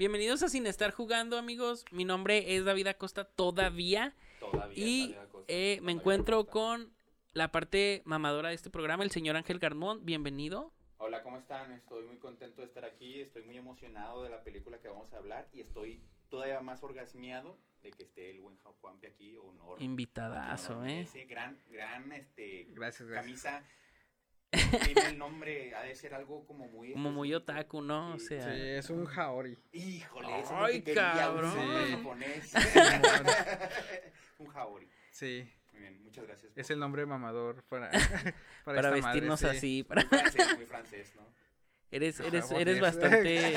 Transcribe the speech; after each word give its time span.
Bienvenidos 0.00 0.42
a 0.42 0.48
Sin 0.48 0.66
Estar 0.66 0.92
Jugando, 0.92 1.36
amigos. 1.36 1.84
Mi 1.90 2.06
nombre 2.06 2.56
es 2.56 2.64
David 2.64 2.86
Acosta 2.86 3.24
todavía. 3.24 4.14
Todavía 4.38 4.74
Y 4.82 5.12
David 5.12 5.18
Acosta, 5.18 5.52
eh, 5.52 5.78
me 5.82 5.92
encuentro 5.92 6.36
Acosta. 6.38 6.52
con 6.52 6.94
la 7.34 7.52
parte 7.52 8.00
mamadora 8.06 8.48
de 8.48 8.54
este 8.54 8.70
programa, 8.70 9.04
el 9.04 9.10
señor 9.10 9.36
Ángel 9.36 9.58
Garmón. 9.58 10.02
Bienvenido. 10.06 10.72
Hola, 10.96 11.22
¿cómo 11.22 11.36
están? 11.36 11.72
Estoy 11.72 12.06
muy 12.06 12.16
contento 12.16 12.62
de 12.62 12.68
estar 12.68 12.86
aquí, 12.86 13.20
estoy 13.20 13.42
muy 13.42 13.58
emocionado 13.58 14.22
de 14.22 14.30
la 14.30 14.42
película 14.42 14.78
que 14.80 14.88
vamos 14.88 15.12
a 15.12 15.18
hablar 15.18 15.50
y 15.52 15.60
estoy 15.60 16.02
todavía 16.30 16.62
más 16.62 16.82
orgasmeado 16.82 17.58
de 17.82 17.90
que 17.90 18.04
esté 18.04 18.30
el 18.30 18.40
buen 18.40 18.56
Juanpe 18.80 19.06
aquí, 19.06 19.36
honor. 19.36 19.82
Invitadazo, 19.82 20.78
honor, 20.78 20.88
¿eh? 20.88 21.00
Ese 21.00 21.26
gran, 21.26 21.58
gran, 21.68 22.10
este, 22.12 22.68
Gracias, 22.70 23.06
gracias. 23.06 23.42
camisa. 23.42 23.64
Tiene 24.50 25.00
el 25.10 25.18
nombre, 25.18 25.74
ha 25.74 25.82
de 25.82 25.94
ser 25.94 26.12
algo 26.14 26.44
como 26.46 26.66
muy... 26.68 26.92
Como 26.92 27.10
muy 27.12 27.32
otaku, 27.34 27.80
¿no? 27.82 28.14
O 28.14 28.18
Sí, 28.18 28.26
sea, 28.28 28.44
Sí, 28.52 28.60
es 28.60 28.90
un 28.90 29.06
jaori. 29.06 29.58
Híjole, 29.72 30.40
eso 30.40 30.56
Ay, 30.64 30.82
es 30.84 30.94
cabrón. 30.94 31.56
un 31.58 31.90
japonés. 31.96 32.52
un 34.38 34.46
jaori. 34.48 34.88
Sí, 35.12 35.48
Muy 35.72 35.80
bien, 35.82 36.02
muchas 36.02 36.26
gracias. 36.26 36.52
es 36.56 36.70
el 36.70 36.78
nombre 36.78 37.06
mamador 37.06 37.62
para, 37.68 37.90
para 38.64 38.78
esta 38.78 38.90
madre, 38.90 38.90
vestirnos 39.02 39.40
sí. 39.40 39.46
así. 39.46 39.82
Para... 39.84 40.02
Muy 40.02 40.18
francés, 40.18 40.56
muy 40.56 40.66
francés, 40.66 41.12
¿no? 41.16 41.30
Eres, 41.92 42.20
eres, 42.20 42.42
Japonés. 42.44 42.60
eres 42.62 42.80
bastante. 42.80 43.54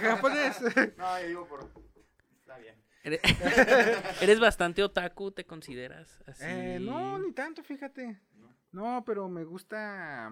Japonés. 0.00 0.60
No, 0.96 1.20
yo 1.20 1.26
digo 1.28 1.46
por... 1.48 1.70
Está 2.40 2.58
bien. 2.58 2.74
Eres, 3.04 3.20
eres 4.20 4.40
bastante 4.40 4.82
otaku, 4.82 5.30
¿te 5.30 5.44
consideras 5.44 6.20
así? 6.26 6.44
Eh, 6.46 6.78
no, 6.80 7.18
ni 7.20 7.32
tanto, 7.32 7.62
fíjate. 7.62 8.20
¿No? 8.72 9.02
Pero 9.04 9.28
me 9.28 9.44
gusta, 9.44 10.30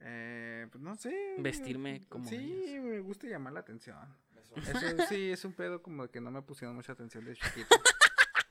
eh, 0.00 0.66
pues 0.70 0.82
no 0.82 0.94
sé. 0.96 1.34
Vestirme 1.38 2.04
como 2.08 2.24
Sí, 2.28 2.64
ellos. 2.68 2.84
me 2.84 3.00
gusta 3.00 3.26
llamar 3.26 3.52
la 3.52 3.60
atención. 3.60 3.96
Eso. 4.36 4.54
Eso 4.56 5.06
sí, 5.08 5.30
es 5.30 5.44
un 5.44 5.52
pedo 5.52 5.82
como 5.82 6.08
que 6.08 6.20
no 6.20 6.30
me 6.30 6.42
pusieron 6.42 6.74
mucha 6.76 6.92
atención 6.92 7.24
de 7.24 7.34
chiquito. 7.34 7.68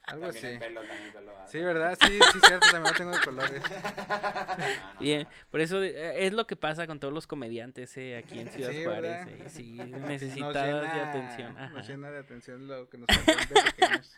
Algo 0.08 0.26
También 0.26 0.46
así. 0.46 0.54
el 0.54 0.60
pelo, 0.60 0.82
también 0.82 1.14
pelo. 1.14 1.32
Sí, 1.48 1.60
¿verdad? 1.60 1.98
Sí, 2.02 2.20
sí, 2.34 2.40
cierto, 2.48 2.68
también 2.72 2.92
lo 2.94 2.98
tengo 2.98 3.12
de 3.12 3.20
colores. 3.23 3.62
No, 4.96 5.00
Bien, 5.00 5.23
no. 5.23 5.30
por 5.52 5.62
eso 5.62 5.82
eh, 5.84 6.26
es 6.26 6.34
lo 6.34 6.45
que 6.48 6.56
pasa 6.56 6.88
con 6.88 7.00
todos 7.00 7.14
los 7.14 7.28
comediantes 7.28 7.95
eh, 7.98 8.18
aquí 8.18 8.40
en 8.40 8.50
Ciudad 8.50 8.72
Sí, 8.72 8.84
Juárez. 8.84 9.28
eh, 9.28 9.45
sí, 9.50 9.73
Nos 9.78 10.02
necesitadas 10.02 10.94
de 10.94 11.00
atención. 11.02 11.58
ajá. 11.58 11.70
Nos 11.70 11.88
llena 11.88 12.10
de 12.12 12.18
atención 12.20 12.68
lo 12.68 12.90
que 12.90 12.98
nos 12.98 13.08
de 13.08 13.62
pequeños. 13.72 14.18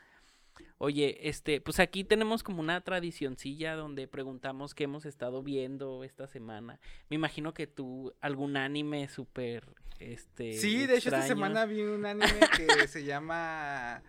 Oye, 0.77 1.29
este, 1.29 1.61
pues 1.61 1.79
aquí 1.79 2.03
tenemos 2.03 2.43
como 2.43 2.59
una 2.59 2.81
tradicioncilla 2.81 3.75
donde 3.75 4.07
preguntamos 4.07 4.73
qué 4.73 4.85
hemos 4.85 5.05
estado 5.05 5.43
viendo 5.43 6.03
esta 6.03 6.27
semana. 6.27 6.79
Me 7.09 7.15
imagino 7.15 7.53
que 7.53 7.67
tú 7.67 8.13
algún 8.19 8.57
anime 8.57 9.07
súper, 9.07 9.67
este. 9.99 10.53
Sí, 10.53 10.87
de 10.87 10.97
hecho 10.97 11.09
esta 11.09 11.21
semana 11.21 11.65
vi 11.65 11.81
un 11.81 12.05
anime 12.05 12.39
que 12.57 12.87
se 12.87 13.03
llama 13.03 14.01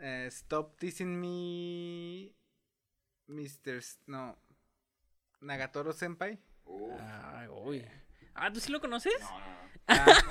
eh, 0.00 0.26
Stop 0.30 0.76
Teasing 0.78 1.20
Me, 1.20 2.32
Mr. 3.26 3.82
No, 4.06 4.38
Nagatoro 5.40 5.92
Senpai. 5.92 6.38
Ay, 7.00 7.48
uy. 7.48 7.84
Ah, 8.34 8.52
¿tú 8.52 8.60
sí 8.60 8.70
lo 8.72 8.80
conoces? 8.80 9.20
no, 9.20 9.30
no, 9.30 9.38
no. 9.38 9.68
Ah, 9.88 10.22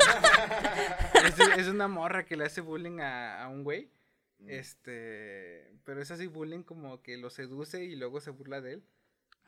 es, 1.26 1.40
es 1.58 1.68
una 1.68 1.88
morra 1.88 2.26
que 2.26 2.38
le 2.38 2.46
hace 2.46 2.62
bullying 2.62 3.00
a, 3.00 3.44
a 3.44 3.48
un 3.50 3.64
güey. 3.64 3.92
Mm. 4.40 4.50
Este, 4.50 5.72
pero 5.84 6.02
es 6.02 6.12
así 6.12 6.28
bullying 6.28 6.64
como 6.64 7.02
que 7.02 7.18
lo 7.18 7.30
seduce 7.30 7.84
y 7.84 7.96
luego 7.96 8.20
se 8.22 8.30
burla 8.32 8.62
de 8.62 8.74
él. 8.74 8.84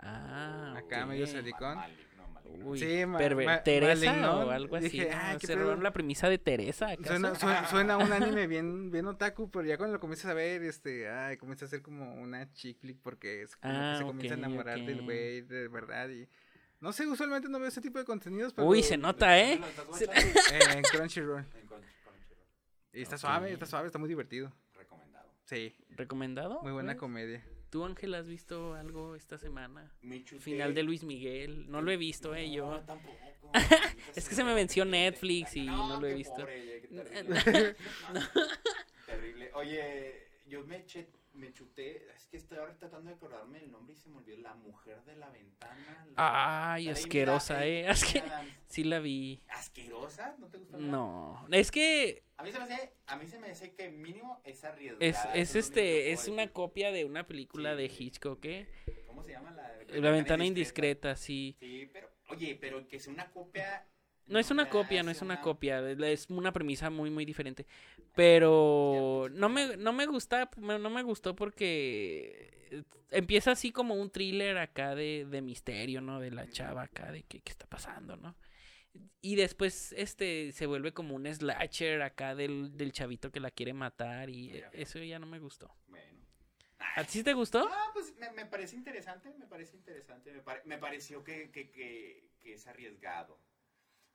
Ah, 0.01 0.75
Acá 0.77 1.05
medio 1.05 1.27
sadicón. 1.27 1.75
Maligno, 1.75 2.27
maligno. 2.29 2.65
Uy, 2.69 2.79
Sí, 2.79 3.05
ma- 3.05 3.19
perver- 3.19 3.45
ma- 3.45 3.63
Teresa 3.63 4.05
maligno. 4.13 4.39
o 4.45 4.49
algo 4.49 4.75
así. 4.77 5.01
Ah, 5.11 5.37
Se 5.39 5.55
robaron 5.55 5.83
la 5.83 5.91
premisa 5.91 6.29
de 6.29 6.37
Teresa. 6.37 6.87
¿acaso? 6.91 7.09
Suena, 7.09 7.35
suena, 7.35 7.67
suena 7.69 7.97
un 7.97 8.11
anime 8.13 8.47
bien, 8.47 8.91
bien 8.91 9.05
otaku, 9.07 9.51
pero 9.51 9.65
ya 9.65 9.77
cuando 9.77 9.95
lo 9.95 9.99
comienzas 9.99 10.31
a 10.31 10.33
ver, 10.33 10.63
este, 10.63 11.09
ay, 11.09 11.35
comienza 11.37 11.65
a 11.65 11.67
ser 11.67 11.81
como 11.81 12.15
una 12.15 12.51
chick 12.53 12.79
flick 12.79 12.97
porque 13.01 13.41
es 13.43 13.57
como 13.57 13.73
Ah, 13.73 13.91
que 13.93 13.97
se 13.99 14.05
comienza 14.05 14.35
ok, 14.35 14.41
a 14.41 14.45
enamorar 14.45 14.79
del 14.79 15.01
güey, 15.01 15.41
de 15.41 15.67
verdad, 15.67 16.09
y 16.09 16.27
no 16.79 16.93
sé, 16.93 17.05
usualmente 17.05 17.49
no 17.49 17.59
veo 17.59 17.67
ese 17.67 17.81
tipo 17.81 17.99
de 17.99 18.05
contenidos, 18.05 18.53
pero 18.53 18.67
Uy, 18.69 18.81
se 18.81 18.95
nota, 18.97 19.37
¿eh? 19.37 19.55
Eh, 19.59 20.59
en 20.77 20.81
Crunchyroll. 20.83 21.39
En 21.39 21.67
Crunch- 21.67 21.67
Crunchyroll. 21.67 21.85
Y 22.93 23.01
está 23.01 23.17
suave, 23.17 23.51
está 23.51 23.65
suave, 23.65 23.87
está 23.87 23.99
muy 23.99 24.07
divertido. 24.07 24.51
Recomendado. 25.49 25.69
Sí, 25.69 25.73
¿Recomendado? 25.95 26.61
muy 26.61 26.71
buena 26.71 26.91
pues? 26.93 26.99
comedia. 26.99 27.43
¿Tú, 27.69 27.85
Ángel, 27.85 28.15
has 28.15 28.27
visto 28.27 28.73
algo 28.73 29.15
esta 29.15 29.37
semana? 29.37 29.91
Me 30.01 30.23
chuté- 30.25 30.39
Final 30.39 30.73
de 30.73 30.83
Luis 30.83 31.03
Miguel. 31.03 31.69
No 31.69 31.81
lo 31.81 31.91
he 31.91 31.97
visto, 31.97 32.33
eh, 32.35 32.51
yo. 32.51 32.81
tampoco. 32.85 33.15
Es 34.15 34.27
que 34.29 34.35
se 34.35 34.43
me 34.43 34.53
venció 34.53 34.85
Netflix 34.85 35.55
y 35.55 35.65
no 35.65 35.99
lo 35.99 36.07
he 36.07 36.13
visto. 36.13 36.35
pobre, 36.35 36.81
qué 36.81 36.87
terrible. 36.87 37.75
Terrible. 39.05 39.51
Oye, 39.55 40.27
yo 40.47 40.63
me, 40.65 40.85
eché- 40.85 41.07
me 41.39 41.51
chuté, 41.53 42.07
es 42.15 42.27
que 42.27 42.37
estoy 42.37 42.57
ahora 42.57 42.75
tratando 42.77 43.09
de 43.09 43.15
acordarme 43.15 43.57
el 43.59 43.71
nombre 43.71 43.95
y 43.95 43.97
se 43.97 44.09
me 44.09 44.17
olvidó. 44.17 44.37
La 44.39 44.53
mujer 44.55 45.01
de 45.05 45.15
la 45.15 45.29
ventana. 45.29 46.05
la- 46.15 46.73
Ay, 46.73 46.85
la 46.85 46.93
de 46.93 46.99
asquerosa, 46.99 47.65
eh. 47.65 47.87
Asque-. 47.87 48.23
Sí 48.67 48.83
la 48.83 48.99
vi. 48.99 49.41
¿Asquerosa? 49.49 50.35
¿No 50.39 50.47
te 50.47 50.57
gusta? 50.57 50.77
nada? 50.77 50.91
No, 50.91 51.47
es 51.51 51.71
que 51.71 52.23
A 52.37 52.43
mí 52.43 52.51
se 52.51 52.59
me 52.59 52.65
hace, 52.65 52.93
a 53.07 53.15
mí 53.17 53.27
se 53.27 53.39
me 53.39 53.49
hace 53.51 53.73
que 53.73 53.89
mínimo 53.89 54.41
es 54.43 54.63
arriesgada. 54.63 55.33
es, 55.33 55.49
es 55.49 55.51
que 55.53 55.59
este, 55.59 56.11
es 56.11 56.27
una 56.27 56.47
copia 56.51 56.91
de 56.91 57.05
una 57.05 57.25
película 57.27 57.75
de 57.75 57.89
Sí. 57.89 58.05
Hitchcock, 58.05 58.43
¿eh? 58.45 58.67
¿Cómo 59.07 59.23
se 59.23 59.31
llama? 59.31 59.51
La, 59.51 59.73
La 59.99 60.11
ventana 60.11 60.45
indiscreta, 60.45 61.15
sí. 61.15 61.55
Sí, 61.59 61.89
pero, 61.91 62.09
oye, 62.29 62.55
pero 62.61 62.87
que 62.87 62.99
sea 62.99 63.11
una 63.13 63.31
copia. 63.31 63.87
No 64.29 64.39
es 64.39 64.51
una 64.51 64.69
copia, 64.69 65.03
no 65.03 65.11
es 65.11 65.21
una 65.21 65.41
copia, 65.41 65.79
es 65.91 66.29
una 66.29 66.53
premisa 66.53 66.89
muy 66.89 67.09
muy 67.09 67.25
diferente. 67.25 67.65
Pero 68.15 69.27
no 69.31 69.49
me 69.49 69.75
no 69.77 69.93
me 69.93 70.05
gusta, 70.05 70.49
no 70.57 70.89
me 70.89 71.03
gustó 71.03 71.35
porque 71.35 72.83
empieza 73.11 73.51
así 73.51 73.71
como 73.71 73.95
un 73.95 74.09
thriller 74.11 74.57
acá 74.57 74.93
de, 74.95 75.25
de 75.29 75.41
misterio, 75.41 76.01
¿no? 76.01 76.19
De 76.19 76.31
la 76.31 76.47
chava 76.49 76.83
acá 76.83 77.11
de 77.11 77.23
qué, 77.23 77.41
qué 77.41 77.51
está 77.51 77.65
pasando, 77.67 78.15
¿no? 78.17 78.35
Y 79.21 79.35
después 79.35 79.93
este 79.97 80.51
se 80.51 80.65
vuelve 80.65 80.93
como 80.93 81.15
un 81.15 81.25
slasher 81.27 82.01
acá 82.01 82.35
del, 82.35 82.75
del 82.77 82.91
chavito 82.91 83.31
que 83.31 83.39
la 83.39 83.51
quiere 83.51 83.73
matar 83.73 84.29
y 84.29 84.63
eso 84.73 84.99
ya 84.99 85.19
no 85.19 85.25
me 85.27 85.39
gustó. 85.39 85.73
Bueno. 85.87 86.19
¿A 86.95 87.03
ti 87.03 87.09
sí 87.11 87.23
te 87.23 87.33
gustó? 87.33 87.67
Ah, 87.71 87.89
pues 87.93 88.13
me, 88.17 88.31
me 88.31 88.45
parece 88.45 88.75
interesante, 88.75 89.33
me 89.37 89.45
parece 89.45 89.75
interesante. 89.75 90.31
Me, 90.31 90.41
pare- 90.41 90.61
me 90.65 90.77
pareció 90.77 91.23
que, 91.23 91.51
que, 91.51 91.69
que, 91.71 92.29
que 92.39 92.53
es 92.53 92.67
arriesgado. 92.67 93.39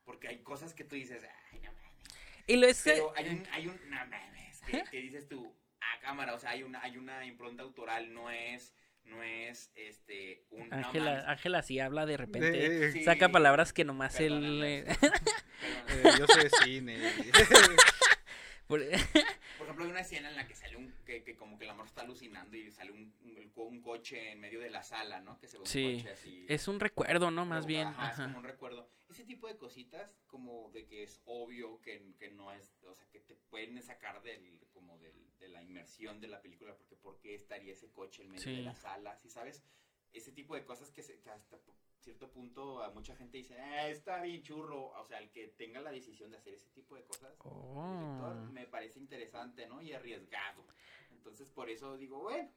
Porque 0.05 0.29
hay 0.29 0.43
cosas 0.43 0.75
que 0.75 0.85
tú 0.85 0.97
dices, 0.97 1.23
ay, 1.53 1.61
no 1.61 1.73
mames. 1.73 2.15
Y 2.47 2.57
lo 2.57 2.67
es 2.67 2.83
que 2.83 2.93
Pero 2.93 3.13
hay 3.17 3.29
un, 3.29 3.47
hay 3.53 3.67
un, 3.69 3.81
no 3.91 3.97
mames, 4.07 4.61
que, 4.67 4.85
que 4.91 4.99
dices 5.01 5.29
tú, 5.29 5.55
a 5.81 6.01
cámara, 6.01 6.35
o 6.35 6.39
sea, 6.39 6.51
hay 6.51 6.63
una, 6.63 6.83
hay 6.83 6.97
una 6.99 7.25
impronta 7.27 7.63
autoral, 7.63 8.13
no 8.13 8.31
es, 8.31 8.75
no 9.05 9.23
es, 9.23 9.71
este, 9.75 10.45
un, 10.51 10.69
no 10.69 10.77
Ángela, 10.77 11.11
mames. 11.13 11.25
Ángela 11.29 11.63
sí 11.63 11.79
habla 11.81 12.05
de 12.07 12.17
repente, 12.17 12.51
De- 12.51 12.93
Sí, 12.93 13.05
saca 13.05 13.31
palabras 13.31 13.73
que 13.73 13.85
nomás 13.85 14.21
él... 14.21 14.33
perdóname, 14.33 14.79
eh, 14.79 14.97
Eh, 15.89 16.03
yo 16.19 16.27
soy 16.27 16.43
de 16.45 16.51
cine. 16.51 16.99
por- 18.67 18.81
Por 18.81 18.91
ejemplo, 19.67 19.85
hay 19.85 19.91
una 19.91 20.01
escena 20.01 20.29
en 20.31 20.37
la 20.37 20.47
que 20.47 20.55
sale 20.55 20.77
un, 20.77 20.93
que, 21.05 21.23
que 21.23 21.37
como 21.37 21.59
que 21.59 21.65
la 21.65 21.73
amor 21.73 21.87
está 21.87 22.03
alucinando 22.03 22.57
y 22.57 22.71
sale 22.71 22.93
un, 22.93 23.15
un, 23.23 23.37
el 23.39 23.51
co- 23.53 23.65
un 23.65 23.81
coche 23.83 24.33
en 24.33 24.41
medio 24.41 24.61
de 24.61 24.71
la 24.71 24.83
sala, 24.83 25.21
¿no? 25.21 25.39
Que 25.39 25.49
se 25.49 25.57
ve 25.57 25.63
un 25.63 25.67
Sí, 25.67 25.97
coche 25.99 26.11
así. 26.11 26.47
Es 26.49 26.69
un 26.69 26.81
recuerdo, 26.81 27.31
¿no? 27.31 27.45
Más 27.45 27.67
bien. 27.67 27.89
ajá, 27.89 28.11
es 28.11 28.17
como 28.21 28.39
un 28.39 28.45
recuerdo. 28.45 28.89
Ese 29.11 29.25
tipo 29.25 29.47
de 29.47 29.57
cositas, 29.57 30.19
como 30.27 30.71
de 30.73 30.87
que 30.87 31.03
es 31.05 31.21
obvio 31.27 31.81
que, 31.81 32.15
que 32.19 32.31
no 32.31 32.53
es, 32.53 32.75
o 32.85 32.95
sea, 32.95 33.07
que 33.11 33.21
te 33.21 33.37
pueden 33.37 33.81
sacar 33.83 34.23
del, 34.23 34.59
como 34.73 34.99
del, 34.99 35.15
de 35.39 35.49
la 35.49 35.63
inmersión 35.63 36.21
de 36.21 36.29
la 36.29 36.41
película, 36.43 36.75
porque 36.77 36.97
¿por 36.97 37.21
qué 37.21 37.35
estaría 37.35 37.73
ese 37.75 37.93
coche 37.93 38.23
en 38.23 38.31
medio 38.31 38.43
Sí. 38.43 38.57
de 38.57 38.63
la 38.63 38.75
sala? 38.75 39.17
¿Sí 39.19 39.29
sabes? 39.29 39.63
Ese 40.13 40.33
tipo 40.33 40.55
de 40.57 40.65
cosas 40.65 40.91
que, 40.91 41.03
se- 41.03 41.21
que 41.21 41.31
hasta 41.31 41.59
cierto 42.05 42.29
punto 42.31 42.83
a 42.83 42.91
mucha 42.91 43.17
gente 43.17 43.39
dice, 43.39 43.59
ah, 43.59 43.89
está 43.89 44.23
bien 44.23 44.43
churro. 44.43 44.93
O 45.01 45.05
sea, 45.07 45.19
el 45.19 45.31
que 45.31 45.49
tenga 45.49 45.81
la 45.81 45.91
decisión 45.91 46.31
de 46.31 46.37
hacer 46.37 46.55
ese 46.55 46.69
tipo 46.69 46.95
de 46.95 47.03
cosas, 47.05 47.31
director, 47.31 47.53
Oh. 47.53 48.35
me 48.53 48.67
parece 48.67 48.99
interesante, 49.01 49.67
¿no? 49.67 49.81
Y 49.83 49.93
arriesgado. 49.93 50.65
Entonces, 51.11 51.51
por 51.51 51.71
eso 51.71 51.97
digo, 51.97 52.21
bueno, 52.21 52.49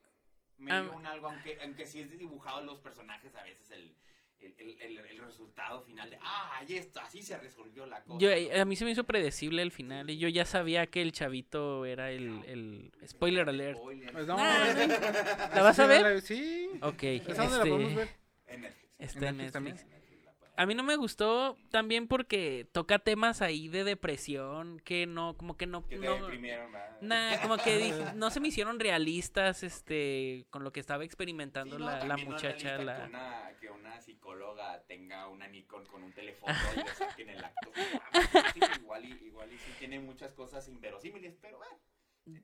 me 0.57 0.81
dio 0.81 0.93
un 0.93 1.05
algo, 1.05 1.27
aunque, 1.29 1.57
aunque 1.63 1.85
sí 1.85 2.01
es 2.01 2.17
dibujado 2.17 2.61
los 2.63 2.79
personajes, 2.79 3.33
a 3.35 3.43
veces 3.43 3.71
el, 3.71 3.95
el, 4.39 4.79
el, 4.81 5.17
resultado 5.19 5.81
final 5.81 6.09
de, 6.09 6.17
ah, 6.21 6.57
ahí 6.59 6.75
está, 6.77 7.03
así 7.03 7.21
se 7.21 7.37
resolvió 7.37 7.85
la 7.85 8.03
cosa. 8.03 8.27
A 8.61 8.65
mí 8.65 8.75
se 8.75 8.85
me 8.85 8.91
hizo 8.91 9.03
predecible 9.03 9.61
el 9.61 9.71
final 9.71 10.09
y 10.09 10.17
yo 10.17 10.27
ya 10.27 10.45
sabía 10.45 10.87
que 10.87 11.01
el 11.01 11.11
chavito 11.11 11.85
era 11.85 12.11
el, 12.11 12.43
el 12.45 12.91
spoiler 13.07 13.47
alert. 13.49 13.77
Spoiler. 13.77 14.11
Pues 14.11 14.27
no, 14.27 14.35
Ah, 14.37 14.73
no, 14.75 15.55
¿La 15.55 15.61
vas 15.63 15.79
a 15.79 15.87
ver? 15.87 16.21
Sí. 16.21 16.69
Ok, 16.81 17.03
¿Esa 17.03 17.43
dónde 17.43 17.57
la 17.57 17.63
podemos 17.63 17.81
este, 17.91 17.95
ver? 17.95 18.09
En 18.47 18.61
Netflix. 18.61 18.86
Está 18.99 19.29
en 19.29 19.37
Netflix. 19.37 19.85
Netflix. 19.85 20.23
La 20.25 20.63
A 20.63 20.65
mí 20.65 20.73
no 20.73 20.81
me 20.83 20.95
gustó 20.95 21.55
también 21.69 22.07
porque 22.07 22.67
toca 22.71 22.97
temas 22.99 23.41
ahí 23.43 23.67
de 23.67 23.83
depresión 23.83 24.79
que 24.79 25.05
no, 25.05 25.37
como 25.37 25.55
que 25.55 25.67
no. 25.67 25.85
Que 25.87 25.97
te 25.99 26.05
no 26.05 26.15
deprimieron. 26.15 26.71
Nah, 27.01 27.37
como 27.43 27.57
que 27.57 27.77
dije- 27.77 28.13
no 28.15 28.31
se 28.31 28.39
me 28.39 28.47
hicieron 28.47 28.79
realistas 28.79 29.61
este 29.61 30.47
con 30.49 30.63
lo 30.63 30.71
que 30.71 30.79
estaba 30.79 31.03
experimentando 31.03 31.75
Sí, 31.77 31.83
no, 31.83 31.89
la, 31.91 31.99
la 31.99 32.15
no 32.15 32.15
es 32.15 32.25
muchacha. 32.25 32.77
realista 32.77 32.83
la... 32.85 32.97
Que, 32.97 33.09
una, 33.09 33.57
que 33.59 33.69
una 33.69 34.01
psicóloga 34.01 34.81
tenga 34.87 35.27
una 35.27 35.47
Nikon 35.47 35.85
con 35.85 36.01
un 36.03 36.11
teléfono 36.11 36.55
y 36.73 36.77
le 36.79 36.87
saquen 36.95 37.29
el 37.29 37.43
acto. 37.43 37.71
Igual, 38.81 39.05
y, 39.05 39.25
igual 39.27 39.53
y 39.53 39.57
sí 39.59 39.71
tiene 39.77 39.99
muchas 39.99 40.33
cosas 40.33 40.67
inverosímiles, 40.67 41.35
pero 41.39 41.57
bueno, 41.59 41.77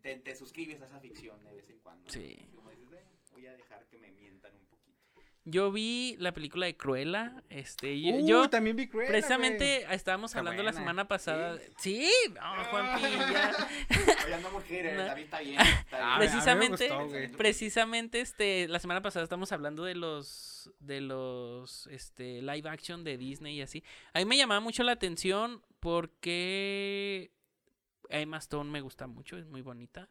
te, 0.03 0.17
te 0.17 0.35
suscribes 0.35 0.79
a 0.81 0.85
esa 0.85 1.00
ficción 1.00 1.44
de 1.44 1.53
vez 1.55 1.67
en 1.69 1.79
cuando. 1.79 2.03
¿no? 2.05 2.09
Sí. 2.11 2.47
Como 2.55 2.69
dices, 2.69 2.91
"Eh, 2.94 3.05
voy 3.31 3.47
a 3.47 3.53
dejar 3.57 3.88
que 3.88 3.97
me 3.97 4.11
mientan 4.11 4.51
un 4.53 4.59
poquito. 4.65 4.72
Yo 5.45 5.73
vi 5.73 6.15
la 6.19 6.31
película 6.31 6.65
de 6.65 6.77
Cruella, 6.77 7.43
este, 7.49 7.99
yo, 7.99 8.15
Uh, 8.15 8.27
yo 8.27 8.49
también 8.49 8.77
vi 8.77 8.87
Cruella, 8.87 9.09
precisamente 9.11 9.85
estábamos 9.93 10.31
Está 10.31 10.39
hablando 10.39 10.63
la 10.63 10.71
semana 10.71 11.07
pasada. 11.09 11.59
Sí, 11.77 12.09
no, 12.33 12.63
Juanpi, 12.71 13.01
ya. 13.01 13.51
Oye, 14.25 14.93
No. 14.93 15.03
David 15.05 15.23
está 15.23 15.39
bien. 15.41 15.59
Está 15.59 15.97
Ah, 16.13 16.15
a 16.15 16.17
Precisamente, 16.19 16.89
gustó, 16.89 17.37
precisamente, 17.37 18.21
este, 18.21 18.69
la 18.69 18.79
semana 18.79 19.01
pasada 19.01 19.23
estamos 19.23 19.51
hablando 19.51 19.83
de 19.83 19.95
los, 19.95 20.71
de 20.79 21.01
los, 21.01 21.87
este, 21.87 22.41
live 22.41 22.69
action 22.69 23.03
de 23.03 23.17
Disney 23.17 23.57
y 23.57 23.61
así. 23.61 23.83
A 24.13 24.19
mí 24.19 24.25
me 24.25 24.37
llamaba 24.37 24.61
mucho 24.61 24.83
la 24.83 24.93
atención 24.93 25.61
porque 25.81 27.31
Emma 28.07 28.37
Stone 28.37 28.71
me 28.71 28.79
gusta 28.79 29.07
mucho, 29.07 29.37
es 29.37 29.45
muy 29.45 29.61
bonita. 29.61 30.07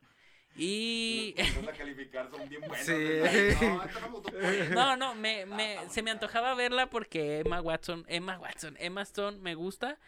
Y 0.57 1.33
que 1.35 1.43
a 1.69 1.73
calificar 1.73 2.31
son 2.31 2.49
bien 2.49 2.61
buenos. 2.63 2.87
Sí. 2.87 2.93
No, 3.61 3.83
esto 3.83 4.01
no 4.01 4.21
me 4.21 4.69
no, 4.75 4.97
no, 4.97 5.15
me, 5.15 5.47
me, 5.47 5.77
se 5.89 6.03
me 6.03 6.11
antojaba 6.11 6.55
verla 6.55 6.91
porque 6.91 7.41
Emma 7.41 7.61
Watson, 7.61 8.05
Emma 8.09 8.39
Watson, 8.39 8.77
Emma 8.79 9.03
Stone 9.03 9.39
me 9.39 9.55
gusta. 9.55 9.99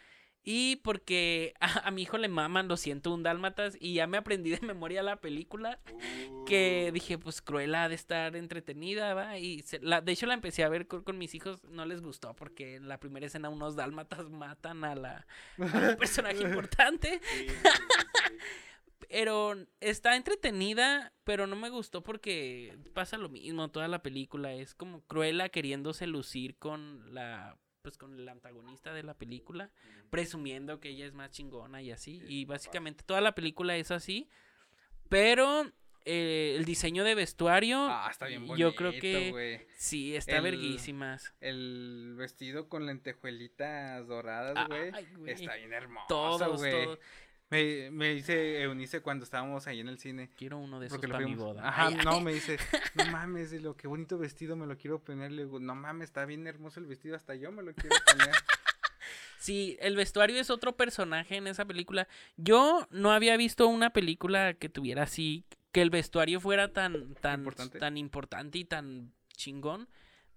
Y 0.47 0.75
porque 0.83 1.55
a, 1.59 1.87
a 1.87 1.91
mi 1.91 2.03
hijo 2.03 2.19
le 2.19 2.27
maman 2.27 2.67
los 2.67 2.79
101 2.81 3.23
dálmatas 3.23 3.75
y 3.79 3.95
ya 3.95 4.05
me 4.05 4.17
aprendí 4.17 4.51
de 4.51 4.59
memoria 4.61 5.01
la 5.01 5.15
película. 5.15 5.79
que 6.45 6.89
Uh, 6.89 6.93
dije, 6.93 7.17
pues 7.17 7.41
Cruella 7.41 7.85
ha 7.85 7.89
de 7.89 7.95
estar 7.95 8.35
entretenida, 8.35 9.15
¿va? 9.15 9.39
Y 9.39 9.63
se- 9.63 9.79
la, 9.79 10.01
de 10.01 10.11
hecho 10.11 10.27
la 10.27 10.35
empecé 10.35 10.63
a 10.63 10.69
ver 10.69 10.85
con, 10.85 11.01
con 11.03 11.17
mis 11.17 11.33
hijos, 11.33 11.63
no 11.63 11.85
les 11.87 12.01
gustó 12.03 12.35
porque 12.35 12.75
en 12.75 12.87
la 12.87 12.99
primera 12.99 13.25
escena 13.25 13.49
unos 13.49 13.75
dálmatas 13.75 14.29
matan 14.29 14.83
a 14.83 14.93
la 14.93 15.25
a 15.57 15.63
un 15.63 15.95
personaje 15.97 16.41
importante, 16.43 17.19
sí, 17.23 17.47
sí. 17.49 17.55
Pero 19.09 19.55
está 19.79 20.15
entretenida, 20.15 21.13
pero 21.23 21.47
no 21.47 21.55
me 21.55 21.69
gustó 21.69 22.03
porque 22.03 22.77
pasa 22.93 23.17
lo 23.17 23.29
mismo 23.29 23.69
toda 23.71 23.87
la 23.87 24.01
película, 24.01 24.53
es 24.53 24.73
como 24.75 25.01
Cruella 25.05 25.49
queriéndose 25.49 26.07
lucir 26.07 26.57
con 26.57 27.13
la 27.13 27.57
pues 27.81 27.97
con 27.99 28.17
el 28.19 28.27
antagonista 28.27 28.93
de 28.95 29.03
la 29.03 29.13
película, 29.13 29.69
presumiendo 30.09 30.79
que 30.79 30.89
ella 30.89 31.05
es 31.05 31.13
más 31.13 31.29
chingona 31.29 31.83
y 31.83 31.91
así. 31.91 32.19
Sí, 32.19 32.25
Y 32.27 32.45
básicamente 32.45 33.03
toda 33.03 33.21
la 33.21 33.35
película 33.35 33.77
es 33.77 33.91
así. 33.91 34.27
Pero 35.07 35.71
eh, 36.03 36.55
el 36.57 36.65
diseño 36.65 37.03
de 37.03 37.13
vestuario, 37.13 37.77
Ah, 37.87 38.07
está 38.09 38.25
bien 38.25 38.47
bonito, 38.47 38.69
yo 38.69 38.75
creo 38.75 38.91
que 38.99 39.67
sí, 39.75 40.15
está 40.15 40.37
El- 40.37 40.41
verguísimas. 40.43 41.33
El 41.41 42.15
vestido 42.17 42.69
con 42.69 42.87
lentejuelitas 42.87 44.07
doradas, 44.07 44.53
Ah, 44.55 44.67
güey. 45.17 45.31
Está 45.31 45.55
bien 45.55 45.73
hermoso, 45.73 46.05
todos. 46.07 46.99
Me, 47.51 47.91
me 47.91 48.13
dice 48.15 48.61
Eunice 48.63 49.01
cuando 49.01 49.23
estábamos 49.23 49.67
ahí 49.67 49.79
en 49.79 49.87
el 49.87 49.99
cine. 49.99 50.29
Quiero 50.35 50.57
uno 50.57 50.79
de 50.79 50.87
esos 50.87 50.99
para 50.99 51.19
mi 51.19 51.35
boda. 51.35 51.67
Ajá, 51.67 51.87
Ay, 51.87 51.97
no, 52.03 52.19
me 52.21 52.33
dice, 52.33 52.57
no 52.95 53.05
mames, 53.11 53.51
de 53.51 53.59
lo 53.59 53.77
que 53.77 53.87
bonito 53.87 54.17
vestido 54.17 54.55
me 54.55 54.65
lo 54.65 54.77
quiero 54.77 54.99
poner. 54.99 55.31
Le 55.31 55.43
digo, 55.45 55.59
no 55.59 55.75
mames, 55.75 56.09
está 56.09 56.25
bien 56.25 56.47
hermoso 56.47 56.79
el 56.79 56.87
vestido, 56.87 57.15
hasta 57.15 57.35
yo 57.35 57.51
me 57.51 57.61
lo 57.63 57.73
quiero 57.73 57.95
poner. 58.11 58.29
Sí, 59.37 59.77
el 59.79 59.95
vestuario 59.95 60.39
es 60.39 60.49
otro 60.49 60.75
personaje 60.75 61.35
en 61.35 61.45
esa 61.45 61.65
película. 61.65 62.07
Yo 62.35 62.87
no 62.89 63.11
había 63.11 63.37
visto 63.37 63.67
una 63.67 63.91
película 63.91 64.55
que 64.55 64.69
tuviera 64.69 65.03
así, 65.03 65.45
que 65.71 65.83
el 65.83 65.91
vestuario 65.91 66.39
fuera 66.39 66.73
tan, 66.73 67.13
tan, 67.15 67.41
Importante. 67.41 67.77
tan 67.77 67.95
importante 67.97 68.57
y 68.57 68.65
tan 68.65 69.13
chingón. 69.37 69.87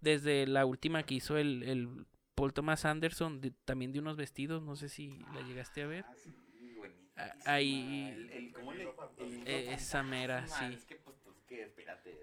Desde 0.03 0.47
la 0.47 0.67
última 0.67 1.05
que 1.05 1.15
hizo 1.15 1.39
el, 1.39 1.63
el 1.63 2.07
Paul 2.35 2.53
Thomas 2.53 2.85
Anderson, 2.85 3.41
de- 3.41 3.53
también 3.65 3.93
de 3.93 4.01
unos 4.01 4.19
vestidos, 4.19 4.63
no 4.63 4.77
sé 4.77 4.91
si 4.91 5.19
la 5.33 5.41
llegaste 5.41 5.81
a 5.83 5.87
ver. 5.87 6.05
Ah, 6.07 6.13
sí, 6.23 6.31
buenísima. 6.77 7.07
Ah, 7.07 7.08
ahí- 7.45 8.09
El, 8.15 8.31
el- 8.31 8.53
¿cómo 8.53 8.73
le- 8.73 8.83
el- 9.19 9.49
Eh, 9.49 9.73
esa 9.75 10.03
mera, 10.03 10.41
fantasma, 10.43 10.69
sí. 10.69 10.75
Es 10.75 10.85
que, 10.85 10.97
pues, 10.97 11.17
pues, 11.25 11.37
que 11.49 11.63
espérate. 11.63 12.19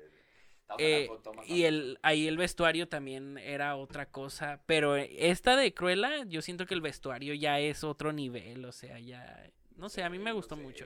Eh, 0.77 1.09
y 1.45 1.63
el 1.63 1.99
ahí 2.01 2.27
el 2.27 2.37
vestuario 2.37 2.87
también 2.87 3.37
era 3.37 3.75
otra 3.75 4.07
cosa, 4.07 4.61
pero 4.65 4.95
esta 4.95 5.55
de 5.55 5.73
Cruella, 5.73 6.25
yo 6.25 6.41
siento 6.41 6.65
que 6.65 6.73
el 6.73 6.81
vestuario 6.81 7.33
ya 7.35 7.59
es 7.59 7.83
otro 7.83 8.11
nivel, 8.11 8.65
o 8.65 8.71
sea, 8.71 8.99
ya 8.99 9.47
no 9.77 9.89
sé, 9.89 10.03
a 10.03 10.09
mí 10.09 10.17
me 10.17 10.31
no 10.31 10.35
gustó 10.37 10.55
sé, 10.55 10.61
mucho. 10.61 10.85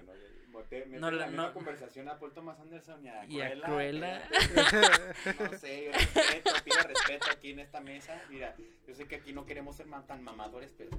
No, 0.60 0.86
mete 0.86 1.00
No, 1.00 1.12
la 1.12 1.18
la- 1.18 1.28
misma 1.28 1.48
no- 1.48 1.54
conversación 1.54 2.08
a 2.10 2.20
Paul 2.20 2.34
Thomas 2.34 2.60
Anderson 2.60 3.06
y 3.06 3.10
a 3.10 3.26
Y 3.26 3.42
a 3.42 3.52
Cruella. 3.62 3.66
Cruella. 3.66 4.30
que- 4.30 5.44
No 5.44 5.58
sé, 5.58 5.86
yo 5.86 5.92
respeto, 5.92 6.52
pido 6.64 6.78
respeto 6.84 7.26
aquí 7.32 7.52
en 7.52 7.60
esta 7.60 7.82
mesa. 7.82 8.22
Mira, 8.30 8.56
yo 8.88 8.96
sé 8.96 9.06
que 9.08 9.16
aquí 9.16 9.34
no 9.34 9.46
queremos 9.46 9.76
ser 9.76 9.88
tan 10.08 10.24
mamadores, 10.24 10.74
pero. 10.78 10.92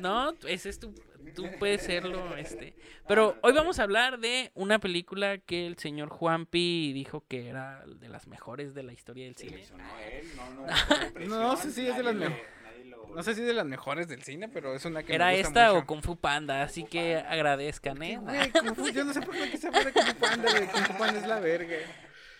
No, 0.00 0.32
ese 0.46 0.68
es 0.68 0.78
tu 0.78 0.92
tú 1.34 1.44
puedes 1.58 1.82
serlo, 1.82 2.36
este. 2.36 2.74
Pero 3.06 3.36
hoy 3.42 3.52
vamos 3.52 3.78
a 3.78 3.82
hablar 3.82 4.18
de 4.18 4.50
una 4.54 4.78
película 4.78 5.38
que 5.38 5.66
el 5.66 5.76
señor 5.78 6.08
Juanpi 6.08 6.92
dijo 6.92 7.24
que 7.28 7.48
era 7.48 7.84
de 7.86 8.08
las 8.08 8.26
mejores 8.26 8.74
de 8.74 8.82
la 8.82 8.92
historia 8.92 9.24
del 9.24 9.36
cine. 9.36 9.52
Seleccionó 9.64 9.84
él, 9.98 10.26
no, 10.36 10.50
no, 10.54 10.66
No 11.52 11.56
sé 11.56 11.70
si 11.72 11.86
es 11.86 11.96
de 11.96 12.02
las 12.02 12.14
nadie 12.14 12.42
No 13.14 13.22
sé 13.22 13.34
si 13.34 13.42
de 13.42 13.52
las 13.52 13.66
mejores 13.66 14.08
del 14.08 14.22
cine, 14.22 14.48
pero 14.48 14.74
es 14.74 14.84
una 14.84 15.02
que 15.02 15.14
¿Era 15.14 15.26
me 15.26 15.32
gusta 15.42 15.48
esta 15.48 15.72
mucho. 15.72 15.82
o 15.82 15.86
Kung 15.86 16.02
Fu 16.02 16.16
Panda? 16.16 16.62
Así 16.62 16.84
que 16.84 17.16
agradezcan, 17.16 17.98
Sí, 17.98 18.12
¿eh? 18.12 18.18
güey, 18.18 18.50
Kung 18.52 18.74
Fu- 18.74 18.88
yo 18.90 19.04
no 19.04 19.12
sé 19.12 19.20
por 19.22 19.34
qué 19.34 19.56
se 19.56 19.66
habla 19.68 19.84
de 19.84 19.92
Kung 19.92 20.06
Fu 20.06 20.14
Panda, 20.16 20.50
güey. 20.50 20.66
Kung 20.68 20.84
Fu 20.86 20.98
Panda 20.98 21.20
es 21.20 21.26
la 21.26 21.40
verga. 21.40 21.76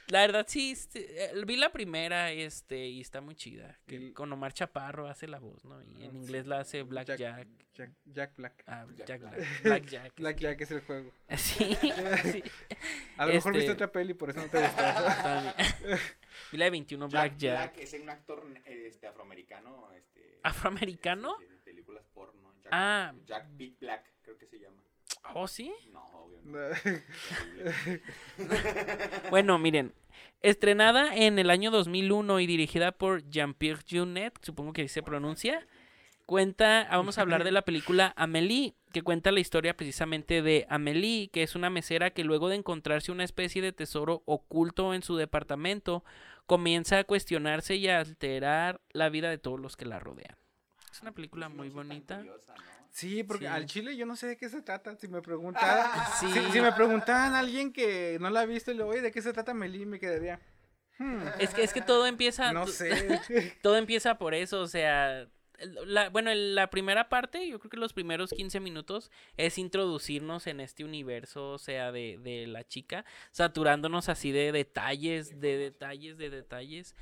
La 0.08 0.20
verdad 0.20 0.46
sí, 0.48 0.70
este, 0.70 1.24
eh, 1.24 1.32
vi 1.46 1.56
la 1.56 1.70
primera 1.70 2.30
este 2.32 2.86
y 2.86 3.02
está 3.02 3.20
muy 3.20 3.34
chida. 3.34 3.78
Que 3.86 3.96
Y- 3.96 4.12
con 4.14 4.32
Omar 4.32 4.54
Chaparro 4.54 5.06
hace 5.06 5.28
la 5.28 5.38
voz, 5.38 5.62
¿no? 5.66 5.82
Y 5.82 6.04
en 6.04 6.12
Ah, 6.12 6.18
inglés 6.18 6.46
la 6.46 6.60
hace 6.60 6.82
Black 6.82 7.08
Jack. 7.08 7.46
Jack, 7.74 7.90
Jack 8.06 8.32
Black. 8.36 8.64
Ah, 8.66 8.86
Jack 8.96 9.06
Jack 9.06 9.20
Black. 9.20 9.36
Black. 9.36 9.62
Black 9.62 9.84
Jack. 9.86 10.12
Black 10.16 10.36
Jack 10.38 10.60
es 10.62 10.70
el 10.70 10.80
juego. 10.80 11.12
Sí, 11.36 11.76
sí. 12.32 12.42
A 13.18 13.26
lo 13.26 13.34
mejor 13.34 13.50
Este- 13.52 13.58
viste 13.58 13.72
otra 13.72 13.92
peli, 13.92 14.14
por 14.14 14.30
eso 14.30 14.40
no 14.40 14.48
te 14.48 14.58
gustó. 14.62 14.82
Vi 16.52 16.56
la 16.56 16.64
de 16.66 16.70
21 16.70 17.08
Black 17.08 17.32
Jack 17.32 17.38
Jack. 17.38 17.74
Black 17.74 17.78
es 17.84 18.00
un 18.00 18.08
actor 18.08 18.46
este, 18.64 19.06
afroamericano. 19.08 19.90
Este, 19.92 20.07
¿Afroamericano? 20.42 21.36
películas 21.64 22.04
porno. 22.14 22.52
Jack, 22.62 22.72
Ah. 22.72 23.12
Jack 23.26 23.46
Big 23.56 23.76
Black, 23.80 24.04
creo 24.22 24.38
que 24.38 24.46
se 24.46 24.58
llama. 24.58 24.82
¿Oh, 25.34 25.46
sí? 25.46 25.72
No, 25.92 26.02
obvio. 26.04 26.38
No. 26.44 26.58
Bueno, 29.30 29.58
miren. 29.58 29.92
Estrenada 30.40 31.14
en 31.16 31.38
el 31.38 31.50
año 31.50 31.70
2001 31.72 32.40
y 32.40 32.46
dirigida 32.46 32.92
por 32.92 33.28
Jean-Pierre 33.28 33.82
Jeunet, 33.86 34.38
supongo 34.42 34.72
que 34.72 34.82
así 34.82 34.88
se 34.88 35.02
pronuncia. 35.02 35.66
Cuenta, 36.26 36.86
vamos 36.90 37.18
a 37.18 37.22
hablar 37.22 37.42
de 37.42 37.50
la 37.52 37.62
película 37.62 38.12
Amélie, 38.16 38.74
que 38.92 39.02
cuenta 39.02 39.32
la 39.32 39.40
historia 39.40 39.74
precisamente 39.76 40.42
de 40.42 40.66
Amélie, 40.68 41.28
que 41.28 41.42
es 41.42 41.54
una 41.56 41.70
mesera 41.70 42.10
que 42.10 42.22
luego 42.22 42.48
de 42.50 42.56
encontrarse 42.56 43.10
una 43.10 43.24
especie 43.24 43.62
de 43.62 43.72
tesoro 43.72 44.22
oculto 44.26 44.94
en 44.94 45.02
su 45.02 45.16
departamento, 45.16 46.04
comienza 46.48 46.98
a 46.98 47.04
cuestionarse 47.04 47.76
y 47.76 47.86
a 47.88 48.00
alterar 48.00 48.80
la 48.90 49.08
vida 49.10 49.30
de 49.30 49.38
todos 49.38 49.60
los 49.60 49.76
que 49.76 49.84
la 49.84 50.00
rodean. 50.00 50.34
Es 50.90 51.00
una 51.02 51.12
película 51.12 51.48
muy 51.48 51.68
bonita. 51.68 52.16
curiosa, 52.16 52.54
¿no? 52.56 52.62
Sí, 52.90 53.22
porque 53.22 53.44
Sí. 53.44 53.50
al 53.52 53.66
chile 53.66 53.96
yo 53.96 54.06
no 54.06 54.16
sé 54.16 54.28
de 54.28 54.36
qué 54.38 54.48
se 54.48 54.62
trata. 54.62 54.96
Si 54.96 55.06
me 55.08 55.20
preguntaran, 55.22 55.86
Sí. 56.20 56.32
si, 56.32 56.52
si 56.52 56.60
me 56.60 56.72
preguntaran 56.72 57.34
a 57.34 57.40
alguien 57.40 57.70
que 57.72 58.16
no 58.18 58.30
la 58.30 58.40
ha 58.40 58.46
visto 58.46 58.72
y 58.72 58.74
le 58.74 58.82
oye, 58.82 59.02
¿de 59.02 59.12
qué 59.12 59.20
se 59.22 59.32
trata 59.32 59.52
Meli? 59.54 59.84
Me 59.86 60.00
quedaría. 60.00 60.40
"Hmm, 60.98 61.20
Es 61.38 61.50
que, 61.54 61.62
es 61.62 61.72
que 61.74 61.82
todo 61.82 62.06
empieza... 62.06 62.50
no 62.52 62.66
sé. 62.66 62.88
todo 63.62 63.76
empieza 63.76 64.16
por 64.18 64.32
eso, 64.34 64.60
o 64.62 64.66
sea, 64.66 65.28
la, 65.86 66.08
bueno, 66.10 66.32
la 66.34 66.70
primera 66.70 67.08
parte, 67.08 67.48
yo 67.48 67.58
creo 67.58 67.70
que 67.70 67.76
los 67.76 67.92
primeros 67.92 68.30
15 68.30 68.60
minutos 68.60 69.10
es 69.36 69.58
introducirnos 69.58 70.46
en 70.46 70.60
este 70.60 70.84
universo, 70.84 71.50
o 71.52 71.58
sea, 71.58 71.90
de, 71.92 72.18
de 72.22 72.46
la 72.46 72.64
chica, 72.66 73.04
saturándonos 73.32 74.08
así 74.08 74.30
de 74.32 74.52
detalles, 74.52 75.40
de 75.40 75.56
detalles, 75.56 76.18
de 76.18 76.30
detalles, 76.30 76.94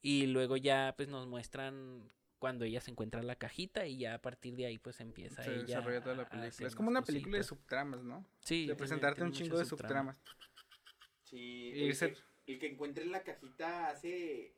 y 0.00 0.26
luego 0.26 0.56
ya 0.56 0.94
pues 0.96 1.08
nos 1.08 1.26
muestran 1.26 2.10
cuando 2.38 2.64
ella 2.64 2.80
se 2.80 2.90
encuentra 2.90 3.22
la 3.22 3.36
cajita 3.36 3.86
y 3.86 3.98
ya 3.98 4.14
a 4.14 4.18
partir 4.20 4.56
de 4.56 4.66
ahí 4.66 4.76
pues 4.76 4.98
empieza 5.00 5.44
se 5.44 5.54
ella 5.54 5.62
desarrolla 5.64 6.02
toda 6.02 6.16
la 6.16 6.28
película. 6.28 6.66
Es 6.68 6.74
como 6.74 6.88
una 6.90 7.02
película 7.02 7.38
de 7.38 7.44
subtramas, 7.44 8.02
¿no? 8.02 8.26
Sí, 8.40 8.66
De 8.66 8.74
presentarte 8.74 9.16
tiene 9.20 9.28
un 9.30 9.32
chingo 9.36 9.56
de 9.58 9.64
subtramas. 9.64 10.16
Sí, 11.22 11.70
Y 11.74 11.84
el, 11.84 11.90
ese- 11.90 12.14
que, 12.14 12.52
el 12.52 12.58
que 12.58 12.66
encuentre 12.66 13.06
la 13.06 13.22
cajita 13.22 13.90
hace... 13.90 14.54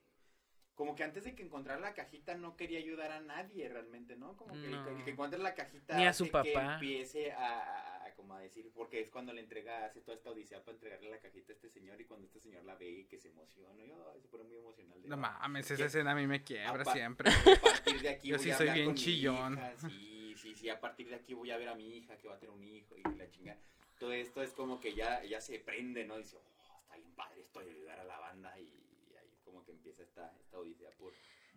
Como 0.75 0.97
que 0.97 1.05
antes 1.05 1.23
de 1.25 1.35
que 1.37 1.43
encontrara 1.45 1.81
la 1.81 1.95
cajita 1.95 2.35
no 2.35 2.57
quería 2.57 2.81
ayudar 2.81 3.13
a 3.13 3.21
nadie 3.21 3.69
realmente, 3.69 4.17
¿no? 4.17 4.37
Como 4.37 4.55
que 4.55 4.69
No. 4.69 4.89
el, 4.89 5.05
que 5.05 5.11
encuentre 5.13 5.39
la 5.39 5.55
cajita 5.55 5.97
Ni 5.97 6.07
a 6.07 6.13
que 6.13 6.53
empiece 6.53 7.33
a, 7.33 7.61
a- 7.61 8.07
a 8.07 8.15
como 8.15 8.35
a 8.35 8.41
decir, 8.41 8.71
porque 8.75 9.01
es 9.01 9.11
cuando 9.11 9.33
le 9.33 9.41
entrega, 9.41 9.85
hace 9.87 10.01
toda 10.01 10.17
esta 10.17 10.31
odisea 10.31 10.61
para 10.65 10.75
entregarle 10.75 11.11
la 11.11 11.19
cajita 11.19 11.53
a 11.53 11.55
este 11.55 11.69
señor 11.69 12.01
y 12.01 12.05
cuando 12.07 12.27
este 12.27 12.41
señor 12.41 12.65
la 12.65 12.75
ve 12.75 12.89
y 12.91 13.05
que 13.05 13.19
se 13.19 13.29
emociona, 13.29 13.85
y 13.85 13.91
ay, 13.93 14.21
se 14.21 14.29
pone 14.29 14.45
muy 14.45 14.57
emocional. 14.57 15.01
de, 15.01 15.09
No 15.09 15.15
"Ah, 15.15 15.19
mames, 15.19 15.69
que 15.69 15.75
esa 15.75 15.85
escena 15.87 16.11
a 16.11 16.15
mí 16.17 16.27
me 16.27 16.43
quiebra 16.43 16.85
siempre. 16.87 17.31
a 17.59 17.61
partir 17.61 18.01
de 18.03 18.09
aquí 18.09 18.29
Yo 18.29 18.37
voy 18.37 18.45
sí 18.45 18.51
a 18.51 18.57
soy 18.57 18.71
bien 18.71 18.87
con 18.87 18.95
mi 18.95 19.01
chillón. 19.01 19.53
hija, 19.55 19.75
Sí, 19.89 20.35
sí, 20.37 20.55
sí, 20.57 20.69
a 20.71 20.81
partir 20.81 21.09
de 21.09 21.15
aquí 21.17 21.35
voy 21.35 21.51
a 21.53 21.57
ver 21.57 21.69
a 21.69 21.75
mi 21.77 21.97
hija 21.97 22.17
que 22.19 22.27
va 22.27 22.35
a 22.35 22.39
tener 22.39 22.53
un 22.55 22.65
hijo 22.65 22.97
y 22.97 23.03
la 23.17 23.31
chinga. 23.31 23.57
Todo 23.99 24.13
esto 24.13 24.43
es 24.43 24.53
como 24.53 24.81
que 24.81 24.95
ya, 24.95 25.23
ya 25.25 25.41
se 25.41 25.61
prende, 25.61 26.05
¿no? 26.05 26.17
Dice, 26.19 26.37
oh, 26.37 26.81
está 26.83 26.97
bien 26.97 27.15
padre 27.15 27.41
esto 27.41 27.61
de 27.61 27.71
ayudar 27.71 28.01
a 28.01 28.05
la 28.05 28.19
banda 28.19 28.59
y, 28.59 28.65
y 28.65 29.17
ahí 29.17 29.39
como 29.45 29.65
que 29.65 29.73
empieza 29.95 30.03
esta, 30.27 30.33
esta 30.41 30.59
odisea 30.59 30.91
por... 30.99 31.13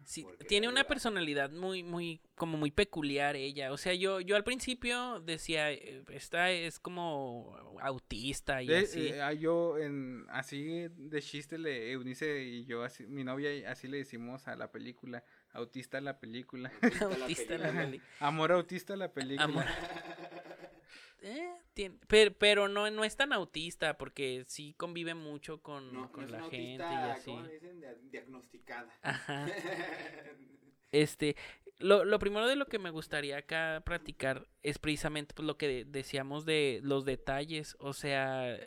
Sí, 0.06 0.26
tiene 0.48 0.70
una 0.70 0.86
personalidad 0.86 1.50
muy, 1.52 1.84
muy, 1.84 2.22
como 2.36 2.56
muy 2.58 2.72
peculiar 2.72 3.36
ella. 3.36 3.74
O 3.74 3.78
sea, 3.78 3.94
yo, 3.94 4.22
yo 4.22 4.38
al 4.38 4.44
principio 4.46 5.20
decía, 5.20 5.70
eh, 5.74 6.02
esta 6.12 6.50
es 6.50 6.80
como 6.80 7.78
autista 7.82 8.62
y 8.64 8.68
De- 8.68 8.78
así. 8.78 9.08
eh, 9.10 9.22
ah, 9.22 9.34
yo 9.34 9.78
en 9.78 10.26
así 10.30 10.88
de 10.88 11.22
chiste 11.22 11.58
le 11.58 11.92
Eunice 11.92 12.42
y 12.42 12.64
yo 12.64 12.84
así 12.84 13.06
mi 13.06 13.26
novia 13.26 13.54
y 13.54 13.66
así 13.66 13.90
le 13.90 13.98
decimos 13.98 14.48
a 14.48 14.56
la 14.56 14.72
película 14.72 15.26
autista 15.52 16.00
la 16.00 16.18
película 16.20 16.72
autista 17.02 17.58
la 17.58 17.72
peli. 17.74 18.02
amor 18.22 18.54
autista 18.54 18.96
la 18.96 19.12
película 19.12 19.44
Amor. 19.44 19.66
Eh, 21.22 21.50
tiene- 21.74 21.98
pero, 22.08 22.34
pero 22.38 22.68
no, 22.68 22.90
no 22.92 23.04
es 23.04 23.16
tan 23.16 23.34
autista 23.34 23.98
porque 23.98 24.44
sí 24.48 24.74
convive 24.78 25.14
mucho 25.16 25.62
con, 25.62 25.92
No, 25.94 26.12
con 26.12 26.26
no 26.28 26.32
la 26.32 26.40
gente 26.50 26.58
y 26.58 26.82
autista, 26.84 27.14
así. 27.14 27.32
¿cómo 27.32 27.48
dicen? 27.48 27.80
Dia- 27.82 27.96
Diagnosticada. 28.12 28.94
Ajá. 29.02 29.48
Este, 30.92 31.36
lo, 31.80 32.06
lo 32.06 32.18
primero 32.20 32.48
de 32.48 32.56
lo 32.56 32.66
que 32.66 32.80
me 32.80 32.92
gustaría 32.92 33.38
acá 33.38 33.82
practicar 33.86 34.48
es 34.64 34.80
precisamente 34.80 35.34
pues, 35.36 35.46
lo 35.46 35.58
que 35.58 35.68
de- 35.68 35.86
decíamos 35.86 36.46
de 36.46 36.80
los 36.84 37.04
detalles. 37.06 37.76
O 37.80 37.94
sea, 37.94 38.58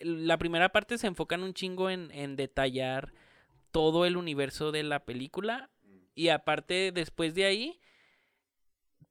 la 0.00 0.38
primera 0.38 0.70
parte 0.70 0.98
se 0.98 1.06
enfocan 1.06 1.42
un 1.42 1.54
chingo 1.54 1.88
en, 1.88 2.10
en 2.10 2.36
detallar 2.36 3.12
todo 3.70 4.06
el 4.06 4.16
universo 4.16 4.72
de 4.72 4.82
la 4.82 5.04
película. 5.04 5.70
Mm. 5.84 5.96
Y 6.16 6.28
aparte, 6.30 6.90
después 6.92 7.34
de 7.34 7.44
ahí, 7.44 7.80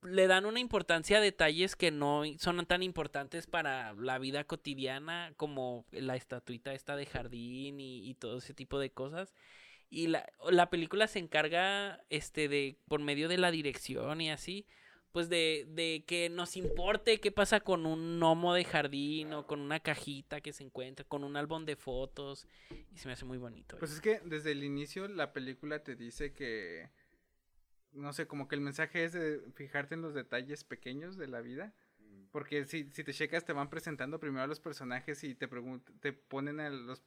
le 0.10 0.28
dan 0.28 0.46
una 0.46 0.60
importancia 0.60 1.18
a 1.18 1.22
detalles 1.22 1.76
que 1.76 1.92
no 1.92 2.24
son 2.38 2.66
tan 2.66 2.84
importantes 2.84 3.48
para 3.48 3.94
la 3.94 4.18
vida 4.20 4.44
cotidiana, 4.44 5.34
como 5.38 5.86
la 5.92 6.16
estatuita 6.16 6.74
esta 6.74 6.96
de 6.96 7.06
jardín 7.06 7.80
y, 7.80 8.10
y 8.10 8.14
todo 8.16 8.38
ese 8.38 8.54
tipo 8.54 8.80
de 8.80 8.90
cosas. 8.92 9.34
Y 9.90 10.08
la, 10.08 10.28
la 10.50 10.70
película 10.70 11.08
se 11.08 11.20
encarga, 11.20 12.04
este, 12.10 12.50
de, 12.50 12.78
por 12.88 13.00
medio 13.02 13.30
de 13.30 13.38
la 13.38 13.52
dirección 13.52 14.20
y 14.20 14.30
así, 14.30 14.66
pues 15.14 15.30
de, 15.30 15.66
de 15.70 16.04
que 16.06 16.30
nos 16.30 16.58
importe 16.58 17.20
qué 17.20 17.32
pasa 17.32 17.62
con 17.62 17.86
un 17.86 18.20
gnomo 18.20 18.54
de 18.54 18.66
jardín 18.66 19.34
o 19.34 19.48
con 19.48 19.62
una 19.62 19.80
cajita 19.80 20.42
que 20.42 20.54
se 20.54 20.64
encuentra, 20.64 21.06
con 21.06 21.24
un 21.24 21.38
álbum 21.38 21.66
de 21.66 21.76
fotos. 21.76 22.48
Y 22.94 22.98
se 22.98 23.08
me 23.08 23.14
hace 23.14 23.26
muy 23.26 23.38
bonito. 23.38 23.78
pues 23.80 23.94
es 23.94 24.02
que 24.02 24.20
desde 24.26 24.52
el 24.52 24.64
inicio 24.64 25.08
la 25.08 25.32
película 25.34 25.84
te 25.84 25.96
dice 25.96 26.34
que 26.34 26.90
no 27.98 28.14
sé 28.14 28.28
como 28.28 28.48
que 28.48 28.56
el 28.56 28.62
mensaje 28.62 29.04
es 29.04 29.14
de 29.14 29.42
fijarte 29.56 29.96
en 29.96 30.02
los 30.02 30.14
detalles 30.14 30.64
pequeños 30.64 31.18
de 31.18 31.28
la 31.28 31.42
vida 31.42 31.74
Mm. 32.08 32.30
porque 32.32 32.66
si, 32.66 32.90
si 32.92 33.04
te 33.04 33.14
checas 33.14 33.46
te 33.46 33.54
van 33.54 33.70
presentando 33.70 34.20
primero 34.20 34.44
a 34.44 34.48
los 34.48 34.60
personajes 34.60 35.24
y 35.24 35.36
te 35.36 35.48
te 36.00 36.14
ponen 36.14 36.60
a 36.60 36.70
los 36.70 37.02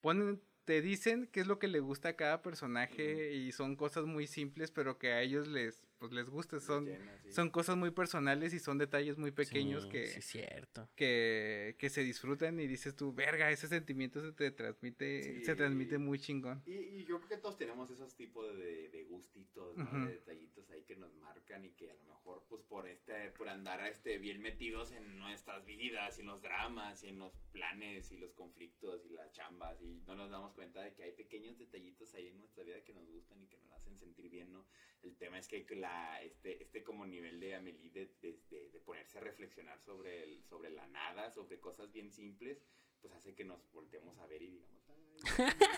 ponen 0.00 0.40
te 0.64 0.82
dicen 0.82 1.28
qué 1.32 1.40
es 1.40 1.46
lo 1.46 1.58
que 1.58 1.68
le 1.68 1.80
gusta 1.80 2.10
a 2.10 2.16
cada 2.16 2.42
personaje 2.42 3.32
y 3.34 3.52
son 3.52 3.76
cosas 3.76 4.04
muy 4.04 4.26
simples 4.26 4.70
pero 4.70 4.98
que 4.98 5.12
a 5.12 5.22
ellos 5.22 5.48
les 5.48 5.85
pues 5.98 6.12
les 6.12 6.28
gusta 6.28 6.60
son 6.60 6.84
Llena, 6.86 7.18
sí. 7.22 7.32
son 7.32 7.50
cosas 7.50 7.76
muy 7.76 7.90
personales 7.90 8.52
y 8.54 8.58
son 8.58 8.78
detalles 8.78 9.18
muy 9.18 9.30
pequeños 9.30 9.84
Sí, 9.84 9.88
que 9.90 10.06
Sí, 10.06 10.22
cierto. 10.22 10.88
que, 10.94 11.76
que 11.78 11.88
se 11.90 12.02
disfrutan 12.02 12.58
y 12.60 12.66
dices 12.66 12.94
tú, 12.96 13.12
verga, 13.12 13.50
ese 13.50 13.68
sentimiento 13.68 14.20
se 14.22 14.32
te 14.32 14.50
transmite, 14.50 15.44
se 15.44 15.54
transmite 15.56 15.98
muy 15.98 16.18
chingón. 16.18 16.62
Y, 16.66 16.72
y 16.74 17.04
yo 17.04 17.18
creo 17.18 17.28
que 17.28 17.36
todos 17.38 17.56
tenemos 17.56 17.90
esos 17.90 18.14
tipos 18.14 18.56
de, 18.56 18.88
de 18.90 19.04
gustitos. 19.04 19.76
De 19.76 20.12
detallitos 20.12 20.70
ahí 20.70 20.82
que 20.84 20.96
nos 20.96 21.14
marcan 21.16 21.64
y 21.64 21.70
que 21.70 21.90
a 21.90 21.94
lo 21.94 22.04
mejor, 22.04 22.44
pues 22.48 22.62
por 22.64 22.86
este, 22.88 23.30
por 23.30 23.48
andar 23.48 23.86
este, 23.86 24.18
bien 24.18 24.40
metidos 24.40 24.92
en 24.92 25.18
nuestras 25.18 25.64
vidas 25.64 26.18
y 26.18 26.20
en 26.22 26.26
los 26.28 26.42
dramas 26.42 27.02
y 27.04 27.08
en 27.08 27.18
los 27.18 27.32
planes 27.52 28.10
y 28.12 28.16
los 28.18 28.32
conflictos 28.34 29.04
y 29.06 29.10
las 29.10 29.30
chambas 29.32 29.80
y 29.82 30.02
no 30.06 30.14
nos 30.14 30.30
damos 30.30 30.52
cuenta 30.54 30.82
de 30.82 30.92
que 30.94 31.04
hay 31.04 31.12
pequeños 31.12 31.58
detallitos 31.58 32.12
ahí 32.14 32.28
en 32.28 32.38
nuestra 32.38 32.64
vida 32.64 32.82
que 32.84 32.92
nos 32.92 33.06
gustan 33.08 33.42
y 33.42 33.46
que 33.46 33.56
nos 33.58 33.72
hacen 33.72 33.96
sentir 33.98 34.28
bien, 34.28 34.52
¿no? 34.52 34.66
El 35.02 35.16
tema 35.16 35.38
es 35.38 35.46
que 35.48 35.64
la, 35.76 36.20
este, 36.22 36.62
este 36.62 36.82
como 36.82 37.06
nivel 37.06 37.38
de 37.38 37.54
Amelie 37.54 37.90
de, 37.90 38.10
de- 38.22 38.38
de- 38.50 38.70
de 38.70 38.80
ponerse 38.80 39.18
a 39.18 39.20
reflexionar 39.20 39.80
sobre, 39.80 40.24
el, 40.24 40.42
sobre 40.44 40.70
la 40.70 40.86
nada, 40.88 41.30
sobre 41.30 41.60
cosas 41.60 41.92
bien 41.92 42.10
simples, 42.10 42.58
pues 43.00 43.12
hace 43.14 43.34
que 43.34 43.44
nos 43.44 43.60
volteemos 43.72 44.18
a 44.18 44.26
ver 44.26 44.42
y 44.42 44.50
digamos, 44.50 44.82
ay, 44.88 44.96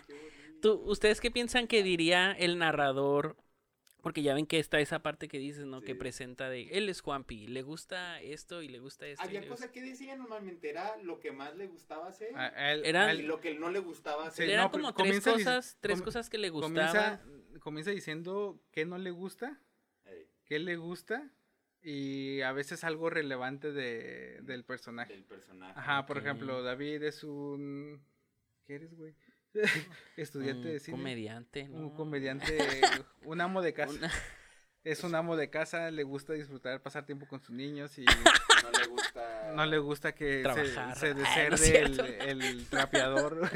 qué 0.06 0.14
bonito". 0.14 0.60
¿Tú, 0.62 0.72
¿Ustedes 0.90 1.20
qué 1.20 1.30
piensan 1.30 1.66
que 1.66 1.82
diría 1.82 2.32
el 2.32 2.58
narrador? 2.58 3.36
Porque 4.00 4.22
ya 4.22 4.32
ven 4.32 4.46
que 4.46 4.60
está 4.60 4.78
esa 4.78 5.02
parte 5.02 5.26
que 5.26 5.38
dices, 5.38 5.66
¿no? 5.66 5.80
Que 5.80 5.92
Sí. 5.92 5.98
presenta 5.98 6.48
de, 6.48 6.68
él 6.70 6.88
es 6.88 7.00
Juanpi, 7.00 7.48
le 7.48 7.62
gusta 7.62 8.22
esto 8.22 8.62
y 8.62 8.68
le 8.68 8.78
gusta 8.78 9.06
esto. 9.08 9.22
Había 9.24 9.40
gusta- 9.40 9.54
cosas 9.56 9.70
que 9.72 9.82
decía 9.82 10.14
normalmente, 10.16 10.70
era 10.70 10.96
lo 11.02 11.18
que 11.18 11.32
más 11.32 11.56
le 11.56 11.66
gustaba 11.66 12.06
hacer 12.06 12.34
A- 12.36 12.46
a 12.56 12.72
él- 12.74 12.86
Eran- 12.86 13.08
a 13.08 13.14
y 13.14 13.18
él 13.20 13.26
lo 13.26 13.40
que 13.40 13.54
no 13.54 13.70
le 13.70 13.80
gustaba 13.80 14.22
Sí, 14.26 14.28
hacer. 14.44 14.50
Eran 14.50 14.66
no, 14.66 14.70
como 14.70 14.94
tres 14.94 15.20
comienza 15.20 15.32
cosas, 15.32 15.76
tres 15.80 15.98
com- 15.98 16.04
cosas 16.06 16.30
que 16.30 16.38
le 16.38 16.48
gustaban. 16.50 17.18
comienza 17.18 17.37
diciendo 17.94 18.60
qué 18.72 18.84
no 18.86 18.98
le 18.98 19.10
gusta, 19.10 19.58
Ey, 20.04 20.26
qué 20.44 20.58
le 20.58 20.76
gusta 20.76 21.28
y 21.82 22.40
a 22.42 22.52
veces 22.52 22.84
algo 22.84 23.08
relevante 23.10 23.72
de, 23.72 24.40
del 24.42 24.64
personaje. 24.64 25.12
del 25.12 25.24
personaje. 25.24 25.72
Ajá, 25.78 26.06
por 26.06 26.18
ejemplo, 26.18 26.62
David 26.62 27.02
es 27.04 27.22
un... 27.24 28.02
¿Qué 28.66 28.74
eres, 28.74 28.94
güey? 28.94 29.14
Estudiante 30.16 30.66
un 30.68 30.72
de 30.74 30.80
cine. 30.80 30.96
comediante, 30.96 31.62
Un 31.70 31.82
¿no? 31.82 31.94
comediante, 31.94 32.58
un 33.24 33.40
amo 33.40 33.62
de 33.62 33.72
casa. 33.72 33.94
Una- 33.94 34.12
Es 34.84 35.02
un 35.04 35.14
amo 35.14 35.36
de 35.36 35.50
casa, 35.50 35.90
le 35.90 36.02
gusta 36.02 36.32
disfrutar, 36.32 36.80
pasar 36.80 37.04
tiempo 37.04 37.26
con 37.26 37.40
sus 37.42 37.50
niños 37.54 37.98
y 37.98 38.04
No 38.06 38.70
le 38.80 38.86
gusta. 38.86 39.52
no 39.54 39.66
le 39.66 39.78
gusta 39.78 40.14
que 40.14 40.42
se, 40.44 40.66
se 40.66 40.78
Ay, 40.80 41.14
no 41.14 41.54
es 41.56 41.60
deserde 41.60 42.30
el, 42.30 42.40
el 42.42 42.66
trapeador. 42.68 43.50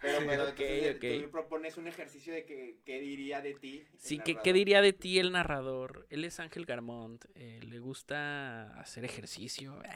Pero, 0.00 0.18
Sí. 0.20 0.24
pero 0.28 0.42
Ok, 0.44 0.60
entonces, 0.60 0.96
ok. 1.18 1.24
tú 1.24 1.30
propones 1.30 1.76
un 1.76 1.88
ejercicio 1.88 2.32
de 2.32 2.44
que, 2.44 2.78
qué 2.84 3.00
diría 3.00 3.40
de 3.40 3.54
ti. 3.54 3.84
Sí, 3.96 4.18
¿qué, 4.18 4.32
narrador. 4.32 4.42
qué 4.44 4.52
diría 4.52 4.80
de 4.82 4.92
ti 4.92 5.18
el 5.18 5.32
narrador? 5.32 6.06
Él 6.10 6.24
es 6.24 6.38
Ángel 6.40 6.64
Garmont, 6.66 7.24
eh, 7.34 7.60
le 7.64 7.78
gusta 7.80 8.78
hacer 8.80 9.04
ejercicio, 9.04 9.82
eh, 9.84 9.88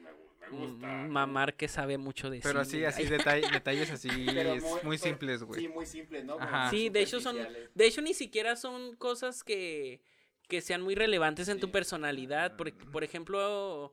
Me, 0.00 0.10
gusta. 0.58 0.86
mamar 0.86 1.54
que 1.54 1.68
sabe 1.68 1.98
mucho 1.98 2.30
de 2.30 2.40
Pero 2.40 2.60
así, 2.60 2.72
cine. 2.76 2.86
así, 2.86 3.02
Ay, 3.04 3.08
detalle- 3.08 3.50
detalles 3.52 3.90
así, 3.90 4.08
Pero 4.34 4.54
es 4.54 4.62
muy- 4.62 4.80
muy 4.84 4.96
pero- 4.98 5.08
simples, 5.10 5.42
güey. 5.42 5.60
Sí, 5.60 5.68
muy 5.68 5.86
simples, 5.86 6.24
¿no? 6.24 6.38
Ajá. 6.40 6.70
Sí, 6.70 6.88
de 6.88 7.00
hecho 7.02 7.20
son, 7.20 7.36
de 7.74 7.86
hecho 7.86 8.00
ni 8.00 8.14
siquiera 8.14 8.56
son 8.56 8.96
cosas 8.96 9.42
que, 9.44 10.00
que 10.48 10.60
sean 10.60 10.80
muy 10.82 10.94
relevantes 10.94 11.48
en 11.48 11.60
tu 11.60 11.66
Sí. 11.66 11.72
personalidad. 11.72 12.56
Por, 12.56 12.72
por 12.90 13.04
ejemplo, 13.04 13.92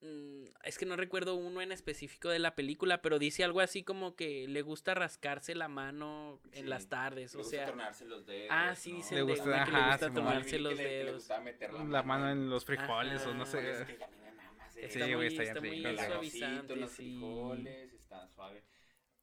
es 0.00 0.78
que 0.78 0.86
no 0.86 0.96
recuerdo 0.96 1.34
uno 1.34 1.60
en 1.60 1.72
específico 1.72 2.28
de 2.28 2.38
la 2.38 2.54
película, 2.54 3.02
pero 3.02 3.18
dice 3.18 3.42
algo 3.42 3.60
así 3.60 3.82
como 3.82 4.14
que 4.14 4.46
le 4.46 4.62
gusta 4.62 4.94
rascarse 4.94 5.54
la 5.56 5.66
mano 5.68 6.40
en 6.52 6.62
Sí, 6.64 6.68
las 6.68 6.88
tardes, 6.88 7.34
Le 7.34 7.40
o 7.40 7.42
gusta 7.42 7.56
sea, 7.56 7.66
tronarse 7.66 8.04
los 8.04 8.24
dedos. 8.26 8.48
ah, 8.50 8.74
sí, 8.76 8.90
¿no? 8.92 8.96
dicen 8.98 9.18
Le 9.18 9.24
de 9.24 9.30
gusta- 9.32 9.44
una 9.48 9.64
que 9.64 9.70
le 9.72 9.76
ajá, 9.78 9.90
gusta 9.90 10.12
tomarse 10.12 10.50
Que 10.50 10.58
los 10.60 10.72
le- 10.76 10.76
que 10.78 10.82
le 10.88 10.98
dedos. 11.04 11.14
gustaba 11.16 11.40
meter 11.44 11.72
La 11.72 12.02
mano 12.04 12.30
en 12.30 12.48
los 12.48 12.64
frijoles 12.64 13.26
o 13.26 13.34
no 13.34 13.42
Ajá. 13.42 13.52
Pero 13.52 13.68
es 13.72 13.78
sé. 13.78 13.86
que 13.86 13.98
me 14.22 14.32
mamas, 14.32 14.76
eh. 14.76 14.88
Sí, 14.90 14.98
güey, 15.00 15.14
muy- 15.16 15.26
está 15.26 15.42
está 15.42 15.60
muy 15.60 15.80
la- 15.80 16.06
suavizante, 16.06 16.76
los 16.76 16.90
sí. 16.90 16.96
frijoles, 16.96 17.92
está 17.94 18.28
suave. 18.28 18.62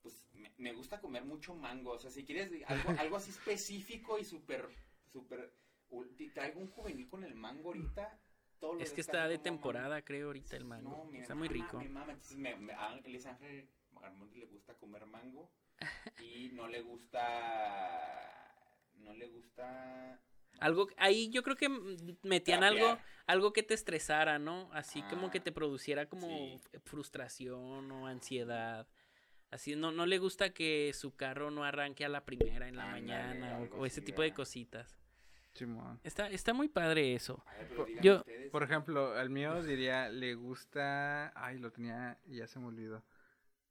Pues 0.01 0.25
me, 0.33 0.51
me 0.57 0.73
gusta 0.73 0.99
comer 0.99 1.23
mucho 1.23 1.55
mango. 1.55 1.91
O 1.91 1.99
sea, 1.99 2.11
si 2.11 2.25
quieres 2.25 2.51
algo, 2.67 2.89
algo 2.99 3.15
así 3.15 3.31
específico 3.31 4.19
y 4.19 4.25
súper, 4.25 4.67
súper. 5.11 5.53
Traigo 6.33 6.59
un 6.59 6.67
juvenil 6.67 7.07
con 7.07 7.23
el 7.23 7.33
mango 7.35 7.69
ahorita. 7.69 8.19
Es 8.79 8.91
que 8.93 9.01
está 9.01 9.23
de 9.27 9.35
mango. 9.35 9.43
temporada, 9.43 10.01
creo, 10.01 10.27
ahorita 10.27 10.55
el 10.57 10.65
mango. 10.65 11.07
No, 11.11 11.17
está 11.19 11.35
muy 11.35 11.47
rico. 11.47 11.77
me 11.77 11.89
mama. 11.89 12.11
Entonces, 12.13 12.37
me, 12.37 12.55
me, 12.55 12.73
a 12.73 12.89
es 13.15 13.25
Ángel 13.25 13.67
le 14.35 14.45
gusta 14.45 14.73
comer 14.75 15.05
mango. 15.05 15.49
Y 16.19 16.49
no 16.53 16.67
le 16.67 16.81
gusta. 16.81 18.41
No 18.97 19.13
le 19.13 19.27
gusta. 19.27 20.19
Algo, 20.59 20.87
ahí 20.97 21.29
yo 21.29 21.43
creo 21.43 21.55
que 21.57 21.67
metían 22.23 22.61
Trapear. 22.61 22.63
algo, 22.87 23.01
algo 23.27 23.53
que 23.53 23.61
te 23.63 23.73
estresara, 23.73 24.39
¿no? 24.39 24.69
Así 24.73 25.01
como 25.03 25.29
que 25.29 25.39
Ah, 25.39 25.43
te 25.43 25.51
produciera 25.51 26.07
como 26.07 26.27
sí. 26.27 26.61
frustración 26.85 27.91
o 27.91 28.07
ansiedad. 28.07 28.87
Así 29.51 29.75
no, 29.75 29.91
no 29.91 30.05
le 30.05 30.17
gusta 30.17 30.53
que 30.53 30.91
su 30.93 31.15
carro 31.15 31.51
no 31.51 31.63
arranque 31.65 32.05
a 32.05 32.09
la 32.09 32.25
primera 32.25 32.67
en 32.67 32.77
la 32.77 32.85
mañana 32.87 33.59
o- 33.77 33.85
ese 33.85 34.01
tipo 34.01 34.21
de 34.21 34.33
cositas. 34.33 34.97
Simón. 35.55 35.99
Está, 36.03 36.29
está 36.29 36.53
muy 36.53 36.67
padre 36.67 37.15
eso. 37.15 37.43
Ver, 37.57 38.01
yo- 38.01 38.17
ustedes. 38.17 38.51
Por 38.51 38.63
ejemplo, 38.63 39.13
al 39.13 39.29
mío 39.29 39.63
diría, 39.63 40.09
le 40.09 40.35
gusta. 40.35 41.31
Ay, 41.35 41.57
lo 41.59 41.71
tenía 41.71 42.17
y 42.25 42.37
ya 42.37 42.47
se 42.47 42.59
me 42.59 42.67
olvidó. 42.67 43.03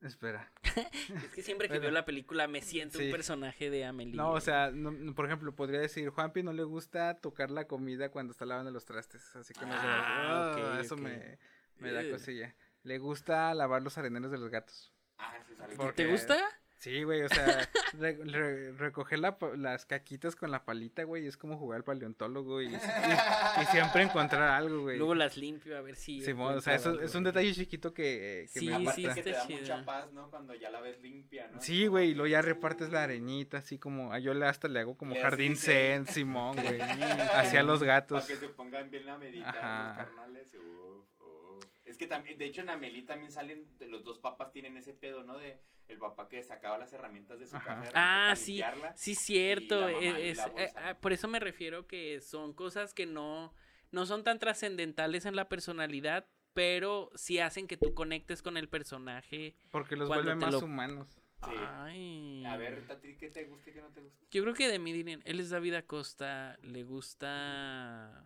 Espera. 0.01 0.51
Es 1.29 1.33
que 1.35 1.43
siempre 1.43 1.69
que 1.69 1.75
Bueno. 1.75 1.83
veo 1.85 1.91
la 1.93 2.05
película 2.05 2.47
me 2.49 2.61
siento 2.61 2.99
Sí. 2.99 3.07
un 3.07 3.11
personaje 3.11 3.71
de 3.71 3.85
Amelie. 3.87 4.15
No, 4.17 4.33
o 4.33 4.41
sea, 4.41 4.71
no- 4.71 5.15
por 5.15 5.25
ejemplo, 5.27 5.55
podría 5.55 5.81
decir, 5.81 6.09
Juanpi 6.11 6.43
no 6.43 6.53
le 6.53 6.65
gusta 6.65 7.15
tocar 7.21 7.51
la 7.51 7.67
comida 7.67 8.11
cuando 8.11 8.33
está 8.33 8.45
lavando 8.45 8.71
los 8.71 8.85
trastes, 8.85 9.35
así 9.37 9.55
que 9.55 9.65
no 9.65 9.73
sé, 9.73 9.79
Ah, 9.87 10.53
ok, 10.57 10.63
ah, 10.75 10.81
eso 10.81 10.95
ok. 10.97 11.01
me, 11.01 11.39
me 11.79 11.93
da 11.93 12.03
cosilla. 12.11 12.55
Le 12.83 12.99
gusta 12.99 13.55
lavar 13.55 13.83
los 13.83 13.97
areneros 13.97 14.31
de 14.31 14.39
los 14.39 14.51
gatos. 14.51 14.93
Ah, 15.17 15.39
sí, 15.49 15.55
sale. 15.55 15.77
¿Por 15.77 15.95
¿Te 15.95 16.07
gusta? 16.11 16.37
Sí, 16.85 17.03
güey, 17.03 17.23
o 17.23 17.29
sea, 17.31 17.67
re- 17.99 18.19
re- 18.25 18.73
recoger 18.73 19.19
la 19.19 19.39
las 19.57 19.87
caquitas 19.87 20.37
con 20.37 20.51
la 20.51 20.65
palita, 20.67 21.03
güey, 21.05 21.27
es 21.27 21.39
como 21.39 21.57
jugar 21.57 21.79
al 21.79 21.85
paleontólogo 21.85 22.61
y, 22.61 22.67
y- 22.67 23.63
y 23.63 23.65
siempre 23.71 24.03
encontrar 24.03 24.43
algo, 24.43 24.83
güey. 24.83 24.99
Luego 24.99 25.15
las 25.15 25.39
limpio 25.39 25.79
a 25.79 25.81
ver 25.81 25.97
si. 25.97 26.21
Simón, 26.21 26.59
o 26.59 26.61
sea, 26.61 26.75
eso, 26.75 27.01
es 27.01 27.15
un 27.15 27.25
detalle 27.25 27.55
chiquito 27.55 27.95
que, 27.95 28.49
que 28.53 28.61
Sí, 28.61 28.67
me 28.69 28.75
Aparte 28.75 29.01
sí, 29.01 29.09
que 29.15 29.23
te 29.23 29.31
da 29.33 29.47
chida. 29.47 29.61
mucha 29.61 29.85
paz, 29.87 30.13
¿no? 30.13 30.29
Cuando 30.29 30.55
ya 30.55 30.69
la 30.71 30.83
ves 30.83 31.01
limpia, 31.01 31.49
¿no? 31.51 31.61
Sí, 31.63 31.87
güey, 31.87 32.11
y 32.11 32.15
luego 32.15 32.27
ya 32.27 32.43
repartes 32.43 32.91
la 32.91 33.05
arenita, 33.05 33.59
así 33.59 33.79
como, 33.79 34.13
a 34.13 34.19
yo 34.19 34.35
le 34.35 34.45
hasta 34.47 34.69
le 34.69 34.81
hago 34.81 34.97
como 34.99 35.15
jardín 35.17 35.57
zen, 35.57 36.07
Simón, 36.07 36.57
güey, 36.63 36.81
hacia 36.83 37.63
los 37.63 37.83
gatos. 37.83 38.25
Para 38.25 38.35
que 38.35 38.47
se 38.47 38.53
pongan 38.53 38.91
bien 38.91 39.09
a 39.09 39.17
meditar 39.17 39.57
Ajá. 39.57 39.89
los 39.89 40.07
carnales. 40.07 40.55
uf. 40.55 40.94
Es 41.95 41.99
que 41.99 42.09
también, 42.09 42.37
de 42.39 42.47
hecho 42.47 42.61
en 42.61 42.71
Amelie 42.71 43.03
también 43.03 43.31
salen, 43.31 43.69
de 43.79 43.87
los 43.87 44.03
dos 44.03 44.19
papás 44.19 44.51
tienen 44.51 44.77
ese 44.77 44.93
pedo, 44.95 45.23
¿no? 45.23 45.39
De 45.39 45.61
el 45.87 45.97
papá 45.99 46.29
que 46.29 46.43
sacaba 46.43 46.77
las 46.77 46.93
herramientas 46.93 47.39
de 47.39 47.47
su 47.47 47.55
Ajá. 47.55 47.65
caja. 47.67 47.83
de 47.83 47.91
Ah, 47.95 48.35
sí, 48.37 48.53
limpiarla. 48.55 48.97
sí, 48.97 49.15
cierto. 49.15 49.89
Eh, 49.89 50.31
es- 50.31 50.41
eh, 50.57 50.73
por 51.01 51.13
eso 51.13 51.29
me 51.29 51.39
refiero 51.39 51.87
que 51.87 52.21
son 52.21 52.53
cosas 52.53 52.95
que 52.95 53.07
no, 53.07 53.55
no 53.93 54.07
son 54.07 54.25
tan 54.25 54.41
trascendentales 54.41 55.25
en 55.25 55.37
la 55.37 55.49
personalidad, 55.49 56.27
pero 56.53 57.11
sí 57.15 57.39
hacen 57.39 57.69
que 57.69 57.77
tú 57.77 57.95
conectes 57.95 58.43
con 58.43 58.57
el 58.57 58.69
personaje. 58.69 59.55
Porque 59.71 59.95
los 59.95 60.09
vuelve 60.09 60.35
más 60.35 60.53
lo- 60.53 60.59
humanos. 60.65 61.21
Sí. 61.45 61.51
Ay. 61.57 62.45
A 62.45 62.57
ver, 62.57 62.85
Tati, 62.89 63.17
¿qué 63.17 63.29
te 63.31 63.45
gusta 63.45 63.71
y 63.71 63.73
qué 63.75 63.83
no 63.83 63.89
te 63.93 64.01
gusta? 64.01 64.27
Yo 64.33 64.43
creo 64.43 64.55
que 64.55 64.67
de 64.67 64.81
mí 64.81 64.93
dirían, 64.93 65.23
él 65.25 65.39
es 65.39 65.51
David 65.51 65.75
Acosta, 65.75 66.59
le 66.63 66.83
gusta... 66.83 68.25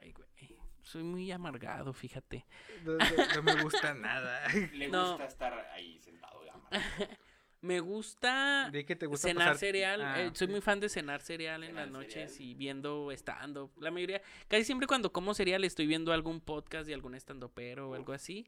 Ay, 0.00 0.12
güey. 0.12 0.55
Soy 0.86 1.02
muy 1.02 1.32
amargado, 1.32 1.92
fíjate. 1.92 2.46
No, 2.84 2.92
no- 2.92 3.34
no 3.34 3.42
me 3.42 3.60
gusta 3.62 3.92
nada. 3.92 4.46
Le 4.72 4.86
No. 4.88 5.08
gusta 5.10 5.24
estar 5.24 5.52
ahí 5.74 5.98
sentado. 5.98 6.40
man. 6.70 6.80
Me 7.62 7.80
gusta 7.80 8.70
que 8.86 8.94
te 8.94 9.06
gusta 9.06 9.26
cenar 9.28 9.48
pasar- 9.48 9.56
cereal. 9.58 10.00
Ah, 10.02 10.20
eh, 10.20 10.30
soy 10.34 10.46
muy 10.46 10.60
fan 10.60 10.78
de 10.78 10.88
cenar 10.88 11.20
cereal 11.22 11.64
en 11.64 11.74
las 11.74 11.88
noches 11.90 12.30
cereal. 12.34 12.50
y 12.50 12.54
viendo 12.54 13.10
stand-up. 13.10 13.72
La 13.80 13.90
mayoría, 13.90 14.22
casi 14.46 14.62
siempre 14.62 14.86
cuando 14.86 15.10
como 15.12 15.34
cereal 15.34 15.64
estoy 15.64 15.86
viendo 15.88 16.12
algún 16.12 16.40
podcast 16.40 16.86
de 16.86 16.94
algún 16.94 17.16
stand-upero 17.16 17.90
o 17.90 17.94
algo 17.94 18.12
así. 18.12 18.46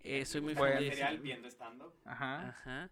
Eh, 0.00 0.26
soy 0.26 0.42
muy 0.42 0.52
¿Gusta 0.52 0.68
fan 0.72 0.78
de 0.82 0.90
cereal 0.90 1.18
viendo 1.20 1.48
estando? 1.48 1.96
Ajá. 2.04 2.48
Ajá. 2.48 2.90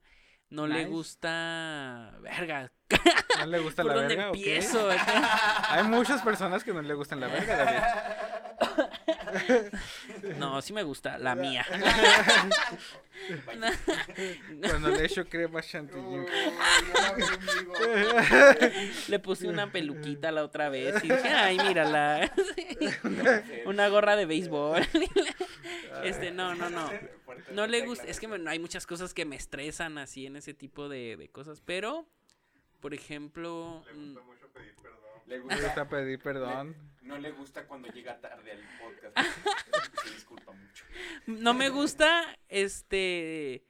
No 0.49 0.67
le 0.67 0.77
Nice. 0.79 0.89
gusta... 0.89 2.15
Verga. 2.23 2.73
¿No 3.41 3.47
le 3.47 3.59
gusta 3.59 3.83
¿Por 3.83 3.91
la 3.93 3.99
dónde 4.01 4.15
verga 4.17 4.31
o 4.31 4.33
qué? 4.33 4.39
empiezo? 4.39 4.89
Hay 5.69 5.85
muchas 5.85 6.23
personas 6.23 6.65
que 6.65 6.73
no 6.73 6.81
le 6.81 6.95
gustan 6.95 7.21
la 7.21 7.27
verga, 7.27 7.57
David. 7.57 8.38
no, 10.39 10.63
sí 10.63 10.73
me 10.73 10.83
gusta. 10.83 11.19
La 11.19 11.35
mía. 11.35 11.67
Cuando 14.61 14.89
le 14.91 15.05
echo 15.05 15.27
crema 15.29 15.61
chantilly. 15.63 15.99
Le 19.09 19.19
puse 19.19 19.49
una 19.49 19.71
peluquita 19.73 20.31
la 20.31 20.45
otra 20.45 20.69
vez 20.69 21.03
y 21.03 21.09
dije, 21.09 21.29
ay, 21.29 21.59
mírala. 21.59 22.31
una 23.67 23.89
gorra 23.89 24.15
de 24.17 24.27
béisbol. 24.27 24.83
este, 26.05 26.31
no, 26.31 26.55
no, 26.55 26.71
no. 26.71 26.91
No 27.53 27.67
le 27.67 27.85
gusta, 27.87 28.05
es 28.07 28.21
que 28.21 28.29
me- 28.29 28.49
hay 28.51 28.59
muchas 28.59 28.87
cosas 28.87 29.15
que 29.15 29.25
me 29.25 29.37
estresan 29.37 29.97
así 29.99 30.27
en 30.27 30.37
ese 30.37 30.55
tipo 30.55 30.89
de, 30.89 31.17
de 31.17 31.29
cosas, 31.29 31.61
pero, 31.65 32.07
por 32.81 32.95
ejemplo, 32.95 33.85
mm, 33.95 34.17
Le 35.29 35.39
gusta, 35.41 35.57
gusta 35.63 35.89
pedir 35.89 36.19
perdón. 36.21 36.77
no 37.03 37.19
le 37.19 37.31
gusta 37.33 37.67
cuando 37.67 37.89
llega 37.89 38.21
tarde 38.21 38.53
al 38.53 38.63
podcast. 38.81 39.17
Se 40.05 40.11
disculpa 40.15 40.53
mucho. 40.53 40.85
no 41.27 41.55
me 41.55 41.69
gusta, 41.69 42.37
este, 42.49 43.65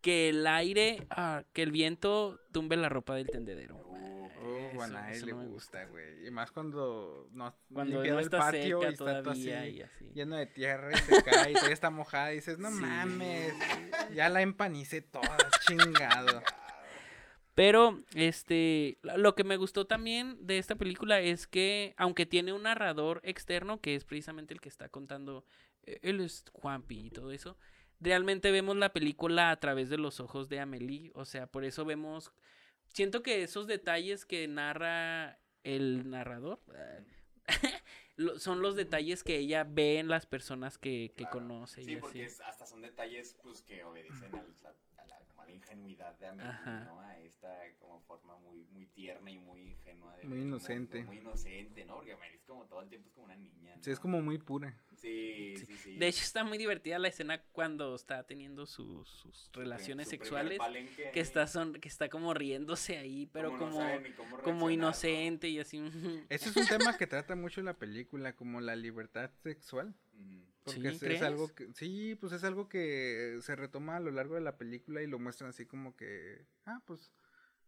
que 0.00 0.28
el 0.30 0.46
aire, 0.46 1.06
ah, 1.10 1.44
que 1.52 1.62
el 1.62 1.72
viento 1.72 2.40
tumbe 2.52 2.76
la 2.76 2.88
ropa 2.88 3.14
del 3.16 3.26
tendedero. 3.28 3.76
Oh, 3.86 4.30
Eso- 4.68 4.74
bueno, 4.76 4.98
a 4.98 5.10
él 5.12 5.24
le 5.26 5.32
no 5.32 5.38
me 5.38 5.46
gusta, 5.46 5.84
güey. 5.86 6.26
Y 6.26 6.30
más 6.30 6.50
cuando 6.50 7.28
no 7.32 7.56
Cuando 7.72 7.94
limpiado 8.02 8.18
no 8.18 8.24
el 8.24 8.30
patio 8.30 8.78
seca 8.80 8.90
y 8.90 8.92
está 8.92 9.22
todo 9.22 9.30
así 9.32 9.48
y 9.48 9.82
así. 9.82 10.10
lleno 10.12 10.36
de 10.36 10.46
tierra 10.46 10.90
y 10.92 10.96
se 10.96 11.22
cae 11.22 11.50
y 11.50 11.54
todavía 11.54 11.74
está 11.74 11.90
mojada 11.90 12.32
y 12.32 12.36
dices, 12.36 12.58
no 12.58 12.70
Sí. 12.70 12.80
mames, 12.80 13.54
ya 14.12 14.28
la 14.28 14.42
empanicé 14.42 15.00
toda, 15.00 15.36
chingado. 15.66 16.42
Pero, 17.54 18.02
este, 18.14 18.98
lo 19.02 19.34
que 19.34 19.44
me 19.44 19.56
gustó 19.56 19.86
también 19.86 20.36
de 20.46 20.58
esta 20.58 20.74
película 20.74 21.20
es 21.20 21.46
que, 21.46 21.94
aunque 21.96 22.26
tiene 22.26 22.52
un 22.52 22.62
narrador 22.64 23.20
externo, 23.22 23.80
que 23.80 23.94
es 23.94 24.04
precisamente 24.04 24.54
el 24.54 24.60
que 24.60 24.68
está 24.68 24.88
contando, 24.88 25.44
eh, 25.84 25.98
él 26.02 26.20
es 26.20 26.44
Juanpi 26.52 27.06
y 27.06 27.10
todo 27.10 27.30
eso, 27.30 27.56
realmente 28.00 28.50
vemos 28.50 28.76
la 28.76 28.92
película 28.92 29.50
a 29.50 29.60
través 29.60 29.88
de 29.88 29.98
los 29.98 30.18
ojos 30.18 30.48
de 30.48 30.58
Amelie, 30.58 31.12
o 31.14 31.24
sea, 31.24 31.46
por 31.46 31.64
eso 31.64 31.84
vemos, 31.84 32.32
siento 32.88 33.22
que 33.22 33.42
esos 33.44 33.66
detalles 33.68 34.24
que 34.26 34.48
narra 34.48 35.38
el 35.62 36.10
narrador 36.10 36.60
son 38.38 38.62
los 38.62 38.76
detalles 38.76 39.22
que 39.24 39.38
ella 39.38 39.64
ve 39.64 39.98
en 39.98 40.08
las 40.08 40.26
personas 40.26 40.78
que, 40.78 41.12
que 41.16 41.24
Claro. 41.24 41.30
conoce 41.38 41.82
y 41.82 41.84
Sí, 41.84 41.92
así. 41.92 42.00
porque 42.00 42.24
es- 42.24 42.40
hasta 42.40 42.66
son 42.66 42.80
detalles 42.82 43.36
pues 43.42 43.62
que 43.62 43.82
obedecen 43.84 44.34
al- 44.34 44.54
a, 44.64 44.74
la, 44.93 44.93
a 45.44 45.46
la 45.46 45.52
ingenuidad 45.52 46.18
de 46.18 46.26
Amelie, 46.26 46.50
Ajá. 46.50 46.84
¿no? 46.84 47.00
A 47.00 47.18
esta 47.20 47.48
como 47.78 48.00
forma 48.00 48.36
muy, 48.38 48.64
muy 48.72 48.86
tierna 48.86 49.30
y 49.30 49.38
muy 49.38 49.60
ingenua. 49.60 50.16
De 50.16 50.24
Muy 50.24 50.38
ver 50.38 50.46
inocente. 50.46 51.04
Muy 51.04 51.18
inocente, 51.18 51.84
¿no? 51.84 51.94
Porque 51.96 52.12
Amelie 52.12 52.36
es 52.36 52.44
como 52.44 52.64
todo 52.66 52.80
el 52.82 52.88
tiempo 52.88 53.08
es 53.08 53.14
como 53.14 53.26
una 53.26 53.36
niña. 53.36 53.76
Sí, 53.80 53.90
es 53.90 53.98
¿no? 53.98 54.02
como 54.02 54.22
muy 54.22 54.38
pura. 54.38 54.74
Sí, 54.96 55.54
sí, 55.58 55.66
sí. 55.76 55.96
De 55.96 56.06
hecho, 56.08 56.22
está 56.22 56.44
muy 56.44 56.56
divertida 56.56 56.98
la 56.98 57.08
escena 57.08 57.42
cuando 57.52 57.94
está 57.94 58.22
teniendo 58.26 58.64
sus, 58.66 59.08
sus 59.08 59.50
relaciones 59.52 60.06
su 60.06 60.10
sexuales. 60.12 60.58
palenque 60.58 61.10
Que 61.12 61.20
está, 61.20 61.46
son, 61.46 61.74
que 61.74 61.88
está 61.88 62.08
como 62.08 62.32
riéndose 62.32 62.96
ahí, 62.96 63.26
pero 63.26 63.50
no 63.52 63.58
como, 63.58 63.80
cómo 64.16 64.38
como 64.42 64.60
¿no? 64.66 64.70
inocente 64.70 65.48
y 65.48 65.58
así. 65.60 65.78
Ese 66.30 66.48
es 66.48 66.56
un 66.56 66.66
tema 66.66 66.96
que 66.96 67.06
trata 67.06 67.36
mucho 67.36 67.60
la 67.62 67.74
película, 67.74 68.34
como 68.34 68.60
la 68.60 68.76
libertad 68.76 69.30
sexual. 69.42 69.94
Ujú. 70.14 70.53
Porque 70.64 70.92
¿Sí? 70.94 71.06
es, 71.06 71.22
algo 71.22 71.54
que, 71.54 71.68
sí, 71.74 72.16
pues 72.18 72.32
es 72.32 72.42
algo 72.42 72.68
que 72.68 73.38
se 73.42 73.54
retoma 73.54 73.96
a 73.96 74.00
lo 74.00 74.10
largo 74.10 74.34
de 74.34 74.40
la 74.40 74.56
película 74.56 75.02
y 75.02 75.06
lo 75.06 75.18
muestran 75.18 75.50
así 75.50 75.66
como 75.66 75.94
que, 75.94 76.46
ah, 76.64 76.80
pues, 76.86 77.12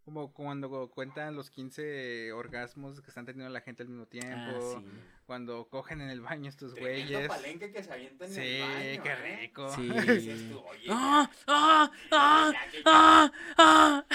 como 0.05 0.33
cuando 0.33 0.89
cuentan 0.89 1.35
los 1.35 1.51
15 1.51 2.31
orgasmos 2.33 3.01
que 3.01 3.09
están 3.09 3.27
teniendo 3.27 3.53
la 3.53 3.61
gente 3.61 3.83
al 3.83 3.89
mismo 3.89 4.07
tiempo, 4.07 4.37
Ah, 4.77 4.81
sí. 4.81 4.87
cuando 5.27 5.69
cogen 5.69 6.01
en 6.01 6.11
el 6.11 6.21
baño 6.21 6.49
estos 6.49 6.75
Tremendo 6.75 7.11
güeyes. 7.13 7.29
palenque 7.29 7.73
que 7.73 7.83
se 7.83 7.93
avientan 7.93 8.31
Sí, 8.31 8.41
en 8.41 8.47
el 8.63 8.99
baño, 8.99 9.03
qué 9.03 9.11
¿eh? 9.11 9.37
rico. 9.41 9.69
Sí. 9.75 9.89
Dices 10.31 10.49
tú, 10.49 10.59
oye, 10.61 10.87
¡Ah! 10.91 11.31
¡Ah! 11.49 11.91
¡Ah! 12.13 13.33
¡Ah! 13.59 14.06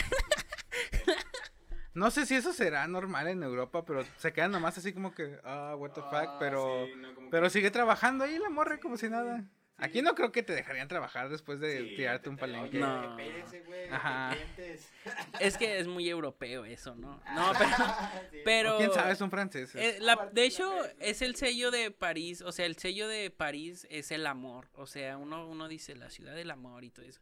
¡Ah! 1.92 1.94
No 1.94 2.12
sé 2.12 2.26
si 2.26 2.36
eso 2.36 2.54
será 2.54 2.88
normal 2.88 3.28
en 3.28 3.44
Europa, 3.44 3.84
pero 3.86 4.04
se 4.18 4.32
quedan 4.34 4.52
nomás 4.52 4.78
así 4.78 4.94
como 4.94 5.14
que, 5.14 5.40
ah, 5.44 5.76
what 5.78 5.92
the 5.92 6.02
fuck, 6.02 6.14
Ah, 6.14 6.38
pero, 6.40 6.86
sí, 6.86 6.94
no, 6.98 7.14
como 7.16 7.30
pero 7.30 7.44
que- 7.44 7.50
sigue 7.52 7.72
trabajando 7.72 8.24
ahí 8.24 8.38
la 8.40 8.50
morra 8.50 8.80
como 8.80 8.98
si 8.98 9.10
nada. 9.10 9.40
Sí. 9.40 9.46
Aquí 9.84 10.04
no 10.04 10.14
creo 10.14 10.32
que 10.32 10.44
te 10.44 10.54
dejarían 10.54 10.88
trabajar 10.88 11.30
después 11.30 11.60
de 11.60 11.80
Sí, 11.80 11.96
tirarte 11.96 12.26
te- 12.26 12.30
un 12.30 12.38
palenque. 12.38 12.78
No. 12.78 13.18
Ajá. 13.92 14.36
Es 15.40 15.58
que 15.58 15.80
es 15.80 15.88
muy 15.88 16.08
europeo 16.08 16.66
eso, 16.66 16.94
¿no? 16.96 17.20
No, 17.34 17.52
pero. 18.46 18.78
Quién 18.78 18.94
sabe, 18.94 19.16
son 19.16 19.32
franceses. 19.32 19.76
eh, 19.76 19.98
la- 20.00 20.30
de 20.32 20.44
hecho, 20.46 20.72
es 21.00 21.24
el 21.24 21.36
sello 21.36 21.72
de 21.72 21.90
París. 21.90 22.44
O 22.44 22.52
sea, 22.52 22.68
el 22.68 22.78
sello 22.78 23.08
de 23.08 23.32
París 23.32 23.88
es 23.90 24.12
el 24.12 24.28
amor. 24.28 24.70
O 24.76 24.86
sea, 24.86 25.18
uno, 25.18 25.48
uno 25.48 25.68
dice 25.68 25.96
la 25.96 26.12
ciudad 26.12 26.36
del 26.36 26.52
amor 26.52 26.84
y 26.84 26.92
todo 26.92 27.06
eso. 27.06 27.20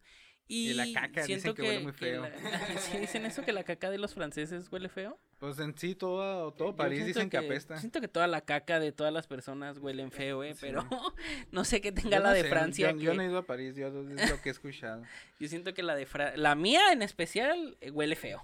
Y, 0.51 0.71
Y 0.71 0.73
la 0.73 0.85
caca, 0.91 1.23
siento 1.25 1.53
dicen 1.53 1.55
que 1.55 1.61
huele 1.61 1.79
muy 1.83 1.91
feo. 1.93 2.23
la- 2.23 2.31
¿Sí 2.79 2.97
dicen 2.97 3.23
eso 3.27 3.43
que 3.43 3.53
la 3.53 3.63
caca 3.63 3.91
de 3.91 3.99
los 3.99 4.15
franceses 4.15 4.67
huele 4.71 4.89
feo? 4.89 5.19
Pues 5.37 5.59
en 5.59 5.77
sí, 5.77 5.93
todo, 5.93 6.51
todo 6.53 6.69
Yo 6.69 6.75
París 6.75 7.05
dicen 7.05 7.29
que, 7.29 7.37
apesta. 7.37 7.77
Siento 7.77 8.01
que 8.01 8.07
toda 8.07 8.25
la 8.25 8.41
caca 8.41 8.79
de 8.79 8.91
todas 8.91 9.13
las 9.13 9.27
personas 9.27 9.77
huelen 9.77 10.11
feo, 10.11 10.43
¿eh? 10.43 10.55
Sí. 10.55 10.61
Pero 10.61 10.83
no 11.51 11.63
sé 11.65 11.81
qué 11.81 11.91
tenga 11.91 12.17
Yo 12.17 12.23
la 12.23 12.29
no 12.29 12.33
de 12.33 12.41
sé, 12.41 12.49
Francia. 12.49 12.91
Yo, 12.91 12.97
que- 12.97 13.03
yo 13.03 13.13
no 13.13 13.21
he 13.21 13.25
ido 13.27 13.37
a 13.37 13.43
París, 13.45 13.75
yo 13.75 13.87
es 13.89 13.93
lo 13.93 14.41
que 14.41 14.49
he 14.49 14.51
escuchado. 14.51 15.03
yo 15.39 15.47
siento 15.47 15.75
que 15.75 15.83
la 15.83 15.95
de 15.95 16.07
Fra- 16.07 16.35
la 16.35 16.55
mía 16.55 16.91
en 16.93 17.03
especial 17.03 17.77
eh, 17.79 17.91
huele 17.91 18.15
feo. 18.15 18.41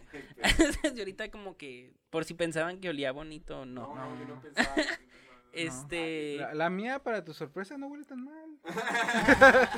y 0.95 0.99
ahorita 0.99 1.31
como 1.31 1.57
que 1.57 1.91
por 2.11 2.23
si 2.23 2.35
pensaban 2.35 2.79
que 2.79 2.89
olía 2.89 3.11
bonito, 3.11 3.65
no. 3.65 3.95
No, 3.95 4.09
no, 4.09 4.19
yo 4.19 4.25
no. 4.27 4.35
no 4.35 4.41
pensaba. 4.41 4.75
Este, 5.55 6.37
La, 6.39 6.53
la 6.53 6.69
mía, 6.69 6.99
para 6.99 7.23
tu 7.23 7.33
sorpresa, 7.33 7.77
no 7.77 7.87
huele 7.87 8.03
tan 8.05 8.23
mal. 8.23 8.59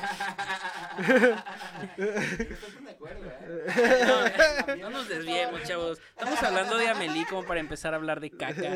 De 1.96 2.90
acuerdo, 2.90 3.30
¿eh? 3.30 4.04
no, 4.68 4.76
no 4.76 4.90
nos 4.90 5.08
desviemos, 5.08 5.62
chavos. 5.64 6.00
Estamos 6.10 6.42
hablando 6.42 6.76
de 6.76 6.88
Amelie 6.88 7.26
como 7.26 7.44
para 7.44 7.60
empezar 7.60 7.92
a 7.94 7.96
hablar 7.96 8.20
de 8.20 8.30
caca. 8.30 8.74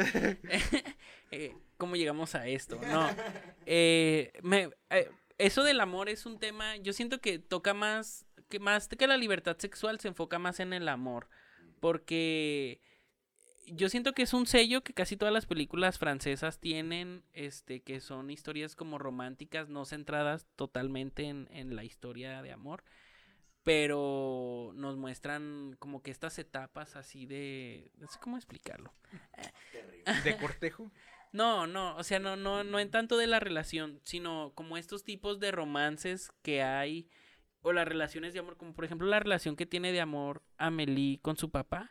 Eh, 1.30 1.56
¿Cómo 1.76 1.96
llegamos 1.96 2.34
a 2.34 2.46
esto? 2.46 2.78
No. 2.90 3.08
Eh, 3.66 4.32
me- 4.42 4.70
eh, 4.90 5.10
eso 5.38 5.64
del 5.64 5.80
amor 5.80 6.08
es 6.08 6.26
un 6.26 6.38
tema, 6.38 6.76
yo 6.76 6.92
siento 6.92 7.20
que 7.20 7.38
toca 7.38 7.74
más 7.74 8.26
que 8.48 8.60
más 8.60 8.86
que 8.86 9.06
la 9.06 9.16
libertad 9.16 9.56
sexual 9.58 9.98
se 9.98 10.08
enfoca 10.08 10.38
más 10.38 10.60
en 10.60 10.72
el 10.74 10.88
amor. 10.88 11.28
Porque 11.80 12.80
yo 13.66 13.88
siento 13.88 14.12
que 14.12 14.22
es 14.22 14.33
un 14.33 14.46
sello 14.46 14.83
que 14.83 14.94
casi 14.94 15.16
todas 15.16 15.33
las 15.33 15.46
películas 15.46 15.98
francesas 15.98 16.59
tienen, 16.59 17.25
este, 17.33 17.81
que 17.81 18.01
son 18.01 18.31
historias 18.31 18.77
como 18.77 18.98
románticas, 18.98 19.68
no 19.68 19.85
centradas 19.85 20.46
totalmente 20.57 21.25
en, 21.25 21.48
en 21.51 21.77
la 21.77 21.85
historia 21.85 22.42
de 22.42 22.53
amor, 22.53 22.85
pero 23.62 24.72
nos 24.75 24.96
muestran 24.96 25.77
como 25.79 26.03
que 26.03 26.11
estas 26.11 26.38
etapas 26.38 26.96
así 26.96 27.27
de, 27.27 27.90
no 27.96 28.09
sé 28.09 28.18
cómo 28.20 28.37
explicarlo. 28.37 28.92
¿De 30.25 30.37
cortejo? 30.37 30.90
No, 31.33 31.66
no, 31.66 31.96
o 31.96 32.03
sea, 32.03 32.18
no, 32.18 32.37
no, 32.37 32.62
no 32.62 32.79
en 32.79 32.90
tanto 32.90 33.16
de 33.16 33.27
la 33.27 33.40
relación, 33.40 34.03
sino 34.05 34.53
como 34.55 34.77
estos 34.77 35.03
tipos 35.03 35.40
de 35.40 35.51
romances 35.51 36.31
que 36.42 36.62
hay, 36.62 37.09
o 37.62 37.72
las 37.72 37.88
relaciones 37.88 38.35
de 38.35 38.40
amor, 38.40 38.59
como 38.59 38.75
por 38.75 38.85
ejemplo 38.85 39.07
la 39.07 39.18
relación 39.18 39.57
que 39.57 39.64
tiene 39.64 39.92
de 39.92 40.03
amor 40.03 40.42
Amelie 40.59 41.20
con 41.22 41.38
su 41.38 41.51
papá, 41.51 41.90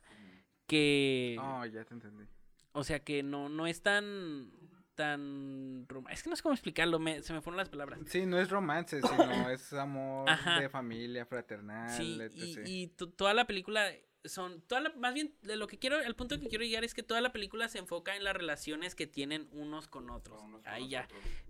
que... 0.72 1.36
Oh, 1.38 1.66
ya 1.66 1.84
te 1.84 1.94
entendí. 1.94 2.24
O 2.72 2.86
sea, 2.86 3.00
que 3.04 3.24
no, 3.24 3.50
no 3.50 3.68
es 3.68 3.84
tan... 3.84 4.50
tan... 4.96 5.86
Es 6.10 6.24
que 6.24 6.30
no 6.30 6.38
sé 6.38 6.42
cómo 6.42 6.54
explicarlo, 6.54 6.98
me, 6.98 7.22
se 7.22 7.34
me 7.34 7.42
fueron 7.42 7.58
las 7.58 7.68
palabras. 7.68 8.00
Sí, 8.06 8.26
no 8.26 8.40
es 8.40 8.50
romance, 8.50 9.02
sino 9.02 9.50
es 9.50 9.74
amor 9.74 10.30
de 10.60 10.70
familia, 10.70 11.26
fraternal, 11.26 11.90
sí, 11.90 12.18
Y, 12.36 12.84
y 12.84 12.88
toda 12.88 13.34
la 13.34 13.46
película 13.46 13.92
son 14.26 14.62
toda 14.62 14.82
la, 14.82 14.90
más 14.94 15.14
bien 15.14 15.34
de 15.42 15.56
lo 15.56 15.68
que 15.68 15.80
quiero 15.80 16.00
el 16.00 16.16
punto 16.16 16.40
que 16.40 16.48
quiero 16.48 16.64
llegar 16.64 16.84
es 16.84 16.94
que 16.94 17.04
toda 17.04 17.22
la 17.22 17.32
película 17.32 17.68
se 17.68 17.80
enfoca 17.80 18.16
en 18.16 18.24
las 18.24 18.36
relaciones 18.36 18.96
que 18.96 19.08
tienen 19.08 19.48
unos 19.52 19.88
con 19.88 20.10
otros. 20.10 20.42
Ahí 20.66 20.90
ya. 20.90 21.08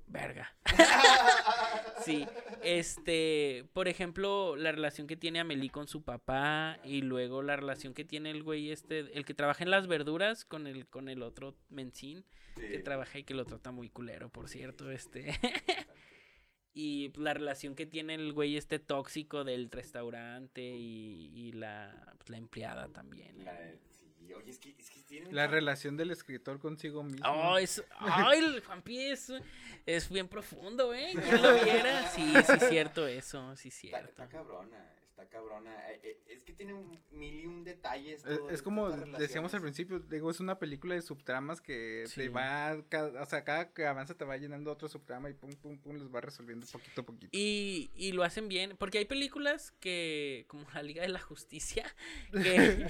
verga. 0.08 0.56
Sí 2.04 2.28
este 2.64 3.66
por 3.74 3.88
ejemplo 3.88 4.56
la 4.56 4.72
relación 4.72 5.08
que 5.08 5.16
tiene 5.16 5.40
Amelie 5.40 5.70
con 5.70 5.88
su 5.88 6.04
papá 6.04 6.80
y 6.84 7.02
luego 7.02 7.42
la 7.42 7.56
relación 7.56 7.94
que 7.94 8.06
tiene 8.06 8.32
el 8.32 8.44
güey 8.44 8.72
este 8.72 9.00
el 9.18 9.26
que 9.26 9.34
trabaja 9.34 9.64
en 9.64 9.72
las 9.72 9.88
verduras 9.88 10.46
con 10.46 10.68
el 10.68 10.88
con 10.88 11.10
el 11.10 11.22
otro 11.22 11.56
mencín 11.70 12.26
que 12.56 12.80
trabaja 12.80 13.20
y 13.20 13.24
que 13.24 13.34
lo 13.34 13.46
trata 13.46 13.72
muy 13.72 13.90
culero 13.90 14.30
por 14.30 14.50
cierto 14.50 14.92
este 14.92 15.40
Y 16.74 17.10
pues, 17.10 17.24
la 17.24 17.34
relación 17.34 17.76
que 17.76 17.86
tiene 17.86 18.16
el 18.16 18.34
güey 18.34 18.58
este 18.58 18.80
tóxico 18.80 19.44
del 19.44 19.70
restaurante 19.70 20.62
y, 20.62 21.52
la, 21.54 22.14
pues, 22.18 22.30
la 22.30 22.38
empleada 22.38 22.88
también. 22.88 23.44
La, 23.44 23.58
sí, 24.18 24.34
oye, 24.34 24.52
es 24.52 24.60
que, 24.60 24.76
es 24.78 24.90
que 24.90 25.02
tienen 25.02 25.36
la 25.36 25.48
relación 25.48 25.98
del 25.98 26.12
escritor 26.12 26.60
consigo 26.60 27.04
mismo. 27.04 27.28
Oh, 27.30 27.58
es, 27.58 27.84
ay, 28.00 28.40
el 28.40 28.62
Juanpi 28.62 29.00
es, 29.00 29.34
es 29.86 30.10
bien 30.10 30.28
profundo, 30.28 30.94
¿eh? 30.94 31.12
¿Quién 31.14 31.42
lo 31.42 31.54
viera? 31.64 32.10
Sí, 32.12 32.34
sí, 32.46 32.54
es 32.54 32.70
cierto 32.70 33.06
eso, 33.08 33.56
sí, 33.58 33.70
cierto. 33.70 34.10
Está, 34.10 34.24
está 34.24 34.38
cabrona 34.38 35.01
cabrona. 35.28 35.72
Eh, 35.92 36.00
eh, 36.04 36.20
es 36.28 36.44
que 36.44 36.54
tiene 36.54 36.74
un 36.74 37.00
mil 37.12 37.40
y 37.40 37.46
un 37.46 37.64
detalles. 37.64 38.24
es, 38.50 38.62
como 38.62 38.90
decíamos 38.90 39.54
al 39.54 39.62
principio, 39.62 40.00
digo, 40.00 40.30
es 40.32 40.40
una 40.40 40.60
película 40.60 40.96
de 40.96 41.02
subtramas 41.02 41.62
que 41.62 42.06
te 42.14 42.30
va, 42.30 42.78
o 43.20 43.26
sea, 43.26 43.44
cada 43.44 43.74
que 43.74 43.86
avanza 43.86 44.16
te 44.16 44.26
va 44.26 44.38
llenando 44.38 44.72
otro 44.72 44.88
subtrama 44.88 45.30
y 45.30 45.34
pum, 45.34 45.52
pum, 45.54 45.78
pum, 45.78 45.96
los 45.96 46.14
va 46.14 46.22
resolviendo 46.22 46.66
poquito 46.68 47.02
a 47.02 47.06
poquito. 47.06 47.30
Y, 47.32 47.92
y 47.96 48.12
lo 48.12 48.24
hacen 48.24 48.48
bien, 48.48 48.76
porque 48.78 49.00
hay 49.00 49.06
películas 49.06 49.72
que, 49.80 50.46
como 50.48 50.66
la 50.74 50.84
Liga 50.84 51.02
de 51.02 51.10
la 51.10 51.20
Justicia, 51.20 51.86
que, 52.32 52.88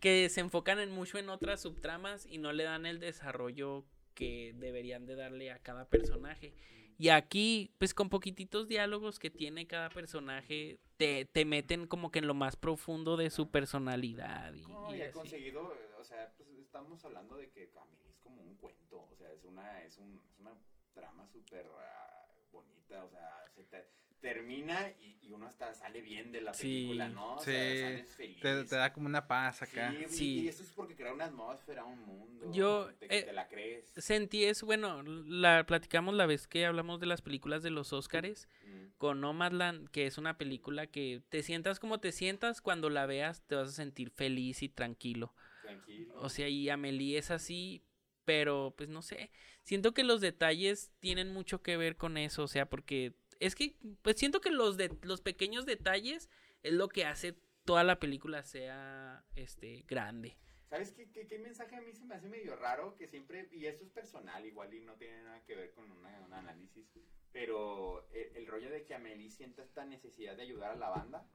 que 0.00 0.28
se 0.28 0.40
enfocan 0.40 0.78
en 0.78 0.90
mucho 0.90 1.18
en 1.18 1.28
otras 1.28 1.60
subtramas 1.62 2.26
y 2.26 2.38
no 2.38 2.52
le 2.52 2.64
dan 2.64 2.86
el 2.86 3.00
desarrollo 3.00 3.84
que 4.14 4.54
deberían 4.56 5.06
de 5.06 5.16
darle 5.16 5.50
a 5.50 5.58
cada 5.58 5.88
personaje. 5.88 6.52
Y 6.98 7.08
aquí, 7.08 7.72
pues 7.78 7.94
con 7.94 8.08
poquititos 8.08 8.68
diálogos 8.68 9.18
que 9.18 9.30
tiene 9.30 9.66
cada 9.66 9.88
personaje, 9.88 10.78
te, 10.96 11.24
te 11.24 11.44
meten 11.44 11.86
como 11.86 12.10
que 12.10 12.20
en 12.20 12.26
lo 12.26 12.34
más 12.34 12.56
profundo 12.56 13.16
de 13.16 13.30
su 13.30 13.50
personalidad. 13.50 14.54
Y, 14.54 14.62
no, 14.62 14.94
y, 14.94 15.02
ha 15.02 15.10
conseguido, 15.10 15.74
o 15.98 16.04
sea, 16.04 16.32
pues 16.36 16.48
estamos 16.50 17.04
hablando 17.04 17.36
de 17.36 17.50
que 17.50 17.70
Camille 17.70 18.08
es 18.08 18.18
como 18.18 18.42
un 18.42 18.54
cuento, 18.56 19.08
o 19.10 19.16
sea, 19.16 19.32
es 19.32 19.44
una, 19.44 19.82
es 19.82 19.98
un, 19.98 20.20
es 20.30 20.38
una 20.38 20.54
trama 20.92 21.26
súper 21.26 21.66
uh, 21.66 22.52
bonita, 22.52 23.04
o 23.04 23.10
sea, 23.10 23.44
se 23.54 23.64
te, 23.64 23.88
termina 24.24 24.90
y, 25.02 25.18
y, 25.20 25.32
uno 25.32 25.46
hasta 25.46 25.74
sale 25.74 26.00
bien 26.00 26.32
de 26.32 26.40
la 26.40 26.52
película, 26.52 27.10
¿no? 27.10 27.34
O 27.34 27.38
sí, 27.40 27.50
sea, 27.50 27.90
sales 27.90 28.16
feliz. 28.16 28.40
Te, 28.40 28.64
te, 28.64 28.76
da 28.76 28.90
como 28.90 29.06
una 29.06 29.26
paz 29.26 29.60
acá. 29.60 29.92
Sí, 29.92 30.04
sí. 30.08 30.40
Y, 30.40 30.48
eso 30.48 30.62
es 30.62 30.70
porque 30.70 30.96
crea 30.96 31.12
una 31.12 31.26
atmósfera, 31.26 31.84
un 31.84 32.00
mundo. 32.00 32.50
Yo 32.50 32.90
te, 32.98 33.18
eh, 33.18 33.22
te, 33.24 33.32
la 33.34 33.46
crees. 33.48 33.92
Sentí 33.98 34.44
eso, 34.44 34.64
bueno, 34.64 35.02
la 35.02 35.66
platicamos 35.66 36.14
la 36.14 36.24
vez 36.24 36.46
que 36.46 36.64
hablamos 36.64 37.00
de 37.00 37.06
las 37.06 37.20
películas 37.20 37.62
de 37.62 37.68
los 37.68 37.92
Óscares 37.92 38.48
mm. 38.66 38.96
con 38.96 39.20
Nomadland, 39.20 39.90
que 39.90 40.06
es 40.06 40.16
una 40.16 40.38
película 40.38 40.86
que 40.86 41.20
te 41.28 41.42
sientas 41.42 41.78
como 41.78 42.00
te 42.00 42.10
sientas 42.10 42.62
cuando 42.62 42.88
la 42.88 43.04
veas, 43.04 43.42
te 43.42 43.56
vas 43.56 43.68
a 43.68 43.72
sentir 43.72 44.10
feliz 44.10 44.62
y 44.62 44.70
tranquilo. 44.70 45.34
Tranquilo. 45.60 46.14
O 46.16 46.30
sea, 46.30 46.48
y 46.48 46.70
Amelie 46.70 47.18
es 47.18 47.30
así, 47.30 47.84
pero 48.24 48.72
pues 48.74 48.88
no 48.88 49.02
sé, 49.02 49.30
siento 49.64 49.92
que 49.92 50.04
los 50.04 50.22
detalles 50.22 50.92
tienen 51.00 51.32
mucho 51.32 51.62
que 51.62 51.76
ver 51.76 51.96
con 51.96 52.16
eso, 52.16 52.44
o 52.44 52.48
sea, 52.48 52.70
porque 52.70 53.14
es 53.40 53.54
que 53.54 53.76
pues 54.02 54.16
siento 54.16 54.40
que 54.40 54.50
los 54.50 54.76
de 54.76 54.96
los 55.02 55.20
pequeños 55.20 55.66
detalles 55.66 56.28
es 56.62 56.72
lo 56.72 56.88
que 56.88 57.04
hace 57.04 57.34
toda 57.64 57.84
la 57.84 57.98
película 57.98 58.42
sea 58.42 59.24
este 59.34 59.84
grande. 59.86 60.36
¿Sabes 60.68 60.92
qué, 60.92 61.08
qué, 61.08 61.38
mensaje 61.38 61.76
a 61.76 61.80
mí 61.80 61.92
se 61.92 62.04
me 62.04 62.14
hace 62.14 62.28
medio 62.28 62.56
raro? 62.56 62.96
Que 62.96 63.06
siempre, 63.06 63.48
y 63.52 63.66
esto 63.66 63.84
es 63.84 63.90
personal, 63.90 64.44
igual 64.44 64.74
y 64.74 64.80
no 64.80 64.94
tiene 64.94 65.22
nada 65.22 65.44
que 65.44 65.54
ver 65.54 65.72
con 65.72 65.90
un 65.90 66.04
análisis, 66.04 66.86
pero 67.30 68.08
el, 68.10 68.46
rollo 68.46 68.70
de 68.70 68.84
que 68.84 68.94
Amelie 68.94 69.30
sienta 69.30 69.62
esta 69.62 69.84
necesidad 69.84 70.36
de 70.36 70.42
ayudar 70.42 70.72
a 70.72 70.76
la 70.76 70.88
banda. 70.88 71.28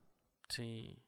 Sí. 0.49 1.01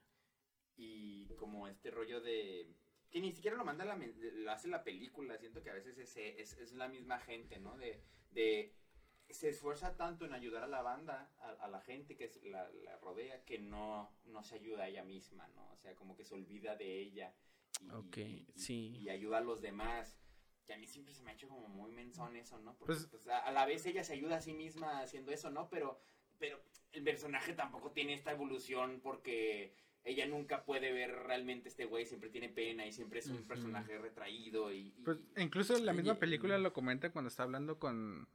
Y 0.78 1.28
como 1.36 1.68
este 1.68 1.92
rollo 1.92 2.22
de... 2.22 2.74
Que 3.10 3.20
ni 3.20 3.34
siquiera 3.34 3.58
lo 3.58 3.66
manda, 3.66 3.84
la, 3.84 3.98
lo 3.98 4.52
hace 4.52 4.70
la 4.70 4.84
película, 4.84 5.38
siento 5.38 5.62
que 5.62 5.70
a 5.70 5.74
veces 5.74 5.98
es, 5.98 6.16
es, 6.16 6.54
es 6.54 6.72
la 6.72 6.88
misma 6.88 7.20
gente, 7.20 7.60
¿no? 7.60 7.78
De, 7.78 8.02
de 8.30 8.74
se 9.34 9.50
esfuerza 9.50 9.96
tanto 9.96 10.26
en 10.26 10.34
ayudar 10.34 10.64
a 10.64 10.68
la 10.68 10.82
banda, 10.82 11.32
a, 11.60 11.68
la 11.68 11.82
gente 11.82 12.16
que 12.16 12.32
la, 12.44 12.70
rodea, 13.02 13.44
que 13.46 13.60
no, 13.60 14.12
no 14.26 14.44
se 14.44 14.56
ayuda 14.56 14.84
a 14.84 14.88
ella 14.88 15.04
misma, 15.04 15.48
¿no? 15.56 15.72
O 15.72 15.78
sea, 15.78 15.96
como 15.96 16.16
que 16.16 16.24
se 16.24 16.36
olvida 16.36 16.76
de 16.76 17.00
ella 17.00 17.34
y, 18.16 18.46
sí. 18.56 18.98
y, 19.00 19.10
ayuda 19.10 19.38
a 19.38 19.42
los 19.42 19.62
demás. 19.62 20.18
Que 20.66 20.74
a 20.74 20.78
mí 20.78 20.88
siempre 20.88 21.14
se 21.14 21.24
me 21.24 21.32
ha 21.32 21.34
hecho 21.34 21.50
como 21.50 21.68
muy 21.68 21.92
menzón 21.92 22.36
eso, 22.36 22.60
¿no? 22.60 22.76
Porque 22.78 22.94
pues, 22.94 23.08
pues 23.08 23.28
a, 23.28 23.52
la 23.52 23.66
vez 23.66 23.86
ella 23.86 24.04
se 24.04 24.14
ayuda 24.14 24.38
a 24.38 24.42
sí 24.42 24.54
misma 24.54 25.00
haciendo 25.00 25.32
eso, 25.32 25.50
¿no? 25.50 25.70
Pero, 25.70 26.00
pero 26.38 26.62
el 26.92 27.04
personaje 27.04 27.54
tampoco 27.54 27.92
tiene 27.92 28.14
esta 28.14 28.32
evolución 28.32 29.00
porque 29.02 29.74
ella 30.04 30.26
nunca 30.28 30.64
puede 30.66 30.92
ver 30.92 31.12
realmente 31.12 31.70
este 31.70 31.86
güey, 31.86 32.06
siempre 32.06 32.30
tiene 32.30 32.50
pena 32.50 32.86
y 32.86 32.92
siempre 32.92 33.20
es 33.20 33.28
un 33.28 33.44
personaje 33.48 33.98
retraído 34.00 34.74
y... 34.74 34.92
pues 35.04 35.20
incluso 35.38 35.78
la 35.78 35.94
misma 35.94 36.16
película 36.16 36.58
lo 36.58 36.74
comenta 36.74 37.12
cuando 37.12 37.28
está 37.28 37.44
hablando 37.44 37.78
con 37.78 38.28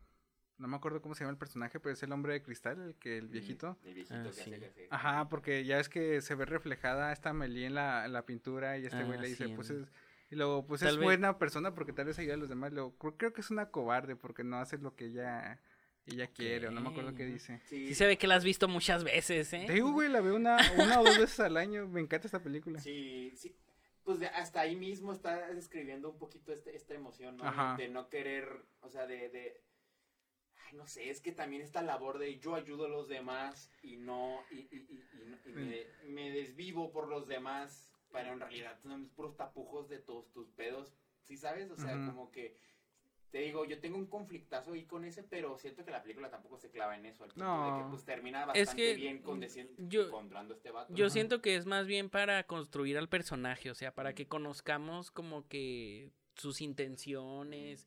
no 0.59 0.69
me 0.69 0.77
acuerdo 0.77 1.03
cómo 1.03 1.15
se 1.15 1.21
llama 1.21 1.33
el 1.33 1.39
personaje, 1.39 1.81
pero 1.81 1.93
es 1.93 2.03
el 2.03 2.13
hombre 2.13 2.33
de 2.35 2.43
cristal, 2.43 2.81
el 2.81 2.95
que 2.95 3.19
el 3.19 3.29
viejito. 3.29 3.77
El 3.85 3.95
viejito 3.95 4.15
ah, 4.17 4.23
que 4.23 4.29
hace, 4.29 4.89
Ajá, 4.91 5.29
porque 5.29 5.65
ya 5.65 5.79
es 5.79 5.89
que 5.89 6.21
se 6.21 6.35
ve 6.35 6.47
reflejada 6.47 7.13
esta 7.13 7.31
Amelie 7.31 7.67
en 7.67 7.75
la, 7.75 8.07
en 8.07 8.13
la 8.13 8.25
pintura 8.25 8.79
y 8.79 8.87
este 8.87 9.05
güey 9.05 9.19
ah, 9.19 9.23
le 9.23 9.29
dice, 9.29 9.49
pues 9.51 9.71
es, 9.71 9.87
y 10.31 10.35
luego, 10.35 10.67
pues 10.67 10.83
es 10.83 10.97
buena 10.97 11.39
persona 11.39 11.75
porque 11.75 11.93
tal 11.93 12.07
vez 12.07 12.19
ayuda 12.19 12.35
a 12.35 12.39
los 12.39 12.49
demás. 12.49 12.73
Luego, 12.73 12.97
creo 12.97 13.33
que 13.33 13.41
es 13.41 13.51
una 13.51 13.71
cobarde 13.71 14.17
porque 14.17 14.43
no 14.43 14.57
hace 14.57 14.79
lo 14.79 14.97
que 14.97 15.07
ella, 15.07 15.61
ella 16.07 16.27
quiere, 16.29 16.69
o 16.69 16.71
no 16.73 16.81
me 16.81 16.89
acuerdo 16.89 17.15
qué 17.15 17.25
dice. 17.25 17.61
Sí. 17.67 17.95
se 17.95 18.07
ve 18.07 18.19
que 18.19 18.27
la 18.27 18.35
has 18.35 18.45
visto 18.45 18.67
muchas 18.67 19.05
veces, 19.05 19.53
¿eh? 19.53 19.67
digo, 19.71 19.93
güey, 19.93 20.09
la 20.09 20.21
veo 20.21 20.35
una, 20.35 20.59
una 20.77 21.01
o 21.01 21.05
dos 21.05 21.19
veces 21.19 21.39
al 21.41 21.57
año. 21.57 21.87
Me 21.87 22.01
encanta 22.01 22.27
esta 22.27 22.43
película. 22.43 22.81
Sí, 22.81 23.33
sí. 23.37 23.55
Pues 24.03 24.21
hasta 24.35 24.61
ahí 24.61 24.77
mismo 24.77 25.13
está 25.13 25.53
describiendo 25.53 26.11
un 26.11 26.19
poquito 26.19 26.53
este, 26.53 26.77
esta 26.77 26.95
emoción, 26.95 27.37
¿no? 27.37 27.77
De 27.77 27.89
no 27.89 28.09
querer, 28.09 28.49
o 28.81 28.89
sea, 28.89 29.07
de, 29.07 29.29
de 29.31 29.61
no 30.73 30.87
sé, 30.87 31.11
es 31.11 31.21
que 31.21 31.33
también 31.33 31.63
esta 31.63 31.83
labor 31.83 32.19
de 32.19 32.39
yo 32.39 32.55
ayudo 32.55 32.87
a 32.87 32.89
los 32.89 33.09
demás 33.09 33.71
y 33.83 33.97
no, 33.97 34.41
y, 34.51 34.69
y, 34.71 35.05
y, 35.47 36.09
me, 36.09 36.31
desvivo 36.31 36.93
por 36.93 37.09
los 37.09 37.27
demás, 37.27 37.91
pero 38.13 38.33
en 38.33 38.41
realidad 38.41 38.79
son 38.83 39.09
puros 39.11 39.37
tapujos 39.37 39.89
de 39.89 39.99
todos 39.99 40.31
tus 40.33 40.49
pedos, 40.51 40.95
¿sí 41.23 41.37
sabes? 41.37 41.71
O 41.71 41.77
sea, 41.77 41.93
como 42.07 42.31
que, 42.31 42.57
te 43.31 43.39
digo, 43.39 43.65
yo 43.65 43.81
tengo 43.81 43.99
un 43.99 44.07
conflictazo 44.07 44.73
ahí 44.73 44.85
con 44.85 45.05
ese, 45.05 45.23
pero 45.23 45.59
siento 45.59 45.85
que 45.85 45.91
la 45.91 46.03
película 46.03 46.31
tampoco 46.31 46.59
se 46.59 46.71
clava 46.71 46.97
en 46.97 47.07
eso, 47.07 47.25
al 47.25 47.31
punto 47.31 47.77
de 47.77 47.83
que 47.83 47.91
pues 47.91 48.05
termina 48.05 48.47
bastante 48.47 48.95
bien 48.95 49.23
con 49.23 49.41
yo, 49.89 50.07
encontrando 50.07 50.55
este 50.55 50.71
vato. 50.71 50.95
Yo 50.95 51.11
siento 51.11 51.43
que 51.43 51.57
es 51.57 51.67
más 51.67 51.87
bien 51.87 52.09
para 52.09 52.45
construir 52.45 52.99
al 52.99 53.09
personaje, 53.09 53.71
o 53.71 53.75
sea, 53.75 53.95
para 53.95 54.15
que 54.15 54.27
conozcamos 54.27 55.11
como 55.11 55.47
que 55.49 56.13
sus 56.35 56.61
intenciones. 56.61 57.87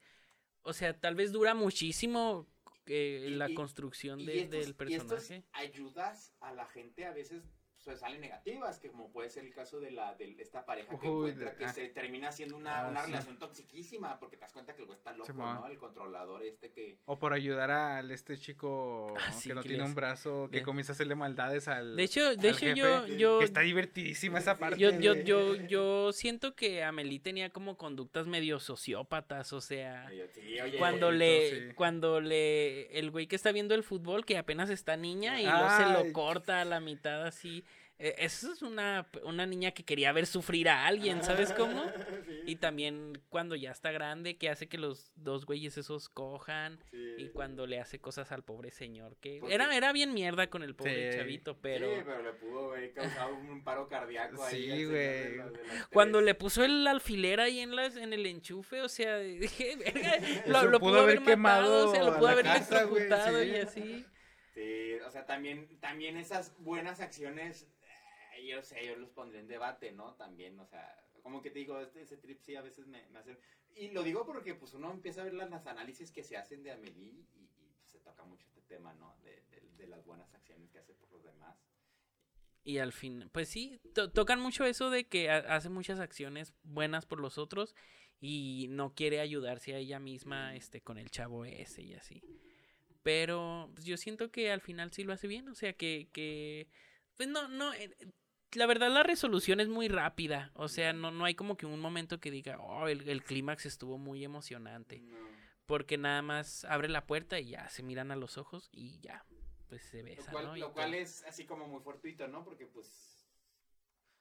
O 0.61 0.73
sea, 0.73 0.99
tal 0.99 1.15
vez 1.15 1.31
dura 1.31 1.53
muchísimo 1.53 2.47
la 2.89 3.53
construcción 3.53 4.25
del 4.25 4.75
personaje. 4.75 5.43
ayudas 5.53 6.33
a 6.39 6.53
la 6.53 6.65
gente 6.65 7.05
a 7.05 7.13
veces 7.13 7.43
pues, 7.83 7.99
salen 7.99 8.21
negativas, 8.21 8.79
que 8.79 8.89
como 8.89 9.11
puede 9.11 9.29
ser 9.29 9.45
el 9.45 9.53
caso 9.53 9.79
de 9.79 9.91
la 9.91 10.13
de 10.15 10.35
esta 10.39 10.65
pareja 10.65 10.89
que 10.99 11.07
Uy, 11.07 11.29
encuentra 11.31 11.51
de- 11.51 11.55
que 11.57 11.65
ah. 11.65 11.73
se 11.73 11.87
termina 11.89 12.31
siendo 12.31 12.55
una, 12.57 12.85
Ah, 12.85 12.89
una 12.89 13.01
sí. 13.01 13.11
relación 13.11 13.39
toxiquísima, 13.39 14.19
porque 14.19 14.37
te 14.37 14.41
das 14.41 14.53
cuenta 14.53 14.75
que 14.75 14.81
el 14.81 14.87
güey 14.87 14.97
está 14.97 15.13
loco. 15.13 15.31
¿no? 15.33 15.67
El 15.67 15.77
controlador 15.77 16.43
este 16.43 16.71
que... 16.71 16.97
O 17.05 17.17
por 17.19 17.33
ayudar 17.33 17.71
al 17.71 18.11
este 18.11 18.37
chico 18.37 19.13
Ah, 19.19 19.31
sí, 19.31 19.49
que 19.49 19.55
no 19.55 19.61
que 19.61 19.69
tiene 19.69 19.83
les- 19.83 19.89
un 19.89 19.95
brazo, 19.95 20.49
que 20.51 20.61
comienza 20.63 20.91
a 20.91 20.95
hacerle 20.95 21.15
maldades 21.15 21.67
al. 21.67 21.95
De 21.95 22.03
hecho, 22.03 22.35
de 22.35 22.49
hecho 22.49 22.59
jefe, 22.59 22.75
yo, 22.79 23.07
yo, 23.07 23.39
Que 23.39 23.45
está 23.45 23.61
divertidísima 23.61 24.39
esa 24.39 24.57
parte. 24.57 24.77
yo, 24.77 24.91
yo, 24.99 25.13
de- 25.15 25.23
yo, 25.25 25.55
yo 25.55 26.11
siento 26.13 26.55
que 26.55 26.83
Amelie 26.83 27.19
tenía 27.19 27.49
como 27.49 27.77
conductas 27.77 28.27
medio 28.27 28.59
sociópatas, 28.59 29.53
o 29.53 29.61
sea, 29.61 30.09
Sí, 30.33 30.59
oye, 30.59 30.77
cuando 30.77 31.11
le, 31.11 31.49
sí. 31.69 31.73
cuando 31.75 32.19
le, 32.21 32.97
el 32.99 33.11
güey 33.11 33.27
que 33.27 33.35
está 33.35 33.51
viendo 33.51 33.73
el 33.75 33.83
fútbol, 33.83 34.25
que 34.25 34.37
apenas 34.37 34.69
está 34.69 34.97
niña 34.97 35.41
y 35.41 35.45
luego 35.45 35.69
se 35.69 35.85
lo 36.07 36.13
corta 36.13 36.61
a 36.61 36.65
la 36.65 36.79
mitad 36.79 37.25
así. 37.25 37.63
Eh, 37.99 38.15
Eso 38.17 38.51
es 38.51 38.61
una, 38.61 39.07
una 39.23 39.45
niña 39.45 39.71
que 39.71 39.83
quería 39.83 40.11
ver 40.11 40.25
sufrir 40.25 40.69
a 40.69 40.87
alguien, 40.87 41.23
¿sabes 41.23 41.53
cómo? 41.53 41.83
Sí, 42.25 42.41
Y 42.45 42.55
también 42.55 43.21
cuando 43.29 43.55
ya 43.55 43.71
está 43.71 43.91
grande, 43.91 44.37
que 44.37 44.49
hace 44.49 44.67
que 44.67 44.77
los 44.77 45.11
dos 45.15 45.45
güeyes 45.45 45.77
esos 45.77 46.09
cojan. 46.09 46.79
sí. 46.91 46.97
Y 47.17 47.29
cuando 47.29 47.67
le 47.67 47.79
hace 47.79 47.99
cosas 47.99 48.31
al 48.31 48.43
pobre 48.43 48.71
señor, 48.71 49.17
que 49.17 49.39
Porque- 49.41 49.53
era, 49.55 49.75
era 49.75 49.91
bien 49.91 50.13
mierda 50.13 50.49
con 50.49 50.63
el 50.63 50.73
pobre 50.75 51.11
Sí. 51.11 51.17
chavito, 51.17 51.53
Sí, 51.53 51.59
pero 51.61 51.87
pero 52.05 52.23
le 52.23 52.33
pudo 52.33 52.71
haber 52.73 52.93
causado 52.93 53.35
un 53.35 53.63
paro 53.63 53.87
cardíaco 53.89 54.43
ahí. 54.43 54.63
Sí, 54.71 54.85
güey. 54.85 55.37
cuando 55.91 56.21
le 56.21 56.33
puso 56.35 56.63
el 56.63 56.87
alfiler 56.87 57.39
ahí 57.41 57.59
en 57.59 57.75
las, 57.75 57.95
en 57.97 58.13
el 58.13 58.25
enchufe, 58.25 58.81
o 58.81 58.89
sea, 58.89 59.17
dije, 59.19 59.75
verga, 59.75 60.17
lo, 60.45 60.79
pudo 60.79 60.79
pudo 60.79 60.99
haber 61.01 61.17
haber 61.19 61.37
matado, 61.37 61.87
o 61.89 61.91
sea, 61.91 61.99
quemado 61.99 62.11
lo 62.11 62.17
pudo 62.17 62.27
haber 62.29 62.45
electrocutado 62.45 63.41
sí. 63.43 63.49
y 63.49 63.55
así. 63.55 64.05
Sí, 64.53 64.93
o 65.05 65.11
sea, 65.11 65.25
también, 65.25 65.79
también 65.79 66.17
esas 66.17 66.53
buenas 66.59 66.99
acciones, 67.01 67.67
yo 68.49 68.61
sé, 68.61 68.85
yo 68.85 68.95
los 68.95 69.09
pondré 69.09 69.39
en 69.39 69.47
debate, 69.47 69.91
¿no? 69.91 70.13
También, 70.15 70.59
o 70.59 70.65
sea, 70.65 70.95
como 71.23 71.41
que 71.41 71.49
te 71.51 71.59
digo, 71.59 71.79
este, 71.79 72.01
ese 72.01 72.17
trip 72.17 72.39
sí 72.41 72.55
a 72.55 72.61
veces 72.61 72.87
me, 72.87 73.05
me 73.09 73.19
hace... 73.19 73.37
Y 73.75 73.91
lo 73.91 74.03
digo 74.03 74.25
porque 74.25 74.55
pues 74.55 74.73
uno 74.73 74.91
empieza 74.91 75.21
a 75.21 75.25
ver 75.25 75.33
las, 75.33 75.49
las 75.49 75.67
análisis 75.67 76.11
que 76.11 76.23
se 76.23 76.37
hacen 76.37 76.63
de 76.63 76.71
Amelie 76.71 77.11
y, 77.11 77.41
y, 77.41 77.71
pues, 77.77 77.91
se 77.91 77.99
toca 77.99 78.23
mucho 78.23 78.45
este 78.47 78.61
tema, 78.61 78.93
¿no? 78.93 79.15
De, 79.23 79.43
de- 79.51 79.69
de 79.77 79.87
las 79.87 80.03
buenas 80.05 80.33
acciones 80.33 80.69
que 80.71 80.79
hace 80.79 80.93
por 80.93 81.09
los 81.11 81.23
demás. 81.23 81.57
Y 82.63 82.79
al 82.79 82.91
fin, 82.91 83.29
pues 83.31 83.47
sí, 83.49 83.79
to- 83.93 84.11
tocan 84.11 84.39
mucho 84.41 84.65
eso 84.65 84.89
de 84.89 85.07
que 85.07 85.29
ha- 85.29 85.55
hace 85.55 85.69
muchas 85.69 85.99
acciones 85.99 86.53
buenas 86.63 87.05
por 87.05 87.19
los 87.19 87.37
otros 87.37 87.73
y 88.19 88.67
no 88.69 88.93
quiere 88.93 89.21
ayudarse 89.21 89.73
a 89.73 89.77
ella 89.77 89.99
misma 89.99 90.55
este 90.55 90.81
con 90.81 90.97
el 90.97 91.09
chavo 91.09 91.45
ese 91.45 91.81
y 91.83 91.93
así. 91.93 92.21
Pero 93.01 93.69
pues, 93.73 93.85
yo 93.85 93.97
siento 93.97 94.29
que 94.31 94.51
al 94.51 94.61
final 94.61 94.91
sí 94.91 95.03
lo 95.03 95.13
hace 95.13 95.27
bien, 95.27 95.47
o 95.47 95.55
sea 95.55 95.73
que, 95.73 96.09
que 96.11 96.67
pues 97.15 97.29
no, 97.29 97.47
no, 97.47 97.73
eh, 97.73 97.95
la 98.53 98.65
verdad 98.65 98.89
la 98.91 99.03
resolución 99.03 99.59
es 99.59 99.67
muy 99.67 99.87
rápida, 99.87 100.51
o 100.55 100.67
sea, 100.67 100.93
no, 100.93 101.11
no 101.11 101.25
hay 101.25 101.35
como 101.35 101.55
que 101.57 101.65
un 101.65 101.79
momento 101.79 102.19
que 102.19 102.31
diga, 102.31 102.59
oh, 102.59 102.87
el, 102.87 103.07
el 103.09 103.23
clímax 103.23 103.65
estuvo 103.65 103.97
muy 103.97 104.23
emocionante, 104.23 104.99
No. 105.01 105.17
porque 105.65 105.97
nada 105.97 106.21
más 106.21 106.65
abre 106.65 106.89
la 106.89 107.05
puerta 107.05 107.39
y 107.39 107.49
ya 107.49 107.67
se 107.69 107.83
miran 107.83 108.11
a 108.11 108.15
los 108.15 108.37
ojos 108.37 108.69
y 108.71 108.99
ya, 108.99 109.23
pues 109.67 109.83
se 109.83 109.99
Lo 109.99 110.05
besan, 110.05 110.31
cual, 110.33 110.45
¿no? 110.45 110.55
Lo 110.57 110.73
cual 110.73 110.93
es 110.95 111.23
así 111.25 111.45
como 111.45 111.67
muy 111.67 111.81
fortuito, 111.81 112.27
¿no? 112.27 112.43
Porque 112.43 112.65
pues 112.65 113.15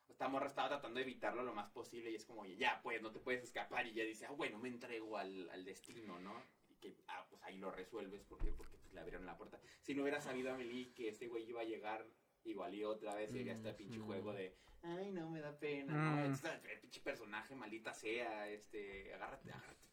esta 0.09 0.29
morra 0.29 0.47
estaba 0.49 0.69
tratando 0.69 0.97
de 0.99 1.05
evitarlo 1.05 1.43
lo 1.43 1.55
más 1.55 1.71
posible 1.71 2.11
y 2.11 2.17
es 2.17 2.25
como, 2.25 2.45
ya, 2.45 2.81
pues, 2.83 3.01
no 3.01 3.13
te 3.13 3.21
puedes 3.21 3.45
escapar 3.45 3.87
y 3.87 3.93
ya 3.93 4.05
dice, 4.05 4.27
ah, 4.27 4.33
bueno, 4.33 4.59
me 4.59 4.69
entrego 4.69 5.17
al, 5.17 5.49
al 5.51 5.65
destino, 5.65 6.19
¿no? 6.19 6.43
Y 6.69 6.75
que, 6.77 6.97
ah, 7.07 7.25
pues 7.31 7.41
ahí 7.45 7.57
lo 7.59 7.71
resuelves, 7.71 8.25
¿por 8.25 8.39
qué? 8.39 8.51
Porque 8.53 8.77
pues, 8.79 8.93
le 8.93 9.01
abrieron 9.01 9.27
la 9.27 9.37
puerta. 9.37 9.61
Si 9.81 9.95
no 9.95 10.03
hubiera 10.03 10.21
sabido 10.21 10.53
Amelie 10.53 10.93
que 10.93 11.09
este 11.09 11.29
güey 11.29 11.49
iba 11.49 11.61
a 11.61 11.65
llegar 11.65 12.05
igual 12.49 12.75
y 12.75 12.85
otra 12.85 13.15
vez, 13.15 13.31
sería 13.31 13.53
este 13.53 13.73
pinche 13.75 13.99
juego 13.99 14.33
de, 14.33 14.55
ay, 14.83 15.11
no, 15.11 15.31
me 15.31 15.41
da 15.41 15.59
pena, 15.59 15.95
¿no? 15.95 16.29
Mm. 16.29 16.33
Este, 16.33 16.49
pinche 16.81 17.01
personaje, 17.01 17.55
maldita 17.55 17.93
sea, 17.93 18.49
este, 18.49 19.13
agárrate, 19.15 19.53
agárrate. 19.53 19.89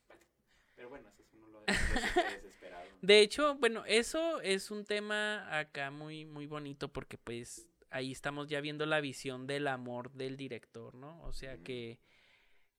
Pero 0.75 0.89
bueno, 0.89 1.07
eso 1.07 1.21
es 1.21 1.33
uno 1.33 1.47
lo, 1.47 1.59
lo 1.61 1.65
siente 1.67 2.33
desesperado. 2.41 2.85
De 3.01 3.21
hecho, 3.21 3.55
bueno, 3.55 3.83
eso 3.85 4.41
es 4.41 4.71
un 4.71 4.83
tema 4.83 5.57
acá 5.57 5.89
muy, 5.89 6.25
muy 6.25 6.47
bonito 6.47 6.91
porque 6.91 7.17
pues 7.17 7.69
ahí 7.91 8.11
estamos 8.11 8.47
ya 8.49 8.59
viendo 8.59 8.85
la 8.85 8.99
visión 8.99 9.47
del 9.47 9.67
amor 9.67 10.11
del 10.11 10.35
director, 10.35 10.93
¿no? 10.95 11.21
O 11.23 11.31
sea 11.31 11.57
que, 11.57 11.99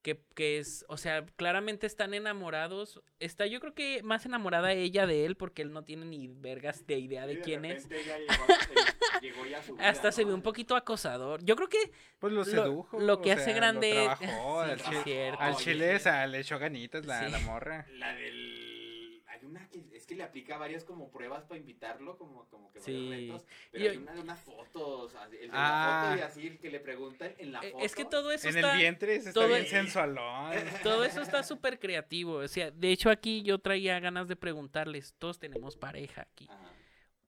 que, 0.01 0.21
que 0.35 0.57
es, 0.59 0.85
o 0.87 0.95
sea, 0.97 1.25
claramente 1.35 1.85
están 1.85 2.13
enamorados. 2.13 3.01
Está 3.19 3.45
yo 3.45 3.59
creo 3.59 3.73
que 3.73 4.01
más 4.03 4.25
enamorada 4.25 4.71
ella 4.71 5.05
de 5.05 5.25
él 5.25 5.35
porque 5.35 5.61
él 5.61 5.73
no 5.73 5.83
tiene 5.83 6.05
ni 6.05 6.27
vergas 6.27 6.85
de 6.87 6.97
idea 6.99 7.25
Y 7.29 7.35
de 7.35 7.41
quién 7.41 7.65
es. 7.65 7.89
llegó, 7.89 8.03
a- 8.13 9.19
llegó 9.21 9.45
ya 9.45 9.59
a 9.59 9.63
su 9.63 9.75
vida, 9.75 9.89
Hasta 9.89 10.11
se 10.11 10.21
¿no? 10.21 10.29
ve 10.29 10.33
un 10.35 10.41
poquito 10.41 10.75
acosador. 10.75 11.43
Yo 11.43 11.55
creo 11.55 11.67
que 11.67 11.91
Pues 12.19 12.31
lo 12.31 12.45
sedujo. 12.45 12.99
lo 12.99 13.21
que 13.21 13.31
o 13.31 13.33
hace 13.33 13.45
sea, 13.45 13.55
grande- 13.55 13.93
Lo 14.07 14.17
trabajó, 14.17 14.63
Sí, 14.65 14.71
al, 14.71 14.77
chile, 14.79 15.29
al 15.39 15.55
chile 15.57 16.27
le 16.29 16.39
echó 16.39 16.59
ganitas 16.59 17.05
la, 17.05 17.25
Sí. 17.25 17.31
la 17.31 17.39
morra. 17.39 17.85
La 17.93 18.13
del. 18.15 18.56
Hay 19.39 19.45
una 19.45 19.67
que 19.69 19.83
es 19.93 20.05
que 20.05 20.15
le 20.15 20.23
aplica 20.23 20.57
varias 20.57 20.83
como 20.83 21.09
pruebas 21.11 21.43
para 21.45 21.59
invitarlo, 21.59 22.17
como, 22.17 22.45
como 22.49 22.71
que 22.71 22.79
Sí. 22.79 23.09
retos. 23.09 23.45
Pero 23.71 23.83
Y- 23.83 23.87
hay 23.87 23.97
una 23.97 24.13
de 24.13 24.21
unas 24.21 24.39
fotos, 24.39 25.13
así, 25.15 25.35
el 25.35 25.51
de 25.51 25.57
Ah. 25.57 26.01
la 26.03 26.09
foto 26.09 26.19
y 26.19 26.21
así, 26.23 26.47
el 26.47 26.59
que 26.59 26.69
le 26.71 26.79
preguntan 26.79 27.33
en 27.37 27.51
la 27.51 27.59
eh, 27.61 27.71
foto. 27.71 27.85
es 27.85 27.95
que 27.95 28.05
todo 28.05 28.31
eso 28.31 28.49
En 28.49 28.55
está... 28.55 28.71
el 28.73 28.77
vientre 28.79 29.11
se 29.21 29.29
está 29.29 29.33
todo 29.33 29.47
bien 29.47 29.61
el- 29.61 29.67
sensualón. 29.67 30.51
Todo 30.83 31.03
eso 31.05 31.21
está 31.21 31.43
súper 31.43 31.79
creativo. 31.79 32.33
O 32.37 32.47
sea, 32.47 32.71
de 32.71 32.91
hecho 32.91 33.09
aquí 33.09 33.43
yo 33.43 33.59
traía 33.59 33.99
ganas 33.99 34.27
de 34.27 34.35
preguntarles, 34.35 35.13
todos 35.19 35.39
tenemos 35.39 35.75
pareja 35.77 36.21
aquí. 36.21 36.47
Ajá. 36.49 36.71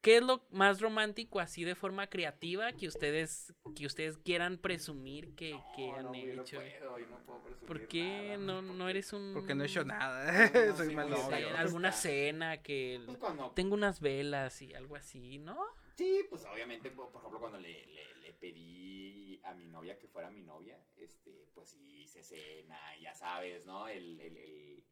¿Qué 0.01 0.17
es 0.17 0.23
lo 0.23 0.45
más 0.51 0.79
romántico 0.79 1.39
así 1.41 1.65
de 1.65 1.75
forma 1.75 2.07
creativa 2.07 2.71
que 2.71 2.87
ustedes 2.87 3.53
que 3.75 3.85
ustedes 3.85 4.17
quieran 4.17 4.57
presumir 4.57 5.35
que, 5.35 5.59
que 5.75 5.91
han 5.91 6.05
no, 6.05 6.15
yo 6.15 6.35
no 6.35 6.41
hecho? 6.43 6.55
puedo, 6.57 6.99
yo 6.99 7.07
no 7.07 7.17
puedo 7.25 7.41
presumir 7.43 7.67
¿Por 7.67 7.87
qué 7.89 8.03
nada, 8.03 8.37
no, 8.37 8.61
no 8.61 8.73
porque- 8.77 8.89
eres 8.91 9.13
un... 9.13 9.33
Porque 9.33 9.55
no 9.55 9.63
he 9.63 9.67
hecho 9.67 9.83
nada. 9.83 10.49
No, 10.69 10.75
Soy 10.77 10.87
sí, 10.89 10.95
mal 10.95 11.09
pues, 11.09 11.21
novio. 11.23 11.57
alguna 11.57 11.89
Está. 11.89 12.01
cena 12.01 12.61
que... 12.61 13.01
Pues 13.05 13.17
cuando, 13.17 13.51
Tengo 13.51 13.73
unas 13.75 13.99
velas 13.99 14.61
y 14.61 14.73
algo 14.73 14.95
así, 14.95 15.37
¿no? 15.37 15.59
sí, 15.97 16.23
pues 16.29 16.45
obviamente, 16.45 16.91
por 16.91 17.11
por 17.11 17.19
ejemplo, 17.19 17.39
cuando 17.41 17.59
le, 17.59 17.85
le, 17.87 18.15
le 18.21 18.33
pedí 18.33 19.41
a 19.43 19.53
mi 19.53 19.67
novia 19.67 19.97
que 19.99 20.07
fuera 20.07 20.29
mi 20.31 20.41
novia, 20.43 20.81
este, 20.95 21.49
pues 21.53 21.71
sí, 21.71 22.07
se 22.07 22.23
cena, 22.23 22.79
ya 23.01 23.13
sabes, 23.13 23.65
¿no? 23.65 23.89
El, 23.89 24.17
el, 24.21 24.37
el, 24.37 24.83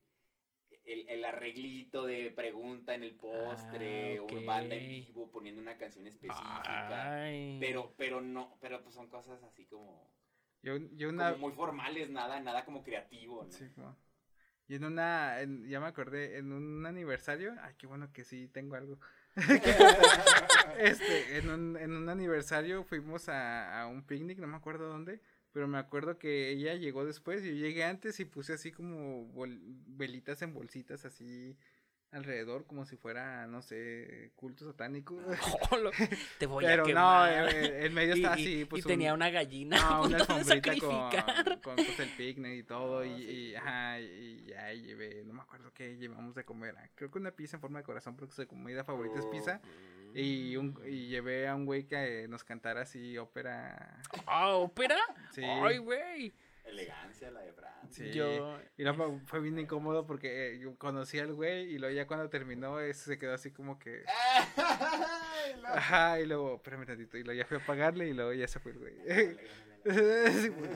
el, 0.88 1.08
el 1.10 1.26
arreglito 1.26 2.06
de 2.06 2.32
pregunta 2.32 2.96
en 2.96 3.04
el 3.04 3.16
postre, 3.16 4.18
Ah, 4.18 4.22
o 4.22 4.26
ok. 4.26 4.46
banda 4.46 4.76
en 4.76 4.90
vivo 4.90 5.30
poniendo 5.32 5.62
una 5.62 5.78
canción 5.78 6.08
específica. 6.08 7.14
Ay. 7.24 7.58
Pero, 7.60 7.94
pero 7.98 8.22
no, 8.22 8.58
pero 8.62 8.82
pues 8.82 8.96
son 8.96 9.08
cosas 9.10 9.44
así 9.44 9.66
como, 9.66 10.10
Yo, 10.64 10.78
yo 10.94 11.10
una... 11.10 11.34
como 11.34 11.48
muy 11.50 11.56
formales, 11.56 12.10
nada, 12.10 12.40
nada 12.40 12.66
como 12.66 12.84
creativo, 12.84 13.44
¿no? 13.44 13.52
Sí, 13.52 13.70
como- 13.76 13.96
Y 14.70 14.76
en 14.76 14.84
una, 14.86 15.40
en- 15.42 15.68
ya 15.68 15.80
me 15.80 15.88
acordé, 15.88 16.38
en 16.38 16.52
un 16.52 16.86
aniversario, 16.86 17.56
ay, 17.62 17.76
qué 17.78 17.88
bueno 17.88 18.12
que 18.12 18.24
sí 18.24 18.48
tengo 18.48 18.76
algo. 18.76 19.00
Este, 20.80 21.38
en 21.38 21.50
un, 21.50 21.78
en 21.78 21.92
un 21.96 22.10
aniversario 22.10 22.84
fuimos 22.84 23.30
a, 23.30 23.82
a 23.82 23.88
un 23.88 24.06
picnic, 24.06 24.38
no 24.40 24.48
me 24.48 24.58
acuerdo 24.58 24.88
dónde, 24.90 25.22
pero 25.58 25.68
me 25.68 25.80
acuerdo 25.80 26.20
que 26.20 26.52
ella 26.52 26.76
llegó 26.76 27.04
después 27.04 27.44
y 27.44 27.48
yo 27.48 27.56
llegué 27.66 27.84
antes 27.84 28.20
y 28.20 28.26
puse 28.26 28.54
así 28.54 28.72
como 28.72 29.28
velitas 29.88 30.44
en 30.44 30.54
bolsitas 30.54 31.04
así 31.04 31.58
alrededor, 32.12 32.68
como 32.68 32.86
si 32.86 32.96
fuera, 32.96 33.48
no 33.48 33.64
sé, 33.64 34.32
culto 34.36 34.66
satánico. 34.66 35.18
Te 36.40 36.46
voy 36.46 36.64
Pero 36.64 36.74
a 36.74 36.78
no, 36.78 36.84
quemar. 36.86 37.56
en, 37.56 37.86
en 37.86 37.94
medio 37.96 38.16
Y- 38.16 38.20
estaba 38.20 38.40
y- 38.40 38.44
así, 38.44 38.62
y 38.62 38.66
pues 38.66 38.84
tenía 38.84 39.14
un- 39.14 39.18
una 39.18 39.32
gallina 39.32 39.78
no, 39.78 39.84
a 39.88 40.02
una 40.04 40.18
alfombrita 40.18 40.78
con, 40.78 41.60
con 41.62 41.76
pues, 41.76 42.00
el 42.02 42.10
picnic 42.16 42.60
y 42.60 42.64
todo, 42.64 43.04
y, 43.04 43.10
Ah, 43.10 43.18
sí, 43.18 43.24
y, 43.24 43.56
ajá, 43.56 44.00
y 44.00 44.46
ya 44.46 44.74
y 44.76 44.82
llevé, 44.84 45.24
no 45.26 45.34
me 45.34 45.42
acuerdo 45.42 45.74
qué 45.74 45.98
llevamos 45.98 46.36
de 46.36 46.46
comer, 46.46 46.76
ah, 46.78 46.88
creo 46.94 47.10
que 47.10 47.18
una 47.18 47.32
pizza 47.32 47.58
en 47.58 47.62
forma 47.62 47.80
de 47.80 47.84
corazón, 47.86 48.16
porque 48.16 48.36
su 48.36 48.46
comida 48.48 48.84
favorita 48.84 49.18
es 49.18 49.26
pizza, 49.26 49.60
y, 50.14 50.56
un, 50.58 50.80
y 50.86 51.08
llevé 51.08 51.48
a 51.48 51.56
un 51.56 51.66
güey 51.66 51.86
que 51.86 52.28
nos 52.28 52.44
cantara 52.44 52.82
así 52.82 53.18
ópera, 53.18 54.02
Ah, 54.26 54.50
¿ópera? 54.56 54.98
sí, 55.32 55.44
Ay, 55.44 55.78
güey. 55.78 56.34
Elegancia 56.66 57.32
la 57.32 57.42
de 57.42 57.54
Fran. 57.54 57.72
sí. 57.92 58.12
Yo... 58.12 58.60
Y 58.78 58.84
luego 58.84 59.22
fue 59.26 59.40
bien 59.40 59.58
incómodo 59.58 60.06
porque 60.06 60.54
eh, 60.56 60.60
yo 60.60 60.76
conocí 60.78 61.18
al 61.18 61.34
güey 61.34 61.64
y 61.74 61.78
luego 61.78 61.96
ya 61.96 62.06
cuando 62.08 62.30
terminó 62.30 62.78
se 62.94 63.18
quedó 63.18 63.34
así 63.34 63.52
como 63.52 63.80
que... 63.80 64.04
Ajá, 65.64 66.20
y 66.20 66.26
luego, 66.26 66.56
espérame 66.56 66.86
tantito, 66.86 67.18
y 67.18 67.24
luego 67.24 67.38
ya 67.40 67.46
fui 67.46 67.58
a 67.58 67.66
pagarle 67.66 68.08
y 68.08 68.14
luego 68.14 68.34
ya 68.34 68.48
se 68.48 68.60
fue 68.60 68.72
el 68.74 68.80
güey. 68.80 68.96
Sí, 69.86 70.50
pues. 70.52 70.70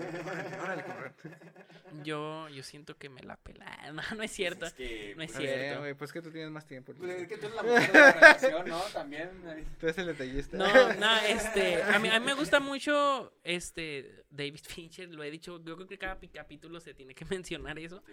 Yo, 2.04 2.48
yo 2.50 2.64
siento 2.64 2.98
que 2.98 3.10
me 3.10 3.22
la 3.22 3.38
pela. 3.38 3.66
No, 3.94 4.02
no 4.16 4.24
es 4.24 4.32
cierto. 4.32 4.66
Es 4.66 4.74
que, 4.74 5.14
No 5.18 5.24
es 5.24 5.34
ver, 5.38 5.42
cierto. 5.60 5.80
güey, 5.82 5.94
pues 5.94 6.14
que 6.14 6.22
tú 6.22 6.32
tienes 6.32 6.50
más 6.52 6.66
tiempo. 6.66 6.94
pues, 6.94 7.10
es 7.22 7.28
que 7.28 7.38
tú 7.38 7.48
eres 7.48 7.56
la 7.56 7.64
mujer 7.64 7.92
de 7.92 8.00
la 8.00 8.12
relación, 8.14 8.68
¿no? 8.70 8.80
También. 8.94 9.30
Tú 9.80 9.86
eres 9.88 9.98
el 9.98 10.08
detallista. 10.08 10.58
No, 10.58 10.94
no, 10.94 11.18
este, 11.28 11.84
a 11.84 12.00
mí, 12.00 12.08
a 12.10 12.20
mí 12.20 12.26
me 12.26 12.34
gusta 12.34 12.60
mucho, 12.60 13.34
este, 13.44 14.24
David 14.30 14.62
Fincher, 14.66 15.10
lo 15.10 15.24
he 15.24 15.32
dicho, 15.32 15.62
yo 15.64 15.76
creo 15.76 15.88
que 15.88 15.98
cada 15.98 16.18
capítulo 16.34 16.80
se 16.80 16.94
tiene 16.94 17.14
que 17.14 17.26
mencionar 17.30 17.78
eso. 17.80 18.04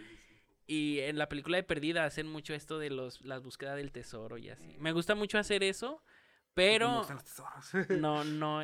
Y 0.67 0.99
en 1.01 1.17
la 1.17 1.29
película 1.29 1.57
de 1.57 1.63
Perdida 1.63 2.05
hacen 2.05 2.27
mucho 2.27 2.53
esto 2.55 2.79
de 2.79 2.91
los, 2.91 3.23
las 3.23 3.43
búsquedas 3.43 3.77
del 3.77 3.91
tesoro 3.93 4.37
y 4.37 4.51
así. 4.51 4.77
Me 4.79 4.93
gusta 4.93 5.15
mucho 5.15 5.39
hacer 5.39 5.63
eso, 5.63 6.03
Me 6.05 6.51
pero 6.55 6.99
gustan 6.99 7.17
los 7.17 7.25
tesoros. 7.25 7.89
no, 7.91 8.25
no. 8.25 8.63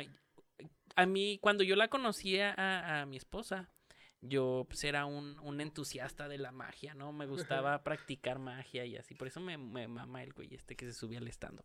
A 0.95 1.05
mí, 1.05 1.39
cuando 1.41 1.63
yo 1.63 1.75
la 1.75 1.87
conocía 1.87 2.53
a, 2.57 3.01
a 3.01 3.05
mi 3.05 3.17
esposa, 3.17 3.69
yo 4.21 4.65
pues 4.67 4.83
era 4.83 5.05
un, 5.05 5.39
un 5.39 5.61
entusiasta 5.61 6.27
de 6.27 6.37
la 6.37 6.51
magia, 6.51 6.93
¿no? 6.93 7.11
Me 7.11 7.25
gustaba 7.25 7.83
practicar 7.83 8.39
magia 8.39 8.85
y 8.85 8.97
así. 8.97 9.15
Por 9.15 9.27
eso 9.27 9.39
me, 9.39 9.57
me 9.57 9.87
mama 9.87 10.23
el 10.23 10.33
güey 10.33 10.53
este 10.53 10.75
que 10.75 10.85
se 10.85 10.93
subía 10.93 11.19
al 11.19 11.27
stand 11.27 11.61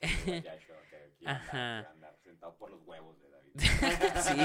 Ajá. 1.24 1.92
Sentado 2.22 2.56
por 2.56 2.70
los 2.70 2.80
huevos 2.86 3.16
de 3.20 3.30
David. 3.30 3.52
sí. 4.20 4.36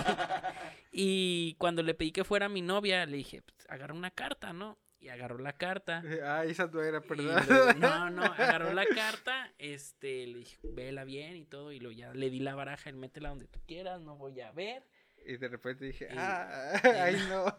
Y 0.92 1.56
cuando 1.56 1.84
le 1.84 1.94
pedí 1.94 2.12
que 2.12 2.24
fuera 2.24 2.50
mi 2.50 2.62
novia, 2.62 3.06
le 3.06 3.18
dije, 3.18 3.44
pues, 3.44 3.70
agarra 3.70 3.94
una 3.94 4.10
carta, 4.10 4.54
¿no? 4.54 4.80
Y 5.04 5.10
agarró 5.10 5.38
la 5.38 5.52
carta. 5.58 6.02
Ah, 6.24 6.46
esa 6.46 6.68
no 6.68 6.82
era, 6.82 7.02
perdón. 7.02 7.36
no, 7.80 8.10
no, 8.10 8.24
agarró 8.38 8.72
la 8.74 8.86
carta, 8.86 9.52
este, 9.58 10.26
le 10.28 10.40
dije, 10.40 10.58
vela 10.64 11.04
bien 11.04 11.36
y 11.36 11.44
todo, 11.46 11.74
y 11.74 11.80
luego 11.82 11.92
ya 11.98 12.14
le 12.14 12.30
di 12.30 12.40
la 12.40 12.56
baraja, 12.56 12.90
él 12.90 12.96
métela 12.96 13.28
donde 13.30 13.48
tú 13.48 13.60
quieras, 13.68 14.00
no 14.00 14.16
voy 14.16 14.40
a 14.40 14.52
ver. 14.54 14.84
Y 15.26 15.36
de 15.38 15.48
repente 15.50 15.84
dije, 15.86 16.08
Y- 16.10 16.18
ah, 16.18 16.80
ay 17.04 17.16
no. 17.28 17.54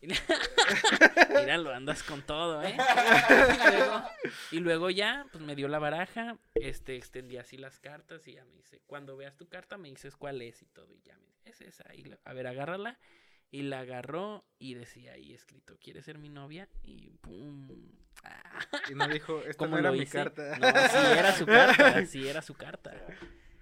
Y 0.00 0.06
le- 0.06 0.14
Míralo, 1.40 1.74
andas 1.74 2.02
con 2.02 2.22
todo, 2.22 2.62
¿eh? 2.62 2.74
Y 2.74 3.70
luego, 3.70 4.02
y 4.52 4.60
luego 4.60 4.90
ya, 4.90 5.26
pues 5.30 5.44
me 5.44 5.54
dio 5.54 5.68
la 5.68 5.78
baraja, 5.78 6.38
este, 6.54 6.96
extendí 6.96 7.36
así 7.36 7.56
las 7.58 7.78
cartas 7.80 8.26
y 8.28 8.34
ya 8.34 8.44
me 8.46 8.54
dice, 8.56 8.80
cuando 8.86 9.16
veas 9.16 9.36
tu 9.36 9.46
carta 9.48 9.76
me 9.76 9.88
dices 9.90 10.16
cuál 10.16 10.40
es 10.42 10.62
y 10.62 10.66
todo, 10.66 10.92
y 10.94 11.02
ya 11.02 11.18
me 11.18 11.26
dice, 11.26 11.50
es 11.50 11.60
esa, 11.60 11.94
y 11.94 12.10
a 12.24 12.32
ver, 12.32 12.46
agárrala. 12.46 12.98
Y 13.52 13.62
la 13.62 13.80
agarró 13.80 14.44
y 14.58 14.74
decía 14.74 15.12
ahí 15.12 15.32
escrito, 15.34 15.76
¿quieres 15.78 16.04
ser 16.06 16.18
mi 16.18 16.28
novia? 16.30 16.68
Y 16.82 17.10
pum. 17.20 17.68
Y 18.90 18.94
no 18.94 19.06
dijo, 19.08 19.40
esta 19.42 19.54
¿Cómo 19.58 19.72
no 19.72 19.78
era 19.78 19.90
lo 19.90 19.96
mi 19.96 20.02
hice? 20.02 20.12
carta. 20.18 20.58
No, 20.58 20.66
sí 20.68 21.18
era 21.18 21.32
su 21.32 21.46
carta, 21.46 22.06
sí 22.06 22.28
era 22.28 22.42
su 22.42 22.54
carta. 22.54 22.90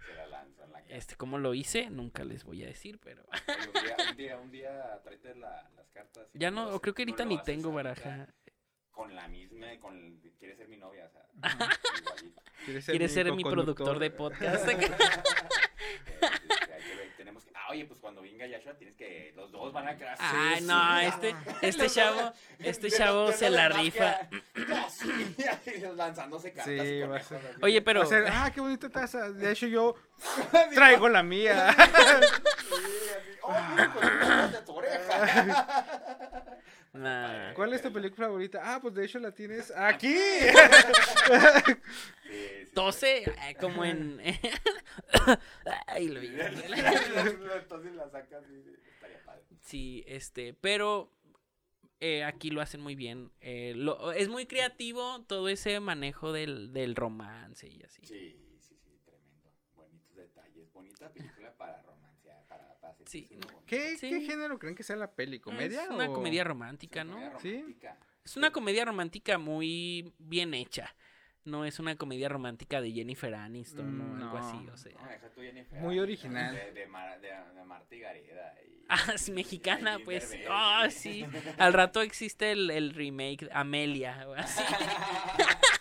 Se 0.06 0.14
la 0.14 0.26
la. 0.26 0.44
Este, 0.88 1.16
¿cómo 1.16 1.38
lo 1.38 1.54
hice? 1.54 1.88
Nunca 1.90 2.24
les 2.24 2.44
voy 2.44 2.62
a 2.62 2.66
decir, 2.66 2.98
pero 3.02 3.24
Oye, 3.28 3.68
Un 3.68 3.72
día, 3.84 3.96
un 4.10 4.16
día, 4.16 4.36
un 4.38 4.50
día 4.50 5.00
tráete 5.04 5.34
la- 5.36 5.68
las 5.76 5.88
cartas. 5.90 6.28
ya 6.34 6.50
no, 6.50 6.68
haces- 6.68 6.80
creo 6.82 6.94
que 6.94 7.02
ahorita 7.02 7.24
lo 7.24 7.28
ni 7.30 7.42
tengo 7.42 7.72
baraja. 7.72 8.28
Con 8.90 9.14
la 9.14 9.28
misma, 9.28 9.78
con 9.80 9.96
el, 9.96 10.20
quieres 10.38 10.56
ser 10.58 10.68
mi 10.68 10.76
novia, 10.76 11.06
o 11.06 11.10
sea. 11.10 11.26
¿Quieres 12.64 12.84
ser, 12.84 12.92
¿Quieres 12.92 13.10
mi 13.10 13.14
ser 13.14 13.32
mi 13.32 13.42
productor 13.44 13.98
de 13.98 14.10
podcast? 14.10 14.68
Eh, 16.06 16.20
hay 16.22 16.82
que 16.84 16.94
ver, 16.96 17.16
tenemos 17.16 17.44
que, 17.44 17.50
ah, 17.54 17.59
oye, 17.70 17.84
pues 17.86 17.98
cuando 18.00 18.20
venga 18.22 18.46
Yashua 18.46 18.74
tienes 18.74 18.96
que, 18.96 19.32
los 19.36 19.50
dos 19.50 19.72
van 19.72 19.88
a 19.88 19.96
quedar 19.96 20.16
Ay, 20.18 20.60
sí, 20.60 20.66
no, 20.66 20.98
este, 21.00 21.32
ah. 21.32 21.58
este 21.62 21.82
Los 21.84 21.94
chavo, 21.94 22.32
este 22.58 22.86
de- 22.88 22.96
chavo 22.96 23.26
de 23.28 23.32
se 23.32 23.50
la 23.50 23.68
la 23.68 23.76
rifa. 23.78 24.16
lanzándose 25.96 26.52
cartas. 26.52 26.74
Sí, 26.86 27.00
va 27.02 27.16
a 27.16 27.22
ser-. 27.22 27.56
Oye, 27.62 27.82
pero 27.82 28.00
Va 28.00 28.06
a 28.06 28.08
ser, 28.08 28.26
ah, 28.28 28.50
qué 28.54 28.60
bonita 28.60 28.88
taza. 28.88 29.30
De 29.30 29.52
hecho, 29.52 29.66
yo 29.66 29.94
traigo 30.74 31.08
la 31.08 31.22
mía. 31.22 31.72
Sí, 31.72 31.82
así, 31.82 33.38
oh, 33.42 33.54
mira, 33.70 33.92
con 33.92 34.04
un 34.06 34.52
de 34.52 34.62
tu 34.62 34.72
oreja. 34.72 36.44
Nah. 36.92 37.54
¿Cuál 37.54 37.72
es 37.72 37.82
tu 37.82 37.92
película 37.92 38.26
favorita? 38.26 38.60
Ah, 38.64 38.80
pues 38.80 38.94
de 38.94 39.04
hecho 39.04 39.18
la 39.20 39.32
tienes 39.32 39.70
aquí. 39.70 40.12
Sí, 40.12 40.48
sí, 42.24 42.66
Tose, 42.74 43.18
eh, 43.24 43.56
como 43.60 43.84
en. 43.84 44.20
Ay, 45.86 46.08
lo 46.08 46.20
vi. 46.20 46.28
Entonces 46.28 47.94
la 47.94 48.08
sacas 48.10 48.44
y 48.50 48.74
estaría 48.92 49.24
padre. 49.24 49.42
Sí, 49.62 50.04
este, 50.06 50.54
pero 50.54 51.12
eh, 52.00 52.24
aquí 52.24 52.50
lo 52.50 52.60
hacen 52.60 52.80
muy 52.80 52.94
bien. 52.94 53.30
eh, 53.40 53.72
lo- 53.76 54.12
es 54.12 54.28
muy 54.28 54.46
creativo 54.46 55.22
todo 55.28 55.48
ese 55.48 55.78
manejo 55.80 56.32
del, 56.32 56.72
del 56.72 56.96
romance 56.96 57.68
y 57.68 57.82
así. 57.82 58.02
Sí, 58.04 58.36
sí, 58.58 58.76
sí, 58.84 58.98
tremendo. 59.04 59.52
Bonitos 59.74 60.16
detalles. 60.16 60.72
Bonita 60.72 61.08
película 61.12 61.52
para 61.56 61.82
romancear, 61.82 62.44
para, 62.48 62.74
para 62.80 62.94
Sí. 63.10 63.28
¿Qué, 63.66 63.96
Sí. 63.96 64.08
¿Qué 64.08 64.20
género 64.20 64.58
creen 64.58 64.74
que 64.76 64.82
sea 64.84 64.94
la 64.96 65.10
peli? 65.10 65.40
¿Comedia? 65.40 65.82
Es 65.84 65.90
una 65.90 66.08
o- 66.08 66.12
comedia 66.12 66.44
romántica, 66.44 67.02
¿no? 67.02 67.14
comedia 67.14 67.38
Sí. 67.40 67.52
romántica. 67.56 67.98
Es 68.24 68.36
una 68.36 68.50
comedia 68.52 68.84
romántica 68.84 69.36
muy 69.38 70.12
bien 70.18 70.54
hecha. 70.54 70.94
No 71.44 71.64
es 71.64 71.80
una 71.80 71.96
comedia 71.96 72.28
romántica 72.28 72.80
de 72.80 72.92
Jennifer 72.92 73.34
Aniston 73.34 74.00
o 74.00 74.04
Mm, 74.04 74.22
algo 74.22 74.38
no. 74.38 74.46
así, 74.46 74.68
o 74.68 74.76
sea. 74.76 74.92
No, 74.92 75.00
Muy 75.00 75.48
Aniston, 75.48 75.98
original. 75.98 76.54
De, 76.54 76.72
de, 76.72 76.86
Mar- 76.86 77.20
de, 77.20 77.28
de 77.28 77.64
Marta 77.64 77.94
y 77.94 77.98
Gareda. 78.00 78.54
y- 78.64 78.70
Ah, 78.92 79.12
es 79.14 79.30
mexicana, 79.30 79.98
y 80.00 80.04
pues. 80.04 80.36
Ah, 80.48 80.86
sí. 80.90 81.24
Al 81.58 81.72
rato 81.72 82.02
existe 82.02 82.52
el, 82.52 82.70
el 82.70 82.92
remake 82.94 83.48
Amelia, 83.52 84.24
o 84.28 84.34
así, 84.34 84.62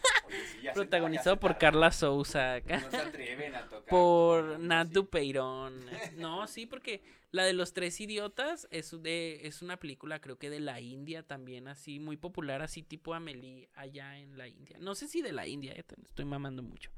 Protagonizado 0.73 1.39
por. 1.39 1.57
Carla 1.57 1.91
Souza. 1.91 2.55
acá. 2.55 2.79
No 2.79 2.91
se 2.91 2.97
atreven 2.97 3.55
a 3.55 3.63
tocar. 3.67 3.85
Por 3.89 4.59
Nat. 4.59 4.87
Dupeirón. 4.89 5.79
No, 6.17 6.47
sí, 6.47 6.65
porque 6.65 7.01
la 7.31 7.43
de 7.43 7.53
los 7.53 7.73
tres 7.73 7.99
idiotas 8.01 8.67
es 8.71 8.91
de 9.01 9.47
es 9.47 9.61
una 9.61 9.77
película 9.77 10.19
creo 10.19 10.37
que 10.37 10.49
de 10.49 10.59
la 10.59 10.79
India 10.81 11.23
también 11.23 11.67
así 11.67 11.99
muy 11.99 12.17
popular 12.17 12.61
así 12.61 12.81
tipo 12.83 13.13
Amelie 13.13 13.69
allá 13.75 14.17
en 14.17 14.37
la 14.37 14.47
India. 14.47 14.77
No 14.79 14.95
sé 14.95 15.07
si 15.07 15.21
de 15.21 15.31
la 15.31 15.47
India, 15.47 15.73
eh, 15.73 15.83
estoy 16.05 16.25
mamando 16.25 16.63
mucho. 16.63 16.91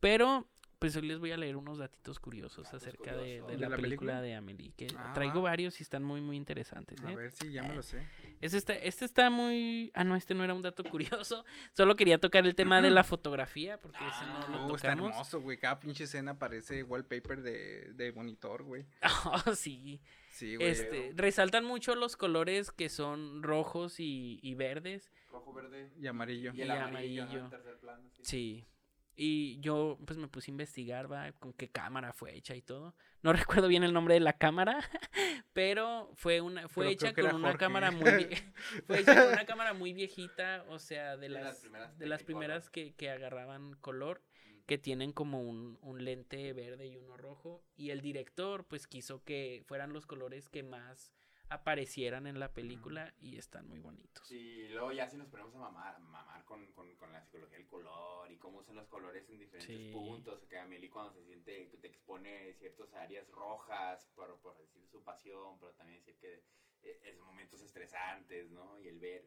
Pero 0.00 0.46
pues 0.78 0.96
hoy 0.96 1.02
les 1.06 1.18
voy 1.18 1.30
a 1.30 1.36
leer 1.36 1.56
unos 1.56 1.76
datitos 1.78 2.18
curiosos 2.18 2.64
Datos 2.64 2.82
acerca 2.82 3.12
de, 3.12 3.16
curiosos. 3.40 3.46
de 3.48 3.54
¿De 3.56 3.60
la, 3.60 3.68
la 3.68 3.76
película 3.76 3.82
película? 4.14 4.22
de 4.22 4.34
Amelie, 4.34 4.72
que 4.76 4.86
Ah, 4.96 5.12
traigo 5.14 5.42
va. 5.42 5.50
varios 5.50 5.78
y 5.78 5.82
están 5.82 6.02
muy 6.02 6.20
muy 6.22 6.36
interesantes, 6.36 6.98
A 7.04 7.12
¿eh? 7.12 7.16
ver 7.16 7.30
si 7.32 7.52
ya 7.52 7.62
me 7.62 7.74
lo 7.74 7.82
sé. 7.82 8.02
Este 8.40 8.56
está, 8.56 8.72
este 8.74 9.04
está 9.04 9.28
muy... 9.30 9.90
Ah, 9.94 10.02
no, 10.04 10.16
este 10.16 10.34
no 10.34 10.42
era 10.44 10.54
un 10.54 10.62
dato 10.62 10.82
curioso. 10.84 11.44
Solo 11.74 11.94
quería 11.96 12.18
tocar 12.18 12.46
el 12.46 12.54
tema 12.54 12.80
de 12.80 12.90
la 12.90 13.04
fotografía, 13.04 13.78
porque 13.80 13.98
ese 13.98 14.24
no 14.26 14.48
lo 14.48 14.66
Uh, 14.72 14.76
está 14.76 14.88
tocamos. 14.90 15.10
hermoso, 15.12 15.40
güey. 15.40 15.58
Cada 15.58 15.78
pinche 15.80 16.04
escena 16.04 16.38
parece 16.38 16.82
wallpaper 16.82 17.42
de, 17.42 17.92
de 17.94 18.12
monitor, 18.12 18.62
güey. 18.62 18.86
Oh, 19.46 19.54
sí. 19.54 20.00
Sí, 20.30 20.56
güey. 20.56 20.68
Este, 20.68 21.12
resaltan 21.16 21.64
mucho 21.64 21.94
los 21.94 22.16
colores 22.16 22.70
que 22.70 22.88
son 22.88 23.42
rojos 23.42 24.00
y, 24.00 24.38
y 24.42 24.54
verdes. 24.54 25.10
Rojo, 25.30 25.52
verde 25.52 25.90
Y 26.00 26.06
amarillo. 26.06 26.52
y 26.54 26.62
el 26.62 26.68
Y 26.68 26.70
amarillo. 26.70 27.50
plano, 27.80 28.08
sí. 28.14 28.22
Sí. 28.24 28.66
Y 29.16 29.60
yo 29.60 29.98
pues 30.06 30.18
me 30.18 30.28
puse 30.28 30.50
a 30.50 30.52
investigar, 30.52 31.10
va, 31.10 31.32
con 31.32 31.52
qué 31.52 31.68
cámara 31.68 32.12
fue 32.12 32.34
hecha 32.34 32.54
y 32.56 32.62
todo. 32.62 32.94
No 33.22 33.32
recuerdo 33.62 33.68
bien 33.68 33.84
el 33.84 33.92
nombre 33.92 34.14
de 34.14 34.20
la 34.20 34.32
cámara, 34.32 34.78
pero 35.52 36.10
fue 36.14 36.40
una 36.40 36.68
fue 36.68 36.84
Pero 36.86 36.92
hecha 36.94 37.14
con 37.14 37.34
una 37.34 37.48
Jorge. 37.48 37.58
cámara 37.58 37.90
muy 37.90 38.28
fue 38.86 39.00
hecha 39.00 39.14
con 39.24 39.32
una 39.32 39.44
cámara 39.46 39.74
muy 39.74 39.92
viejita, 39.92 40.64
o 40.68 40.78
sea, 40.78 41.16
de 41.16 41.28
De 41.28 41.28
las 41.28 41.58
primeras 41.60 41.98
de 41.98 42.06
las 42.06 42.22
primeras 42.22 42.70
que, 42.70 42.94
que 42.94 43.10
agarraban 43.10 43.74
color, 43.74 44.22
que 44.66 44.78
tienen 44.78 45.12
como 45.12 45.42
un, 45.42 45.78
un 45.82 46.04
lente 46.04 46.52
verde 46.52 46.86
y 46.86 46.96
uno 46.96 47.16
rojo 47.16 47.62
y 47.76 47.90
el 47.90 48.00
director 48.00 48.64
pues 48.66 48.86
quiso 48.86 49.22
que 49.24 49.62
fueran 49.66 49.92
los 49.92 50.06
colores 50.06 50.48
que 50.48 50.62
más 50.62 51.12
aparecieran 51.50 52.26
en 52.26 52.38
la 52.38 52.52
película 52.52 53.12
y 53.20 53.36
están 53.36 53.66
muy 53.68 53.80
bonitos. 53.80 54.26
Sí, 54.26 54.38
y 54.38 54.68
luego 54.68 54.92
ya 54.92 55.08
si 55.08 55.16
nos 55.16 55.28
ponemos 55.28 55.54
a 55.56 55.58
mamar, 55.58 55.98
mamar 56.00 56.44
con, 56.44 56.66
con, 56.72 56.94
con 56.96 57.12
la 57.12 57.20
psicología 57.20 57.58
del 57.58 57.66
color 57.66 58.30
y 58.30 58.38
cómo 58.38 58.58
usan 58.58 58.76
los 58.76 58.88
colores 58.88 59.28
en 59.28 59.38
diferentes 59.38 59.66
Sí. 59.76 59.90
puntos, 59.92 60.44
que 60.46 60.58
Amelie 60.58 60.88
cuando 60.88 61.12
se 61.12 61.24
siente, 61.24 61.70
te 61.80 61.86
expone 61.88 62.54
ciertas 62.54 62.94
áreas 62.94 63.28
rojas 63.30 64.06
por, 64.14 64.38
por 64.40 64.56
decir 64.58 64.86
su 64.86 65.02
pasión, 65.02 65.58
pero 65.58 65.72
también 65.74 65.98
decir 65.98 66.16
que 66.18 66.42
eh, 66.82 67.00
es 67.04 67.18
momentos 67.18 67.60
estresantes, 67.60 68.50
¿no? 68.50 68.78
Y 68.80 68.88
el 68.88 68.98
ver, 68.98 69.26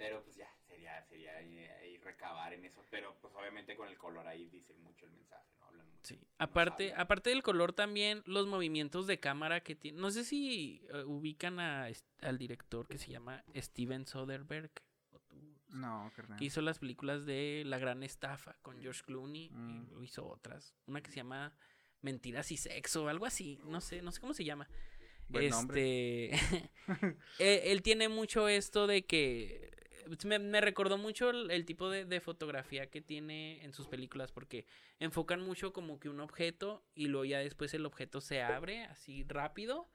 pero 0.00 0.22
pues 0.24 0.34
ya, 0.34 0.48
sería, 0.66 1.02
sería 1.04 1.38
eh, 1.42 1.70
ahí 1.82 1.98
recabar 1.98 2.54
en 2.54 2.64
eso, 2.64 2.82
pero 2.90 3.14
pues 3.20 3.34
obviamente 3.34 3.76
con 3.76 3.86
el 3.86 3.98
color 3.98 4.26
ahí 4.26 4.48
dicen 4.48 4.82
mucho 4.82 5.04
el 5.04 5.12
mensaje, 5.12 5.46
¿no? 5.58 5.66
Hablan 5.66 5.86
mucho. 5.86 6.00
Sí, 6.08 6.18
aparte, 6.38 6.94
aparte 6.96 7.28
del 7.28 7.42
color 7.42 7.74
también 7.74 8.22
los 8.24 8.46
movimientos 8.46 9.06
de 9.06 9.20
cámara 9.20 9.60
que 9.60 9.74
tiene. 9.76 10.00
No 10.00 10.10
sé 10.10 10.24
si 10.24 10.80
eh, 10.94 11.04
ubican 11.04 11.60
a, 11.60 11.86
al 12.22 12.38
director 12.38 12.88
que 12.88 12.96
se 12.96 13.10
llama 13.10 13.44
Steven 13.54 14.06
Soderbergh. 14.06 14.72
o 15.12 15.18
tú, 15.28 15.36
No, 15.68 16.10
carnal. 16.16 16.38
que 16.38 16.46
hizo 16.46 16.62
las 16.62 16.78
películas 16.78 17.26
de 17.26 17.62
La 17.66 17.78
Gran 17.78 18.02
Estafa 18.02 18.56
con 18.62 18.80
George 18.80 19.02
Clooney 19.04 19.50
Mm. 19.50 19.70
y 19.82 19.86
luego 19.86 20.02
hizo 20.02 20.26
otras. 20.26 20.74
Una 20.86 21.02
que 21.02 21.10
se 21.10 21.16
llama 21.16 21.52
Mentiras 22.00 22.50
y 22.52 22.56
Sexo, 22.56 23.06
algo 23.08 23.26
así. 23.26 23.58
No 23.66 23.82
sé, 23.82 24.00
no 24.00 24.12
sé 24.12 24.20
cómo 24.22 24.32
se 24.32 24.44
llama. 24.44 24.66
Buen 25.28 25.50
nombre. 25.50 26.30
este 26.34 26.70
eh, 27.38 27.62
él 27.66 27.82
tiene 27.82 28.08
mucho 28.08 28.48
esto 28.48 28.86
de 28.86 29.04
que 29.04 29.70
me, 30.24 30.38
me 30.38 30.60
recordó 30.60 30.98
mucho 30.98 31.30
el, 31.30 31.64
tipo 31.64 31.90
de, 31.90 32.04
de 32.04 32.20
fotografía 32.20 32.90
que 32.90 33.00
tiene 33.00 33.64
en 33.64 33.72
sus 33.72 33.88
películas 33.88 34.32
porque 34.32 34.66
enfocan 34.98 35.40
mucho 35.40 35.72
como 35.72 35.98
que 36.00 36.08
un 36.08 36.20
objeto 36.20 36.82
y 36.94 37.06
luego 37.06 37.24
ya 37.24 37.38
después 37.38 37.74
el 37.74 37.86
objeto 37.86 38.20
se 38.20 38.42
abre 38.42 38.84
así 38.84 39.24
rápido. 39.28 39.88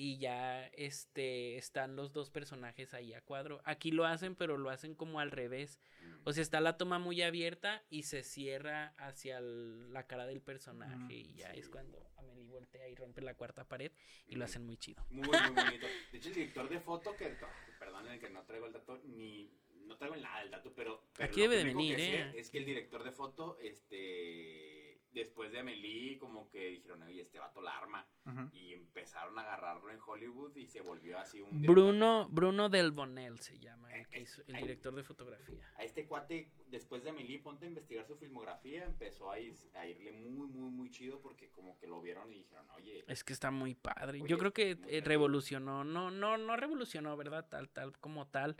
Y 0.00 0.16
ya 0.18 0.64
este 0.74 1.56
están 1.56 1.96
los 1.96 2.12
dos 2.12 2.30
personajes 2.30 2.94
ahí 2.94 3.14
a 3.14 3.20
cuadro. 3.20 3.60
Aquí 3.64 3.90
lo 3.90 4.04
hacen, 4.06 4.36
pero 4.36 4.56
lo 4.56 4.70
hacen 4.70 4.94
como 4.94 5.18
al 5.18 5.32
revés. 5.32 5.80
O 6.22 6.32
sea, 6.32 6.40
está 6.42 6.60
la 6.60 6.76
toma 6.76 7.00
muy 7.00 7.20
abierta 7.20 7.82
y 7.90 8.04
se 8.04 8.22
cierra 8.22 8.94
hacia 8.96 9.38
el- 9.38 9.92
la 9.92 10.06
cara 10.06 10.24
del 10.26 10.40
personaje 10.40 10.94
Mm, 10.96 11.10
y 11.10 11.34
ya 11.34 11.52
sí. 11.52 11.58
es 11.58 11.68
cuando 11.68 12.12
Amelie 12.16 12.46
voltea 12.46 12.88
y 12.88 12.94
rompe 12.94 13.22
la 13.22 13.34
cuarta 13.34 13.66
pared 13.66 13.90
y 14.28 14.36
lo 14.36 14.44
hacen 14.44 14.64
muy 14.64 14.76
chido. 14.76 15.04
Muy, 15.10 15.26
muy 15.26 15.36
bonito. 15.64 15.86
De 16.12 16.18
hecho, 16.18 16.28
el 16.28 16.34
director 16.34 16.68
de 16.68 16.80
foto, 16.80 17.16
que 17.16 17.36
perdonen 17.80 18.20
que 18.20 18.30
no 18.30 18.44
traigo 18.44 18.66
el 18.66 18.72
dato, 18.74 19.00
ni 19.04 19.50
no 19.84 19.96
traigo 19.96 20.14
nada 20.16 20.40
del 20.42 20.50
dato, 20.52 20.72
pero. 20.76 21.08
pero 21.16 21.28
Aquí 21.28 21.40
debe 21.40 21.56
de 21.56 21.62
que 21.62 21.68
venir, 21.68 21.98
¿eh? 21.98 22.32
Es 22.36 22.50
que 22.50 22.58
el 22.58 22.66
director 22.66 23.02
de 23.02 23.10
foto, 23.10 23.58
este. 23.60 24.67
Después 25.12 25.50
de 25.52 25.60
Amelie, 25.60 26.18
como 26.18 26.48
que 26.50 26.68
dijeron, 26.70 27.02
oye, 27.02 27.22
este 27.22 27.38
vato 27.38 27.60
la 27.60 27.76
arma. 27.78 28.06
Y 28.52 28.74
empezaron 28.74 29.38
a 29.38 29.42
agarrarlo 29.42 29.90
en 29.90 29.98
Hollywood 30.06 30.54
y 30.56 30.66
se 30.66 30.82
volvió 30.82 31.18
así 31.18 31.40
un... 31.40 31.62
Bruno, 31.62 32.28
Bruno 32.30 32.68
Del 32.68 32.92
Bonel 32.92 33.38
se 33.40 33.58
llama, 33.58 33.90
el, 33.96 34.06
que 34.06 34.20
hizo- 34.20 34.42
el 34.46 34.56
Ay. 34.56 34.62
director 34.64 34.94
de 34.94 35.02
fotografía. 35.02 35.66
A 35.76 35.84
este 35.84 36.06
cuate, 36.06 36.50
después 36.66 37.02
de 37.04 37.10
Amelie, 37.10 37.38
ponte 37.38 37.64
a 37.64 37.68
investigar 37.68 38.04
su 38.06 38.16
filmografía, 38.16 38.84
empezó 38.84 39.30
a, 39.30 39.38
ir- 39.38 39.56
a 39.74 39.86
irle 39.86 40.12
muy, 40.12 40.46
muy, 40.48 40.70
muy 40.70 40.90
chido 40.90 41.20
porque 41.22 41.48
como 41.50 41.78
que 41.78 41.86
lo 41.86 42.02
vieron 42.02 42.30
y 42.30 42.38
dijeron, 42.40 42.68
oye, 42.76 43.02
Es 43.08 43.24
que 43.24 43.32
está 43.32 43.50
muy 43.50 43.74
padre. 43.74 44.20
Oye, 44.20 44.28
Yo 44.28 44.36
creo 44.36 44.52
que 44.52 44.78
eh, 44.88 45.00
revolucionó, 45.02 45.84
no, 45.84 46.10
no, 46.10 46.36
no 46.36 46.56
revolucionó, 46.56 47.16
¿verdad? 47.16 47.46
Tal, 47.48 47.70
tal 47.70 47.96
como 47.98 48.26
tal. 48.28 48.56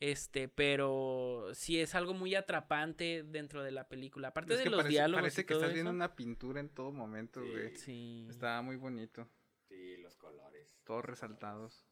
Este, 0.00 0.48
pero 0.48 1.48
sí 1.54 1.80
es 1.80 1.94
algo 1.94 2.14
muy 2.14 2.34
atrapante 2.34 3.22
dentro 3.22 3.62
de 3.62 3.70
la 3.70 3.88
película. 3.88 4.28
Aparte 4.28 4.52
Es 4.54 4.58
de 4.58 4.64
que 4.64 4.70
los 4.70 4.78
parece, 4.78 4.90
diálogos 4.92 5.22
parece 5.22 5.40
y 5.40 5.44
que 5.44 5.54
todo 5.54 5.62
estás 5.62 5.74
viendo 5.74 5.90
una 5.90 6.14
pintura 6.16 6.60
en 6.60 6.68
todo 6.68 6.92
momento, 6.92 7.42
Sí. 7.42 7.50
güey. 7.50 7.76
Sí. 7.76 8.26
Estaba 8.28 8.60
muy 8.62 8.76
bonito. 8.76 9.28
sí, 9.68 9.96
los 9.98 10.16
colores. 10.16 10.76
Todos 10.84 11.04
resaltados. 11.04 11.86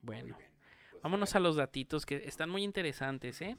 Bueno. 0.00 0.36
Pues, 0.36 1.02
vámonos 1.02 1.34
a 1.34 1.40
los 1.40 1.56
datitos 1.56 2.06
que 2.06 2.16
están 2.16 2.50
muy 2.50 2.62
interesantes, 2.64 3.40
¿eh? 3.42 3.56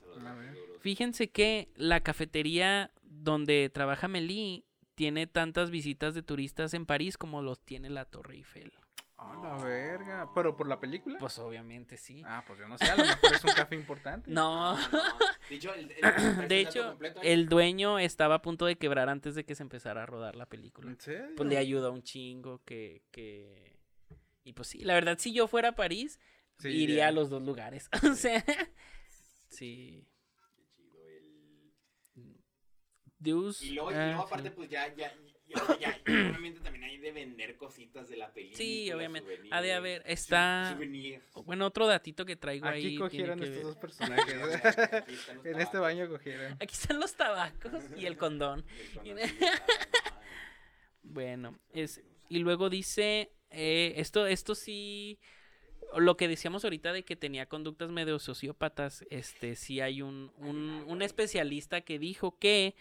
Fíjense 0.79 1.29
que 1.29 1.69
la 1.75 2.01
cafetería 2.01 2.91
donde 3.03 3.69
trabaja 3.69 4.07
Meli 4.07 4.65
tiene 4.95 5.27
tantas 5.27 5.69
visitas 5.71 6.13
de 6.15 6.23
turistas 6.23 6.73
en 6.73 6.85
París 6.85 7.17
como 7.17 7.41
los 7.41 7.59
tiene 7.63 7.89
la 7.89 8.05
Torre 8.05 8.35
Eiffel. 8.35 8.73
Ah, 9.21 9.37
la 9.43 9.63
verga. 9.63 10.29
¿Pero 10.33 10.55
por 10.55 10.67
la 10.67 10.79
película? 10.79 11.19
Pues 11.19 11.37
obviamente 11.39 11.97
sí. 11.97 12.23
Ah, 12.25 12.41
pues 12.47 12.57
yo 12.57 12.67
no 12.69 12.77
sé, 12.77 12.85
a 12.85 12.95
lo 12.95 13.03
mejor 13.03 13.35
es 13.35 13.43
un 13.43 13.51
café 13.51 13.75
importante. 13.75 14.31
No, 14.31 14.77
No, 14.77 14.87
no. 14.91 15.03
De 15.49 15.55
hecho, 15.55 15.73
el, 15.73 15.91
el- 15.91 16.03
el 16.03 16.47
de 16.47 16.63
dato 16.63 16.69
hecho, 16.79 16.87
completo, 16.89 17.19
el 17.21 17.49
dueño 17.49 17.99
estaba 17.99 18.35
a 18.35 18.41
punto 18.41 18.65
de 18.65 18.77
quebrar 18.77 19.09
antes 19.09 19.35
de 19.35 19.43
que 19.45 19.55
se 19.55 19.63
empezara 19.63 20.03
a 20.03 20.05
rodar 20.05 20.35
la 20.37 20.45
película. 20.45 20.89
¿En 20.89 20.99
serio? 20.99 21.35
Pues 21.35 21.49
le 21.49 21.57
ayudó 21.57 21.91
un 21.91 22.01
chingo 22.03 22.63
que, 22.63 23.03
que... 23.11 23.77
Y 24.45 24.53
pues 24.53 24.69
sí, 24.69 24.79
la 24.79 24.93
verdad, 24.93 25.17
si 25.19 25.33
yo 25.33 25.47
fuera 25.47 25.69
a 25.69 25.75
París, 25.75 26.19
Sí, 26.57 26.69
iría 26.69 27.07
a 27.07 27.11
los 27.11 27.29
dos 27.29 27.41
lugares. 27.43 27.89
o 28.09 28.13
sea, 28.15 28.43
sí. 29.49 30.07
Qué 30.55 30.65
chido, 30.75 30.99
el- 31.07 31.73
Deus, 33.17 33.61
Y 33.61 33.71
luego, 33.71 33.91
y 33.91 33.95
ah, 33.95 34.13
sí. 34.17 34.23
aparte, 34.27 34.51
pues 34.51 34.69
ya, 34.69 34.93
ya, 34.95 35.13
ya, 35.79 35.99
obviamente 36.05 36.59
también 36.61 36.83
hay 36.85 36.97
de 36.97 37.11
vender 37.11 37.55
cositas 37.57 38.09
de 38.09 38.17
la 38.17 38.31
película. 38.33 38.57
Sí, 38.57 38.91
obviamente. 38.91 39.29
souvenirs, 39.31 39.53
Ha 39.55 39.61
de 39.61 39.73
haber, 39.73 40.03
está-. 40.05 40.77
Bueno, 41.45 41.65
otro 41.65 41.87
datito 41.87 42.25
que 42.25 42.35
traigo 42.35 42.67
Aquí 42.67 42.75
ahí. 42.77 42.81
tiene 42.83 42.99
cogieron 42.99 43.39
que 43.39 43.45
estos 43.45 43.57
ver- 43.57 43.65
dos 43.65 43.77
personajes. 43.81 44.35
Aquí 44.93 45.13
están 45.13 45.37
los 45.37 45.45
en 45.45 45.61
este 45.61 45.77
baño 45.77 46.09
cogieron. 46.09 46.53
Aquí 46.53 46.73
están 46.73 46.99
los 46.99 47.13
tabacos 47.15 47.83
y 47.97 48.05
el 48.05 48.17
condón. 48.17 48.65
el 49.03 49.19
ah, 49.19 49.27
Bueno, 51.03 51.51
no, 51.51 51.59
es, 51.73 52.01
y 52.27 52.39
luego 52.39 52.69
dice, 52.69 53.31
eh, 53.49 53.93
esto, 53.97 54.27
esto 54.27 54.53
sí, 54.53 55.17
lo 55.97 56.17
que 56.17 56.27
decíamos 56.27 56.63
ahorita 56.63 56.93
de 56.93 57.03
que 57.03 57.15
tenía 57.15 57.47
conductas 57.47 57.89
medio 57.89 58.19
sociópatas, 58.19 59.03
este, 59.09 59.55
sí 59.55 59.81
hay 59.81 60.01
un, 60.03 60.31
un, 60.37 60.83
un 60.87 61.01
especialista 61.01 61.81
que 61.81 61.97
dijo 61.97 62.37
que 62.37 62.75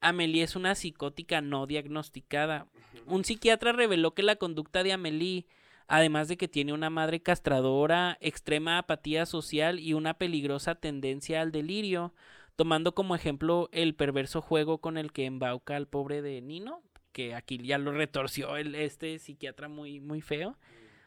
Amelie 0.00 0.42
es 0.42 0.56
una 0.56 0.74
psicótica 0.74 1.40
no 1.40 1.66
diagnosticada. 1.66 2.66
Un 3.06 3.24
psiquiatra 3.24 3.72
reveló 3.72 4.14
que 4.14 4.22
la 4.22 4.36
conducta 4.36 4.82
de 4.82 4.92
Amelie, 4.92 5.46
además 5.86 6.28
de 6.28 6.36
que 6.36 6.48
tiene 6.48 6.72
una 6.72 6.90
madre 6.90 7.20
castradora, 7.20 8.18
extrema 8.20 8.78
apatía 8.78 9.26
social 9.26 9.78
y 9.78 9.94
una 9.94 10.14
peligrosa 10.14 10.74
tendencia 10.74 11.40
al 11.40 11.52
delirio, 11.52 12.14
tomando 12.56 12.94
como 12.94 13.14
ejemplo 13.14 13.68
el 13.72 13.94
perverso 13.94 14.40
juego 14.40 14.78
con 14.78 14.98
el 14.98 15.12
que 15.12 15.26
embauca 15.26 15.76
al 15.76 15.88
pobre 15.88 16.22
de 16.22 16.40
Nino, 16.40 16.82
que 17.12 17.34
aquí 17.34 17.58
ya 17.58 17.78
lo 17.78 17.92
retorció 17.92 18.56
el, 18.56 18.74
este 18.74 19.18
psiquiatra 19.18 19.68
muy, 19.68 20.00
muy 20.00 20.20
feo, 20.20 20.56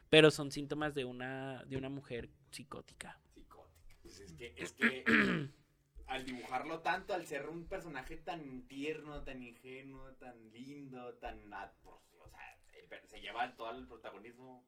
pero 0.10 0.32
son 0.32 0.52
síntomas 0.52 0.94
de 0.94 1.06
una, 1.06 1.64
de 1.66 1.78
una 1.78 1.90
mujer 1.90 2.30
psicótica. 2.52 3.20
Psicótica. 3.34 3.96
Pues 4.02 4.20
es 4.20 4.34
que, 4.34 4.54
es 4.58 4.74
que 4.74 5.04
al 6.12 6.26
dibujarlo 6.26 6.80
tanto, 6.82 7.14
al 7.14 7.26
ser 7.26 7.48
un 7.50 7.68
personaje 7.68 8.18
tan 8.18 8.68
tierno, 8.68 9.24
tan 9.24 9.42
ingenuo, 9.42 10.14
tan 10.16 10.52
lindo, 10.52 11.14
tan... 11.16 11.52
O 11.54 12.28
sea, 12.30 12.58
per- 12.90 13.08
se 13.08 13.22
lleva 13.22 13.56
todo 13.56 13.72
el 13.78 13.88
protagonismo. 13.88 14.64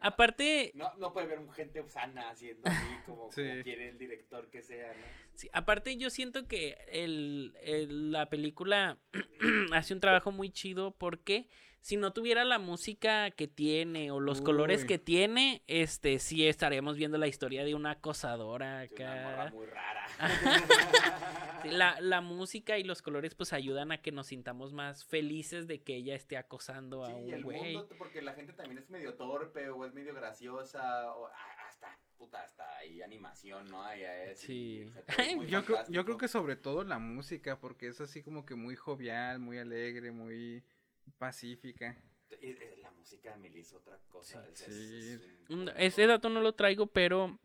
Aparte, 0.00 0.70
No, 0.74 0.94
no 0.96 1.12
puede 1.12 1.26
ver 1.26 1.40
gente 1.54 1.82
sana 1.88 2.30
haciendo 2.30 2.68
así 2.68 2.86
como, 3.06 3.30
Sí. 3.32 3.42
como 3.48 3.62
quiere 3.62 3.88
el 3.90 3.98
director 3.98 4.48
que 4.48 4.62
sea, 4.62 4.92
¿no? 4.94 5.04
Sí, 5.34 5.48
aparte 5.52 5.96
yo 5.96 6.08
siento 6.10 6.46
que 6.46 6.78
el, 6.88 7.54
el- 7.62 8.12
la 8.12 8.28
película 8.30 8.98
hace 9.72 9.94
un 9.94 10.00
trabajo 10.00 10.30
muy 10.32 10.50
chido 10.50 10.92
porque 10.92 11.48
si 11.80 11.96
no 11.96 12.12
tuviera 12.12 12.44
la 12.44 12.58
música 12.58 13.30
que 13.30 13.48
tiene 13.48 14.10
o 14.10 14.20
los 14.20 14.40
colores 14.42 14.84
que 14.84 14.98
tiene, 14.98 15.62
este 15.66 16.18
sí 16.18 16.46
estaríamos 16.46 16.96
viendo 16.96 17.16
la 17.18 17.28
historia 17.28 17.64
de 17.64 17.74
una 17.74 17.92
acosadora 17.92 18.84
Es 18.84 18.92
una 18.92 19.14
morra 19.14 19.42
acá. 19.44 19.50
muy 19.54 19.66
rara. 19.66 20.06
Sí, 21.62 21.70
La, 21.70 22.00
la 22.00 22.20
música 22.20 22.78
y 22.78 22.84
los 22.84 23.02
colores 23.02 23.34
pues 23.34 23.52
ayudan 23.52 23.90
a 23.90 24.00
que 24.00 24.12
nos 24.12 24.28
sintamos 24.28 24.72
más 24.72 25.04
felices 25.04 25.66
de 25.66 25.82
que 25.82 25.96
ella 25.96 26.14
esté 26.14 26.36
acosando 26.36 27.04
a 27.04 27.08
un 27.08 27.32
el 27.32 27.42
güey. 27.42 27.74
mundo, 27.74 27.88
porque 27.98 28.22
la 28.22 28.32
gente 28.34 28.52
también 28.52 28.78
es 28.78 28.88
medio 28.90 29.14
torpe 29.14 29.68
o 29.68 29.84
es 29.84 29.92
medio 29.92 30.14
graciosa 30.14 31.12
o 31.14 31.26
hasta, 31.66 31.98
puta, 32.16 32.42
hasta 32.42 32.76
hay 32.78 33.02
animación, 33.02 33.66
¿no? 33.68 33.82
Ahí 33.82 34.02
es, 34.02 34.38
Sí. 34.38 34.88
y, 35.18 35.46
Yo 35.48 35.64
creo, 35.64 35.78
yo 35.88 36.04
creo 36.04 36.16
que 36.16 36.28
sobre 36.28 36.54
todo 36.56 36.84
la 36.84 36.98
música, 37.00 37.58
porque 37.58 37.88
es 37.88 38.00
así 38.00 38.22
como 38.22 38.46
que 38.46 38.54
muy 38.54 38.76
jovial, 38.76 39.40
muy 39.40 39.58
alegre, 39.58 40.12
muy 40.12 40.62
pacífica. 41.18 41.96
Eh, 42.30 42.78
La 42.82 42.90
música 42.92 43.36
de 43.36 43.60
es 43.60 43.72
otra 43.72 43.98
cosa. 44.08 44.44
Sí. 44.54 44.64
es- 44.64 44.68
es- 44.68 45.20
es 45.22 45.50
Un- 45.50 45.60
un- 45.60 45.68
Ese 45.76 46.06
dato 46.06 46.28
no 46.28 46.40
lo 46.40 46.54
traigo, 46.54 46.86
pero 46.86 47.38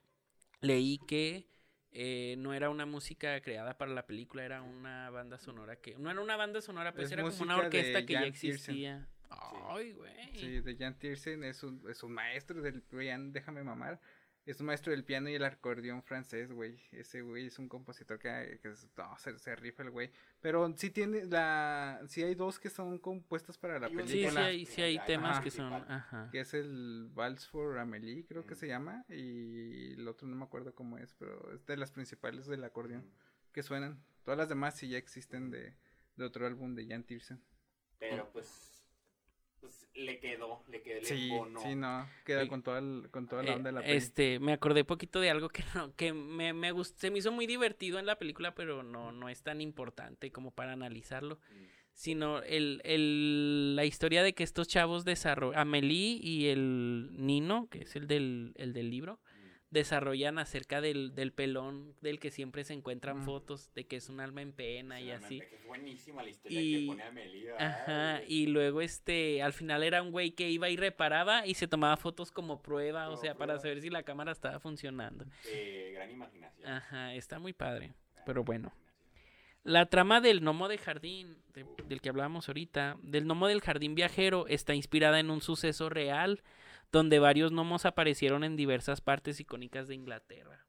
leí 0.62 1.00
que 1.08 1.48
eh, 1.96 2.36
no 2.40 2.54
era 2.56 2.70
una 2.72 2.86
música 2.88 3.40
creada 3.42 3.78
para 3.78 3.92
la 3.92 4.06
película, 4.08 4.44
era 4.44 4.64
una 4.64 5.12
banda 5.12 5.38
sonora 5.38 5.76
que... 5.76 5.96
No 6.00 6.10
era 6.10 6.22
una 6.22 6.36
banda 6.36 6.60
sonora, 6.60 6.92
pues 6.92 7.06
Es 7.06 7.12
era 7.12 7.22
como 7.22 7.36
una 7.44 7.58
orquesta 7.58 8.04
que 8.04 8.14
ya 8.14 8.22
Jan 8.22 8.32
Tiersen. 8.32 8.50
existía. 8.52 9.08
Ay, 9.30 9.92
güey. 9.94 10.12
Sí, 10.36 10.60
de 10.62 10.76
Jan 10.76 10.98
Tiersen 10.98 11.44
es 11.44 11.62
un, 11.62 11.84
es 11.88 12.02
un 12.02 12.12
maestro 12.14 12.62
del 12.64 12.82
piano, 12.82 13.30
déjame 13.32 13.64
mamar. 13.64 14.00
Es 14.46 14.60
un 14.60 14.66
maestro 14.66 14.92
del 14.92 15.06
piano 15.06 15.30
y 15.30 15.36
el 15.36 15.44
acordeón 15.46 16.04
francés, 16.04 16.52
güey. 16.52 16.78
Ese 16.92 17.22
güey 17.22 17.46
es 17.48 17.60
un 17.60 17.70
compositor 17.70 18.20
que, 18.20 18.60
que 18.62 18.72
es- 18.72 18.90
no, 18.98 19.18
se, 19.18 19.38
se 19.40 19.56
rifa 19.56 19.84
el 19.84 19.90
güey. 19.92 20.12
Pero 20.42 20.74
sí 20.76 20.90
tiene 20.90 21.24
la, 21.26 22.02
sí 22.08 22.24
hay 22.24 22.36
dos 22.36 22.60
que 22.60 22.70
son 22.70 23.00
compuestas 23.00 23.58
para 23.58 23.80
la 23.80 23.88
un 23.88 24.00
Sí, 24.02 24.08
sí 24.08 24.14
película. 24.24 24.46
hay, 24.46 24.66
sí 24.66 24.82
hay 24.82 24.98
Ajá. 24.98 25.06
temas 25.06 25.40
que 25.42 25.50
son... 25.50 25.72
Ajá. 25.74 26.28
Que 26.32 26.42
es 26.42 26.54
el 26.54 27.10
Vals 27.14 27.48
for 27.48 27.78
Amélie, 27.80 28.26
creo 28.26 28.46
que 28.46 28.56
Mm. 28.56 28.58
se 28.58 28.68
llama. 28.68 29.06
Y 29.08 29.94
el 29.94 30.06
otro 30.10 30.28
no 30.28 30.36
me 30.36 30.44
acuerdo 30.44 30.76
cómo 30.76 30.98
es, 30.98 31.14
pero 31.14 31.54
es 31.54 31.66
de 31.66 31.78
las 31.78 31.92
principales 31.92 32.46
del 32.46 32.64
acordeón 32.66 33.10
que 33.54 33.64
suenan. 33.64 34.04
Todas 34.26 34.38
las 34.38 34.50
demás 34.50 34.76
sí 34.76 34.90
ya 34.90 34.98
existen 34.98 35.52
de, 35.52 35.74
de 36.18 36.26
otro 36.26 36.46
álbum 36.48 36.76
de 36.76 36.86
Jan 36.88 37.04
Tiersen. 37.04 37.42
Pero 38.00 38.30
pues, 38.34 38.73
pues 39.64 39.88
le 39.96 40.20
quedó, 40.20 40.62
le 40.70 40.82
quedó 40.82 41.00
el 41.00 41.06
Sí, 41.06 41.30
embono. 41.32 41.60
sí, 41.62 41.76
no. 41.76 42.06
Queda 42.26 42.44
Eh, 42.44 42.48
con 42.50 42.62
toda, 42.64 42.80
el- 42.80 43.08
con 43.12 43.28
toda 43.28 43.44
la 43.44 43.52
Eh, 43.52 43.56
onda 43.56 43.70
de 43.70 43.74
la 43.76 43.82
peli. 43.82 43.96
este, 43.98 44.40
me 44.40 44.52
acordé 44.52 44.84
poquito 44.84 45.20
de 45.22 45.30
algo 45.30 45.48
que 45.50 45.64
no, 45.74 45.96
que 45.96 46.12
me, 46.14 46.52
me 46.54 46.72
gustó, 46.74 47.00
se 47.00 47.10
me 47.12 47.20
hizo 47.20 47.32
muy 47.32 47.48
divertido 47.48 47.98
en 48.00 48.06
la 48.06 48.18
película, 48.20 48.54
pero 48.54 48.84
no, 48.84 49.12
no 49.14 49.30
es 49.30 49.42
tan 49.42 49.62
importante 49.62 50.32
como 50.32 50.52
para 50.52 50.74
analizarlo. 50.74 51.40
Mm. 51.50 51.64
Sino 51.96 52.42
el, 52.42 52.82
el, 52.86 53.76
la 53.76 53.86
historia 53.86 54.24
de 54.24 54.34
que 54.34 54.44
estos 54.44 54.68
chavos 54.68 55.06
desarrollan, 55.06 55.60
Amelie 55.62 56.18
y 56.22 56.48
el 56.48 57.10
Nino, 57.14 57.68
que 57.70 57.84
es 57.84 57.96
el 57.96 58.08
del, 58.08 58.52
el 58.56 58.74
del 58.74 58.90
libro. 58.90 59.20
Desarrollan 59.74 60.38
acerca 60.40 60.80
del, 60.82 61.16
del 61.16 61.34
pelón 61.34 61.96
del 62.02 62.20
que 62.20 62.32
siempre 62.32 62.64
se 62.64 62.74
encuentran 62.74 63.20
Mm. 63.20 63.26
fotos, 63.26 63.70
de 63.74 63.86
que 63.86 63.96
es 63.98 64.08
un 64.08 64.20
alma 64.20 64.42
en 64.42 64.54
pena 64.54 65.02
y 65.02 65.10
así. 65.12 65.40
que 65.40 65.56
Es 65.56 65.66
buenísima 65.66 66.24
la 66.24 66.30
historia 66.30 66.62
Y- 66.62 66.82
que 66.82 66.88
pone. 66.88 67.04
Ajá, 67.60 68.16
ay, 68.18 68.26
y 68.28 68.48
luego 68.48 68.82
este, 68.82 69.42
al 69.42 69.52
final 69.54 69.84
era 69.84 70.02
un 70.02 70.12
güey 70.12 70.32
que 70.32 70.50
iba 70.50 70.70
y 70.70 70.78
reparaba 70.78 71.46
y 71.48 71.56
se 71.56 71.68
tomaba 71.68 71.98
fotos 71.98 72.32
como 72.32 72.62
prueba, 72.62 73.10
o 73.10 73.18
sea, 73.18 73.36
para 73.36 73.60
saber 73.60 73.82
si 73.82 73.90
la 73.90 74.04
cámara 74.04 74.32
estaba 74.32 74.60
funcionando. 74.60 75.26
eh, 75.50 75.92
gran 75.96 76.10
imaginación. 76.12 76.68
Ajá, 76.70 77.14
está 77.16 77.40
muy 77.40 77.54
padre. 77.54 77.88
Gran 78.14 78.26
pero 78.26 78.44
bueno. 78.44 78.72
La 79.64 79.86
trama 79.86 80.20
del 80.20 80.42
gnomo 80.42 80.68
de 80.68 80.78
jardín, 80.78 81.38
de- 81.54 81.66
del 81.88 82.02
que 82.02 82.10
hablábamos 82.10 82.48
ahorita, 82.50 82.98
del 83.02 83.24
gnomo 83.26 83.48
del 83.48 83.62
jardín 83.62 83.96
viajero, 83.96 84.46
está 84.48 84.76
inspirada 84.76 85.20
en 85.20 85.30
un 85.30 85.42
suceso 85.42 85.90
real 85.90 86.42
donde 86.94 87.20
varios 87.20 87.52
gnomos 87.52 87.86
aparecieron 87.86 88.46
en 88.46 88.56
diversas 88.56 89.02
partes 89.02 89.40
icónicas 89.42 89.90
de 89.90 89.96
Inglaterra. 89.96 90.66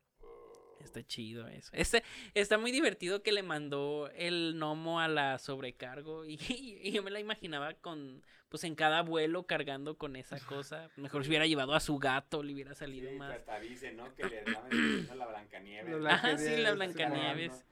Está 0.80 1.02
chido 1.06 1.46
eso. 1.48 1.70
Este, 1.72 2.02
está 2.34 2.58
muy 2.58 2.70
divertido 2.72 3.22
que 3.22 3.32
le 3.32 3.42
mandó 3.42 4.10
el 4.16 4.54
gnomo 4.56 5.00
a 5.00 5.08
la 5.08 5.38
sobrecargo 5.38 6.24
y, 6.26 6.38
y 6.82 6.90
yo 6.92 7.02
me 7.02 7.10
la 7.10 7.20
imaginaba 7.20 7.74
con, 7.74 8.22
pues 8.48 8.64
en 8.64 8.74
cada 8.74 9.02
vuelo 9.02 9.44
cargando 9.46 9.96
con 9.96 10.16
esa 10.16 10.38
cosa. 10.40 10.90
Mejor 10.96 11.22
si 11.24 11.28
hubiera 11.28 11.46
llevado 11.46 11.74
a 11.74 11.80
su 11.80 11.98
gato, 11.98 12.42
le 12.42 12.52
hubiera 12.54 12.74
salido 12.74 13.10
Sí, 13.10 13.16
más. 13.16 13.32
hasta 13.34 13.60
dice, 13.60 13.92
¿no? 13.92 14.14
Que 14.14 14.24
le 14.24 14.42
daban 14.44 15.18
la 15.18 15.26
Blancanieves. 15.26 16.00
La 16.00 16.14
Ajá, 16.14 16.36
sí, 16.38 16.56
la 16.56 16.72
Blancanieves. 16.72 17.64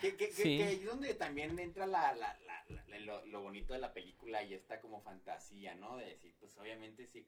Que, 0.00 0.16
que, 0.16 0.28
que, 0.28 0.32
Sí. 0.32 0.56
que 0.58 0.64
ahí 0.64 0.74
es 0.76 0.84
donde 0.86 1.14
también 1.14 1.58
entra 1.58 1.86
la, 1.86 2.12
la, 2.14 2.36
la, 2.46 2.64
la- 2.88 2.98
lo, 3.00 3.24
lo 3.26 3.40
bonito 3.42 3.72
de 3.74 3.80
la 3.80 3.92
película 3.92 4.42
y 4.44 4.54
esta 4.54 4.80
como 4.80 5.00
fantasía, 5.00 5.74
¿no? 5.74 5.96
De 5.96 6.06
decir, 6.06 6.34
pues 6.40 6.56
obviamente 6.56 7.06
si 7.06 7.22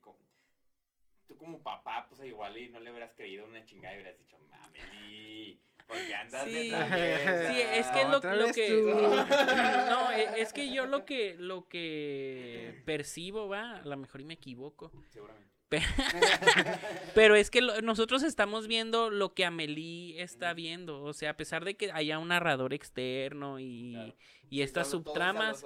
tú 1.32 1.38
como 1.38 1.62
papá, 1.62 2.06
pues 2.08 2.22
igual 2.24 2.56
y 2.58 2.68
no 2.68 2.80
le 2.80 2.90
hubieras 2.90 3.12
creído 3.14 3.44
una 3.46 3.64
chingada 3.64 3.94
y 3.94 3.98
hubieras 4.00 4.18
dicho, 4.18 4.36
mames, 4.50 4.82
y 5.10 5.60
porque 5.86 6.14
andas 6.14 6.44
Sí. 6.44 6.52
detrás 6.70 6.90
de 6.90 7.14
esa?" 7.14 7.52
Sí, 7.52 7.60
es 7.60 7.86
que 7.88 8.04
lo, 8.04 8.16
Otra 8.18 8.34
lo 8.36 8.46
vez 8.46 8.54
que... 8.56 8.68
tú. 8.68 8.86
No, 9.90 10.10
e- 10.12 10.40
es 10.40 10.52
que 10.52 10.70
yo 10.72 10.86
lo 10.86 11.04
que, 11.06 11.34
lo 11.38 11.68
que 11.68 12.82
percibo, 12.84 13.48
va, 13.48 13.78
a 13.78 13.84
lo 13.84 13.96
mejor 13.96 14.20
y 14.20 14.24
me 14.24 14.34
equivoco. 14.34 14.90
Seguramente. 15.08 15.51
Pero 17.14 17.34
es 17.36 17.50
que 17.50 17.60
lo- 17.60 17.80
nosotros 17.82 18.22
estamos 18.22 18.66
viendo 18.66 19.10
lo 19.10 19.34
que 19.34 19.44
Amelie 19.44 20.20
está 20.22 20.52
viendo. 20.54 21.02
O 21.02 21.12
sea, 21.12 21.30
a 21.30 21.36
pesar 21.36 21.64
de 21.64 21.74
que 21.76 21.92
haya 21.92 22.18
un 22.18 22.28
narrador 22.28 22.72
externo 22.74 23.58
y, 23.58 23.92
Claro. 23.92 24.14
y 24.50 24.62
estas 24.62 24.90
Todo- 24.90 25.02
subtramas, 25.04 25.64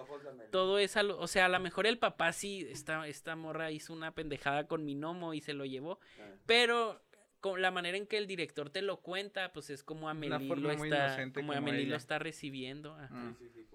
todo 0.51 0.79
es 0.79 0.97
a 0.97 1.03
lo- 1.03 1.19
o 1.19 1.27
sea, 1.27 1.47
a 1.47 1.49
lo 1.49 1.61
mejor 1.61 1.87
el 1.87 1.99
papá 1.99 2.33
sí, 2.33 2.67
esta, 2.71 3.07
esta 3.09 3.37
morra 3.37 3.71
hizo 3.71 3.93
una 3.93 4.13
pendejada 4.13 4.67
con 4.67 4.85
mi 4.85 4.95
gnomo 4.95 5.35
y 5.35 5.41
se 5.41 5.53
lo 5.55 5.65
llevó, 5.65 5.99
pero 6.47 7.03
con 7.41 7.63
la 7.63 7.71
manera 7.71 7.97
en 7.97 8.07
que 8.07 8.17
el 8.17 8.27
director 8.27 8.71
te 8.71 8.83
lo 8.83 8.97
cuenta, 8.99 9.53
pues 9.53 9.71
es 9.71 9.85
como 9.85 10.09
Amelie 10.09 10.49
lo 10.57 10.71
está, 10.73 10.87
inocente 10.87 11.41
como 11.41 11.53
como 11.53 11.59
Amelie 11.59 11.83
lo 11.83 11.89
ella. 11.89 11.97
está 11.97 12.19
recibiendo. 12.19 12.95
ajá. 12.97 13.15
Mm. 13.15 13.37
Sí, 13.39 13.49
sí. 13.55 13.67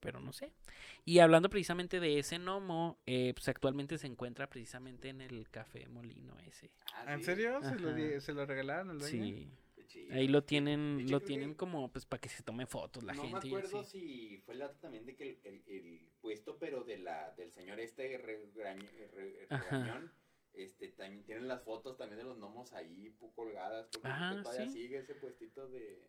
Pero 0.00 0.18
no 0.20 0.32
sé. 0.32 0.52
Y 1.04 1.18
hablando 1.18 1.50
precisamente 1.50 2.00
de 2.00 2.18
ese 2.18 2.38
gnomo, 2.38 2.98
eh, 3.06 3.32
pues 3.34 3.48
actualmente 3.48 3.98
se 3.98 4.06
encuentra 4.06 4.48
precisamente 4.48 5.10
en 5.10 5.20
el 5.20 5.48
café 5.50 5.86
Molino 5.88 6.36
ese. 6.46 6.70
Ah, 6.94 7.12
¿En 7.14 7.22
serio? 7.22 7.60
¿Se 7.62 7.78
lo, 7.78 7.90
Ajá. 7.90 7.96
di- 7.98 8.20
¿Se 8.20 8.32
lo 8.32 8.46
regalaron 8.46 8.90
al 8.90 8.98
dueño? 8.98 9.24
Sí. 9.24 9.50
chido. 9.86 10.14
Ahí 10.14 10.28
lo 10.28 10.44
tienen, 10.44 11.00
hecho, 11.00 11.10
lo 11.10 11.20
tienen 11.20 11.50
que- 11.50 11.56
como 11.56 11.90
pues 11.90 12.06
para 12.06 12.20
que 12.20 12.28
se 12.28 12.44
tome 12.44 12.64
fotos 12.64 13.02
la 13.02 13.12
no 13.12 13.22
gente. 13.22 13.40
me 13.40 13.46
y 13.46 13.48
acuerdo 13.50 13.80
así. 13.80 13.98
si 14.00 14.38
fue 14.46 14.54
el 14.54 14.60
dato 14.60 14.76
también 14.80 15.04
de 15.04 15.16
que 15.16 15.30
el, 15.30 15.38
el- 15.42 15.62
el 15.66 16.08
puesto, 16.20 16.58
pero 16.58 16.84
de 16.84 16.98
la, 16.98 17.32
del 17.36 17.50
señor 17.50 17.80
este 17.80 18.16
regañ- 18.22 18.88
re- 19.12 19.46
Ajá. 19.50 19.78
regañón, 19.78 20.12
este, 20.54 20.88
también 20.92 21.24
tienen 21.24 21.48
las 21.48 21.62
fotos 21.64 21.96
también 21.98 22.18
de 22.18 22.24
los 22.24 22.38
gnomos 22.38 22.72
ahí 22.72 23.12
pu- 23.20 23.32
colgadas, 23.34 23.88
que 23.88 23.98
Ah, 24.04 24.38
todavía 24.42 24.66
sí. 24.68 24.72
sigue 24.74 24.98
ese 24.98 25.14
puestito 25.16 25.68
de... 25.68 26.00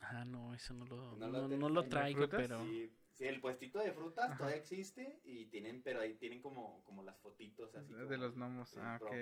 Ah, 0.00 0.24
no, 0.24 0.52
eso 0.54 0.74
no 0.74 0.84
lo, 0.86 0.96
No 1.16 1.28
no, 1.28 1.28
lo 1.28 1.42
no 1.42 1.48
tenés 1.48 1.70
lo 1.70 1.80
ahí, 1.80 1.84
¿de 1.84 1.90
traigo, 1.90 2.28
pero... 2.30 2.64
Sí, 2.64 2.90
el 3.28 3.40
puestito 3.40 3.78
de 3.78 3.92
frutas 3.92 4.26
Ajá. 4.30 4.36
todavía 4.38 4.56
existe 4.58 5.20
y 5.24 5.46
tienen, 5.46 5.82
pero 5.82 6.00
ahí 6.00 6.14
tienen 6.14 6.40
como, 6.40 6.82
como 6.84 7.02
las 7.02 7.18
fotitos 7.20 7.74
así. 7.74 7.92
De 7.92 8.04
como- 8.04 8.16
los 8.16 8.34
gnomos. 8.34 8.68
sí, 8.70 8.78
Ah, 8.80 8.98
ok. 9.00 9.12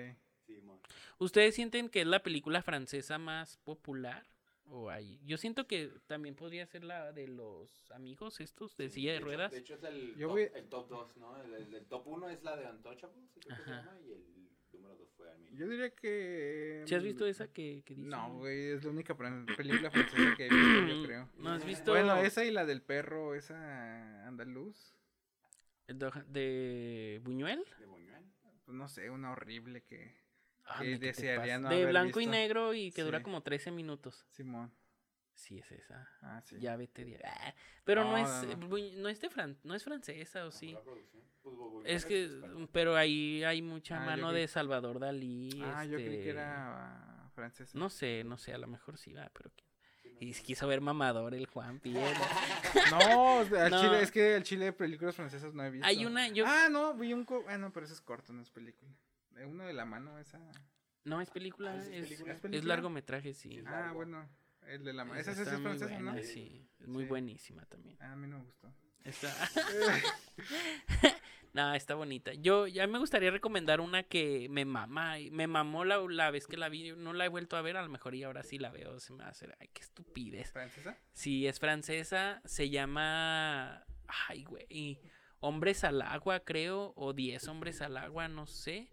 Sí. 0.47 0.63
¿Ustedes 1.19 1.55
sienten 1.55 1.89
que 1.91 2.01
es 2.03 2.07
la 2.07 2.23
película 2.23 2.63
francesa 2.63 3.19
más 3.19 3.57
popular? 3.59 4.25
O 4.71 4.91
hay... 4.91 5.19
Yo 5.25 5.39
siento 5.39 5.67
que 5.67 5.91
también 6.07 6.35
podría 6.35 6.67
ser 6.67 6.85
la 6.85 7.11
de 7.13 7.27
los 7.27 7.91
amigos 7.91 8.39
estos 8.41 8.77
de 8.77 8.89
Sí, 8.91 8.97
silla 8.97 9.13
de 9.13 9.17
hecho- 9.17 9.25
ruedas. 9.27 9.53
De 9.53 9.59
hecho 9.59 9.75
es 9.75 9.83
el, 9.85 10.15
Yo 10.17 10.27
top, 10.29 10.31
voy- 10.37 10.51
el 10.55 10.69
top 10.69 10.89
2, 10.89 11.17
¿no? 11.17 11.43
El, 11.43 11.55
el- 11.55 11.75
el 11.75 11.87
top 11.87 12.07
1 12.07 12.29
es 12.29 12.43
la 12.43 12.57
de 12.57 12.71
Untouchables, 12.71 13.31
que 13.31 13.41
se 13.43 13.49
llama, 13.49 13.99
y 14.07 14.13
el 14.13 14.19
número 14.21 14.35
2 14.35 14.38
fue 15.19 15.31
Armin. 15.31 15.55
Yo 15.57 15.69
diría 15.69 15.91
que... 15.91 16.85
¿Sí 16.87 16.95
has 16.95 17.03
visto 17.03 17.27
esa 17.27 17.49
que, 17.49 17.83
que 17.85 17.95
dice? 17.95 18.09
No, 18.09 18.39
güey, 18.39 18.71
es 18.71 18.85
la 18.85 18.91
única 18.91 19.15
película 19.17 19.91
francesa 19.91 20.35
que 20.37 20.47
he 20.47 20.49
visto, 20.49 20.87
yo 20.87 21.05
creo. 21.05 21.29
¿No 21.37 21.51
has 21.51 21.65
visto 21.67 21.91
Bueno, 21.91 22.17
esa 22.17 22.45
y 22.45 22.51
la 22.51 22.65
del 22.65 22.81
perro, 22.81 23.35
esa 23.35 24.27
andaluz. 24.27 24.95
de, 25.87 27.21
Buñuel? 27.25 27.65
De 27.79 27.87
Buñuel. 27.87 28.25
Pues 28.65 28.77
no 28.77 28.89
sé, 28.89 29.11
una 29.11 29.33
horrible 29.33 29.83
que... 29.83 30.17
Ah, 30.67 30.79
Que 30.81 30.87
¿de 30.87 30.93
qué 30.95 30.99
te 31.01 31.07
desearía 31.07 31.59
no 31.59 31.69
de 31.71 31.77
haber 31.77 31.89
blanco 31.89 32.21
y 32.21 32.25
visto. 32.25 32.33
negro 32.33 32.75
y 32.75 32.93
que 32.93 33.03
dura 33.03 33.19
Sí. 33.19 33.25
como 33.25 33.43
13 33.43 33.71
minutos. 33.71 34.27
Simón. 34.31 34.71
Sí, 35.39 35.59
es 35.61 35.71
esa. 35.71 36.09
Ah, 36.21 36.41
sí. 36.45 36.57
Ya 36.59 36.75
vete 36.77 37.05
de... 37.05 37.21
Ah, 37.25 37.55
Pero 37.85 38.03
no, 38.05 38.11
No, 38.11 38.19
es 38.19 38.47
no, 38.49 38.57
no. 38.57 38.69
Buñ- 38.69 38.95
no 38.97 39.09
es 39.09 39.21
de 39.21 39.31
fran... 39.31 39.57
no 39.63 39.73
es 39.75 39.85
francesa 39.85 40.45
o 40.47 40.51
sí. 40.51 40.77
Pues, 40.85 41.55
Bu- 41.55 41.71
Buñuel 41.71 41.87
Es 41.87 42.05
que 42.05 42.29
pero 42.73 42.97
ahí 42.97 43.45
hay 43.45 43.63
mucha 43.63 44.03
Ah, 44.03 44.07
mano 44.07 44.31
creí- 44.31 44.41
de 44.41 44.49
Salvador 44.49 44.99
Dalí. 44.99 45.63
Ah, 45.65 45.85
yo 45.85 45.95
creí 45.95 46.07
este, 46.09 46.23
que 46.25 46.31
era 46.31 47.25
ah, 47.27 47.31
francesa. 47.37 47.79
No 47.79 47.89
sé, 47.89 48.25
no 48.25 48.37
sé, 48.37 48.53
a 48.53 48.59
lo 48.59 48.67
mejor 48.67 48.99
sí 48.99 49.13
va, 49.13 49.31
pero 49.33 49.51
y 50.21 50.33
quiso 50.33 50.67
ver 50.67 50.81
mamador 50.81 51.33
el 51.35 51.47
Juan 51.47 51.79
Pierre. 51.79 52.13
No, 52.91 53.39
al 53.39 53.71
No. 53.71 53.81
Chile, 53.81 54.03
es 54.03 54.11
que 54.11 54.35
el 54.35 54.43
Chile 54.43 54.65
de 54.67 54.73
películas 54.73 55.15
francesas 55.15 55.55
no 55.55 55.63
he 55.65 55.71
visto. 55.71 55.87
Hay 55.87 56.05
una 56.05 56.27
yo 56.29 56.45
Ah, 56.49 56.69
no, 56.69 56.95
vi 56.95 57.13
un... 57.13 57.25
co- 57.25 57.45
Ah, 57.47 57.57
no, 57.57 57.73
pero 57.73 57.87
eso 57.87 57.95
es 57.95 58.01
corto, 58.01 58.33
no 58.33 58.43
es 58.43 58.51
película. 58.51 58.91
Uno 59.47 59.65
de 59.65 59.73
la 59.73 59.85
mano, 59.85 60.19
esa... 60.19 60.41
no 61.05 61.21
es 61.21 61.31
película, 61.31 61.73
Ah, 61.75 61.81
¿sí 61.81 61.91
es 61.93 62.03
es, 62.03 62.09
película? 62.09 62.33
¿Es 62.33 62.37
es 62.39 62.43
película? 62.43 62.75
largometraje, 62.75 63.33
sí. 63.35 63.51
Sí. 63.51 63.63
Ah, 63.65 63.71
Largo. 63.71 63.95
bueno, 63.95 64.29
el 64.69 64.85
de 64.85 64.93
la 64.93 65.05
mano. 65.05 65.21
Esa 65.21 65.33
Esa 65.33 65.43
está 65.43 65.55
es 65.55 65.61
muy 65.61 65.67
francesa, 65.69 65.95
buena, 65.95 66.13
¿no? 66.13 66.23
sí, 66.23 66.69
es 66.81 66.89
muy 66.89 67.05
Sí. 67.05 67.09
buenísima 67.09 67.65
también. 67.67 67.97
Ah, 68.01 68.13
a 68.13 68.17
mí 68.17 68.27
no 68.29 68.39
me 68.39 68.45
gustó. 68.45 68.73
Está... 69.05 69.35
no, 71.55 71.75
está 71.75 71.95
bonita. 71.95 72.33
Yo 72.35 72.67
ya 72.67 72.87
me 72.87 72.99
gustaría 72.99 73.31
recomendar 73.31 73.81
una 73.81 74.03
que 74.03 74.49
me 74.51 74.65
mama, 74.65 75.17
me 75.31 75.47
mamó 75.47 75.85
la, 75.85 75.99
la 76.09 76.31
vez 76.31 76.47
que 76.47 76.57
la 76.57 76.69
vi, 76.69 76.93
no 76.93 77.13
la 77.13 77.25
he 77.25 77.29
vuelto 77.29 77.57
a 77.57 77.63
ver, 77.63 77.77
a 77.77 77.83
lo 77.83 77.89
mejor 77.89 78.15
y 78.15 78.25
ahora 78.25 78.43
sí 78.43 78.59
la 78.59 78.71
veo, 78.71 78.99
se 79.01 79.13
me 79.13 79.21
va 79.21 79.27
a 79.27 79.31
hacer, 79.31 79.57
ay, 79.61 79.69
qué 79.73 79.83
estupidez. 79.83 80.53
¿Francesa? 80.53 80.99
Sí, 81.13 81.47
es 81.47 81.59
francesa, 81.59 82.43
se 82.45 82.71
llama, 82.71 83.85
ay, 84.29 84.45
güey, 84.45 85.01
Hombres 85.41 85.85
al 85.85 86.03
agua, 86.03 86.41
creo, 86.41 86.93
o 86.97 87.13
Diez 87.13 87.47
hombres 87.47 87.81
al 87.81 87.97
agua, 87.97 88.27
no 88.27 88.49
sé. 88.49 88.91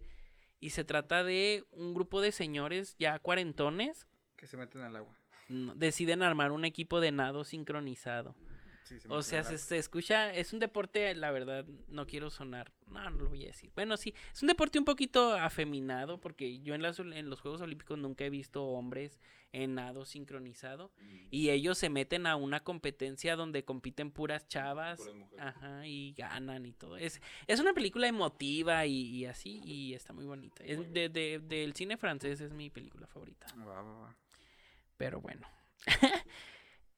Y 0.60 0.70
se 0.70 0.84
trata 0.84 1.24
de 1.24 1.64
un 1.72 1.96
grupo 1.96 2.22
de 2.22 2.32
señores 2.32 2.96
ya 3.00 3.18
cuarentones, 3.18 4.08
Que 4.38 4.46
se 4.46 4.56
meten 4.56 4.82
al 4.82 4.96
agua. 4.96 5.18
Deciden 5.48 6.22
armar 6.24 6.52
un 6.52 6.66
equipo 6.66 7.00
de 7.00 7.12
nado 7.12 7.44
sincronizado. 7.44 8.36
Sí, 8.84 9.00
se 9.00 9.08
O 9.10 9.24
sea, 9.24 9.44
se, 9.44 9.78
escucha, 9.80 10.32
es 10.32 10.54
un 10.54 10.60
deporte, 10.60 11.16
la 11.16 11.32
verdad, 11.32 11.66
no 11.88 12.06
quiero 12.06 12.30
sonar, 12.30 12.72
no, 12.86 13.10
no 13.10 13.18
lo 13.18 13.30
voy 13.30 13.44
a 13.44 13.48
decir. 13.48 13.72
Bueno, 13.74 13.98
sí, 13.98 14.14
es 14.32 14.44
un 14.44 14.48
deporte 14.48 14.78
un 14.78 14.86
poquito 14.86 15.34
afeminado, 15.34 16.22
porque 16.22 16.60
yo 16.60 16.76
en, 16.76 16.84
las, 16.84 17.00
en 17.00 17.28
los 17.32 17.42
Juegos 17.42 17.62
Olímpicos 17.62 17.98
nunca 17.98 18.26
he 18.26 18.30
visto 18.30 18.64
hombres 18.64 19.20
en 19.54 19.74
nado 19.74 20.06
sincronizado. 20.06 20.92
Mm. 21.02 21.18
Y 21.32 21.50
ellos 21.50 21.80
se 21.80 21.90
meten 21.90 22.28
a 22.28 22.36
una 22.36 22.60
competencia 22.60 23.36
donde 23.36 23.66
compiten 23.66 24.12
puras 24.12 24.48
chavas. 24.48 25.00
Ajá, 25.40 25.88
y 25.88 26.14
ganan 26.14 26.68
y 26.68 26.74
todo. 26.74 26.98
Es, 26.98 27.22
es 27.48 27.60
una 27.60 27.74
película 27.74 28.08
emotiva 28.08 28.86
y, 28.86 28.94
y 29.08 29.26
así, 29.26 29.62
y 29.66 29.96
está 29.96 30.14
muy 30.14 30.26
bonita. 30.26 30.64
Es 30.64 30.94
de, 30.94 31.10
de- 31.10 31.40
del 31.40 31.74
cine 31.74 31.98
francés 31.98 32.40
es 32.40 32.52
mi 32.54 32.70
película 32.70 33.08
favorita. 33.08 33.48
Va, 33.58 33.82
va, 33.82 34.00
va. 34.02 34.16
Pero 34.98 35.22
bueno. 35.22 35.48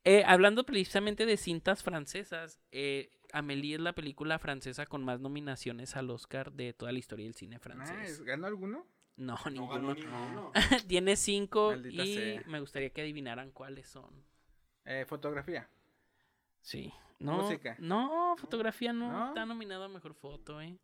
Eh, 0.09 0.23
hablando 0.25 0.65
precisamente 0.65 1.25
de 1.25 1.35
cintas 1.35 1.83
francesas, 1.83 2.61
eh, 2.71 3.11
Amélie 3.33 3.75
es 3.75 3.81
la 3.81 3.91
película 3.91 4.39
francesa 4.39 4.85
con 4.85 5.03
más 5.03 5.19
nominaciones 5.19 5.97
al 5.97 6.09
Oscar 6.11 6.53
de 6.53 6.71
toda 6.71 6.93
la 6.93 6.99
historia 6.99 7.25
del 7.25 7.33
cine 7.35 7.59
francés. 7.59 8.21
¿Ganó 8.21 8.47
alguno? 8.47 8.87
No, 9.17 9.35
No 9.43 9.51
ninguno. 9.51 9.73
ganó 9.73 9.93
ninguno. 9.95 10.51
Tiene 10.87 11.17
cinco 11.17 11.71
Maldita 11.71 12.05
y 12.05 12.15
sea. 12.15 12.43
me 12.45 12.61
gustaría 12.61 12.89
que 12.91 13.01
adivinaran 13.01 13.51
cuáles 13.51 13.89
son. 13.89 14.23
Eh, 14.85 15.03
fotografía. 15.05 15.69
Sí. 16.61 16.93
No, 17.19 17.41
Música. 17.41 17.75
No, 17.79 18.35
fotografía 18.37 18.93
no. 18.93 19.11
¿No? 19.11 19.27
Está 19.27 19.45
nominado 19.45 19.83
a 19.83 19.89
mejor 19.89 20.13
foto, 20.13 20.61
eh. 20.61 20.77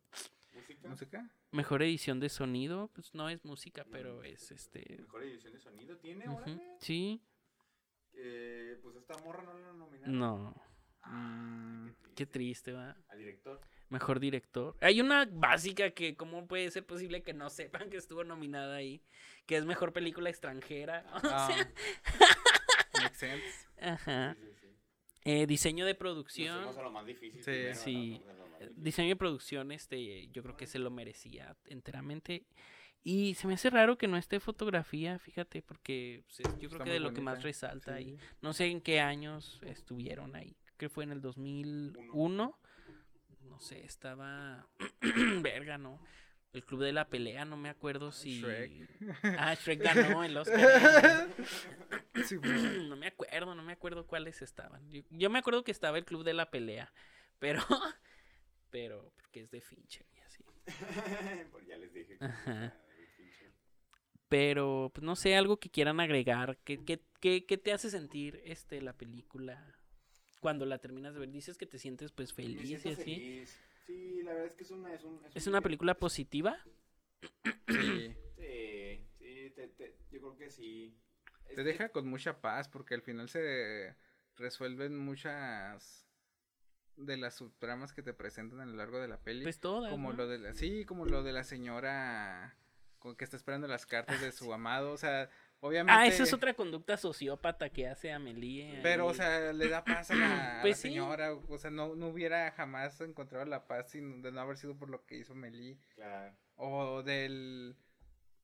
Música. 0.52 0.88
¿Música? 0.90 1.30
Mejor 1.54 1.82
edición 1.82 2.18
de 2.20 2.28
sonido, 2.28 2.90
pues 2.94 3.14
no 3.14 3.28
es 3.28 3.44
música, 3.44 3.84
pero 3.90 4.22
es 4.24 4.50
este. 4.50 4.96
Mejor 4.98 5.22
edición 5.22 5.52
de 5.52 5.60
sonido 5.60 5.96
tiene. 5.98 6.24
Sí, 6.80 7.22
Eh, 8.16 8.78
pues 8.82 8.96
esta 8.96 9.16
morra 9.24 9.42
no 9.42 9.54
la 9.58 9.72
nominaron. 9.72 10.18
no. 10.18 10.62
Mm, 11.06 11.88
Qué 12.14 12.26
triste, 12.26 12.72
va. 12.72 12.96
Al 13.08 13.18
director. 13.18 13.60
Mejor 13.88 14.18
director. 14.20 14.76
Hay 14.80 15.00
una 15.00 15.26
básica 15.30 15.90
que, 15.90 16.16
¿cómo 16.16 16.46
puede 16.46 16.70
ser 16.70 16.86
posible 16.86 17.22
que 17.22 17.34
no 17.34 17.50
sepan 17.50 17.90
que 17.90 17.96
estuvo 17.98 18.24
nominada 18.24 18.76
ahí? 18.76 19.02
Que 19.46 19.56
es 19.56 19.64
mejor 19.64 19.92
película 19.92 20.30
extranjera. 20.30 21.04
ah, 21.24 21.48
makes 23.02 23.16
sense. 23.18 23.68
Ajá. 23.80 24.34
Sí, 24.40 24.46
sí, 24.46 24.54
sí. 24.60 24.66
Eh, 25.24 25.46
diseño 25.46 25.84
de 25.86 25.92
Nos 25.92 25.98
producción. 25.98 26.56
fuimos 26.58 26.78
a 26.78 26.82
lo 26.82 26.90
más 26.90 27.04
difícil. 27.06 27.42
Sí. 27.42 27.50
primero, 27.50 27.74
Sí. 27.74 28.22
Diseño 28.76 29.08
de 29.10 29.16
producción, 29.16 29.72
este, 29.72 30.28
yo 30.28 30.42
creo 30.42 30.56
que 30.56 30.66
se 30.66 30.78
lo 30.78 30.90
merecía 30.90 31.56
enteramente. 31.66 32.46
Y 33.06 33.34
se 33.34 33.46
me 33.46 33.54
hace 33.54 33.68
raro 33.68 33.98
que 33.98 34.08
no 34.08 34.16
esté 34.16 34.40
fotografía, 34.40 35.18
fíjate, 35.18 35.60
porque 35.62 36.22
pues, 36.26 36.40
es- 36.40 36.46
yo 36.58 36.68
creo 36.70 36.82
Está 36.82 36.84
que 36.84 36.90
muy 36.90 36.92
de 36.94 37.00
lo 37.00 37.12
que 37.12 37.20
más 37.20 37.42
resalta 37.42 37.94
ahí. 37.94 38.16
Sí. 38.18 38.24
No 38.40 38.52
sé 38.54 38.66
en 38.66 38.80
qué 38.80 39.00
años 39.00 39.60
estuvieron 39.66 40.34
ahí. 40.36 40.56
Creo 40.64 40.76
que 40.78 40.88
fue 40.88 41.04
en 41.04 41.12
el 41.12 41.20
2001. 41.20 42.58
No 43.42 43.60
sé, 43.60 43.84
estaba. 43.84 44.66
Verga, 45.42 45.76
¿no? 45.78 46.00
El 46.54 46.64
Club 46.64 46.80
de 46.82 46.92
la 46.92 47.08
Pelea, 47.08 47.44
no 47.44 47.56
me 47.56 47.68
acuerdo 47.68 48.10
si. 48.12 48.40
Shrek. 48.40 48.88
Ah, 49.38 49.54
Shrek 49.54 49.82
ganó 49.82 50.24
el 50.24 50.36
Oscar. 50.38 51.28
Sí, 52.24 52.38
pues, 52.38 52.62
no 52.88 52.96
me 52.96 53.08
acuerdo, 53.08 53.54
no 53.54 53.62
me 53.62 53.72
acuerdo 53.72 54.06
cuáles 54.06 54.40
estaban. 54.40 54.88
Yo, 54.90 55.02
yo 55.10 55.28
me 55.30 55.38
acuerdo 55.40 55.62
que 55.64 55.72
estaba 55.72 55.98
el 55.98 56.04
Club 56.04 56.24
de 56.24 56.32
la 56.32 56.50
Pelea, 56.50 56.92
pero. 57.38 57.60
Pero, 58.74 59.12
porque 59.14 59.40
es 59.40 59.52
de 59.52 59.60
Fincher 59.60 60.04
y 60.16 60.18
así. 60.18 60.42
Pues 61.52 61.64
ya 61.64 61.76
les 61.76 61.92
dije. 61.92 62.18
que 62.18 62.24
Ajá. 62.24 62.50
era 62.64 62.84
de 62.98 63.06
Fincher. 63.06 63.52
Pero, 64.28 64.90
pues 64.92 65.04
no 65.04 65.14
sé, 65.14 65.36
algo 65.36 65.58
que 65.60 65.70
quieran 65.70 66.00
agregar. 66.00 66.58
¿Qué, 66.64 66.84
qué, 66.84 67.00
qué, 67.20 67.46
qué 67.46 67.56
te 67.56 67.72
hace 67.72 67.88
sentir 67.88 68.42
este, 68.44 68.82
la 68.82 68.92
película 68.92 69.78
cuando 70.40 70.66
la 70.66 70.78
terminas 70.78 71.14
de 71.14 71.20
ver? 71.20 71.30
Dices 71.30 71.56
que 71.56 71.66
te 71.66 71.78
sientes 71.78 72.10
pues 72.10 72.36
Me 72.36 72.42
feliz 72.42 72.68
y 72.68 72.74
así. 72.74 72.94
feliz. 72.96 73.60
Sí, 73.86 74.22
la 74.24 74.32
verdad 74.32 74.48
es 74.48 74.54
que 74.56 74.64
es 74.64 74.70
una... 74.72 74.92
Es, 74.92 75.04
un, 75.04 75.20
¿Es 75.34 75.46
un- 75.46 75.52
una 75.52 75.60
película 75.60 75.94
positiva? 75.94 76.58
Sí. 77.68 78.16
Sí, 78.36 79.06
sí, 79.18 79.50
te- 79.54 79.68
te- 79.68 79.96
yo 80.10 80.18
creo 80.20 80.36
que 80.36 80.50
sí. 80.50 80.98
Es 81.44 81.50
Te 81.50 81.54
que- 81.56 81.62
deja 81.62 81.90
con 81.90 82.08
mucha 82.08 82.40
paz 82.40 82.68
porque 82.68 82.94
al 82.94 83.02
final 83.02 83.28
se 83.28 83.94
resuelven 84.36 84.98
muchas 84.98 86.03
de 86.96 87.16
las 87.16 87.34
subtramas 87.34 87.92
que 87.92 88.02
te 88.02 88.12
presentan 88.14 88.60
a 88.60 88.66
lo 88.66 88.74
largo 88.76 88.98
de 89.00 89.08
la 89.08 89.18
peli. 89.18 89.42
Pues 89.42 89.58
todas. 89.60 89.90
como 89.90 90.10
¿no? 90.12 90.18
lo 90.18 90.28
de 90.28 90.38
la, 90.38 90.54
sí, 90.54 90.84
como 90.84 91.04
lo 91.06 91.22
de 91.22 91.32
la 91.32 91.44
señora 91.44 92.56
con 92.98 93.16
que 93.16 93.24
está 93.24 93.36
esperando 93.36 93.68
las 93.68 93.84
cartas 93.84 94.20
de 94.22 94.32
su 94.32 94.50
amado, 94.54 94.92
o 94.92 94.96
sea, 94.96 95.28
obviamente 95.60 95.92
Ah, 95.94 96.06
eso 96.06 96.22
es 96.22 96.32
otra 96.32 96.54
conducta 96.54 96.96
sociópata 96.96 97.68
que 97.68 97.86
hace 97.86 98.10
Amelie. 98.10 98.80
pero 98.82 99.06
o 99.06 99.12
sea, 99.12 99.52
le 99.52 99.68
da 99.68 99.84
paz 99.84 100.10
a 100.10 100.14
la, 100.14 100.24
a 100.60 100.62
Pues 100.62 100.78
sí. 100.78 100.88
señora, 100.88 101.34
o 101.34 101.58
sea, 101.58 101.70
no, 101.70 101.94
no 101.96 102.06
hubiera 102.08 102.50
jamás 102.52 102.98
encontrado 103.02 103.44
la 103.44 103.66
paz 103.66 103.90
sin 103.90 104.22
de 104.22 104.32
no 104.32 104.40
haber 104.40 104.56
sido 104.56 104.74
por 104.78 104.88
lo 104.88 105.04
que 105.04 105.18
hizo 105.18 105.34
Meli 105.34 105.78
Claro. 105.96 106.34
o 106.56 107.02
del 107.02 107.76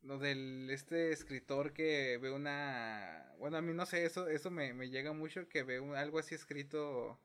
lo 0.02 0.18
del 0.18 0.68
este 0.70 1.12
escritor 1.12 1.72
que 1.74 2.18
ve 2.18 2.30
una 2.30 3.32
bueno 3.38 3.58
a 3.58 3.62
mí 3.62 3.72
no 3.74 3.84
sé 3.86 4.04
eso 4.06 4.28
eso 4.28 4.50
me, 4.50 4.72
me 4.72 4.88
llega 4.88 5.12
mucho 5.12 5.46
que 5.48 5.62
ve 5.62 5.78
un- 5.78 5.94
algo 5.94 6.18
así 6.18 6.34
escrito 6.34 7.18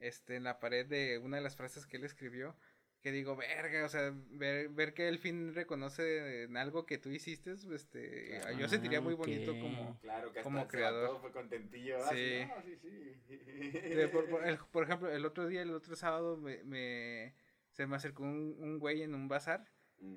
este 0.00 0.36
en 0.36 0.44
la 0.44 0.58
pared 0.60 0.86
de 0.86 1.18
una 1.18 1.36
de 1.38 1.42
las 1.42 1.56
frases 1.56 1.86
que 1.86 1.96
él 1.96 2.04
escribió 2.04 2.56
que 3.02 3.12
digo 3.12 3.36
verga 3.36 3.84
o 3.84 3.88
sea 3.88 4.12
ver, 4.30 4.68
ver 4.70 4.92
que 4.92 5.06
el 5.08 5.18
fin 5.18 5.54
reconoce 5.54 6.42
en 6.44 6.56
algo 6.56 6.86
que 6.86 6.98
tú 6.98 7.10
hiciste 7.10 7.54
este 7.72 8.38
Claro. 8.40 8.58
yo 8.58 8.68
sentiría 8.68 9.00
muy 9.00 9.14
Ah, 9.14 9.16
bonito 9.16 9.52
ok. 9.52 9.60
como 9.60 10.00
Claro, 10.00 10.32
que 10.32 10.42
Como 10.42 10.66
creador. 10.66 11.08
mató, 11.08 11.20
fue 11.20 11.32
contentillo. 11.32 11.98
¿verdad? 11.98 12.12
Sí. 12.12 12.34
Así, 12.40 12.46
"No, 12.48 12.62
sí, 12.62 12.78
sí. 12.82 14.06
por, 14.12 14.28
por- 14.28 14.46
el- 14.46 14.58
por 14.58 14.82
ejemplo 14.84 15.08
el 15.10 15.24
otro 15.24 15.46
día 15.46 15.62
el 15.62 15.70
otro 15.72 15.94
sábado 15.94 16.36
me, 16.36 16.62
me- 16.64 17.34
se 17.70 17.86
me 17.86 17.94
acercó 17.96 18.22
un, 18.24 18.56
un 18.58 18.78
güey 18.78 19.02
en 19.02 19.14
un 19.14 19.28
bazar 19.28 19.64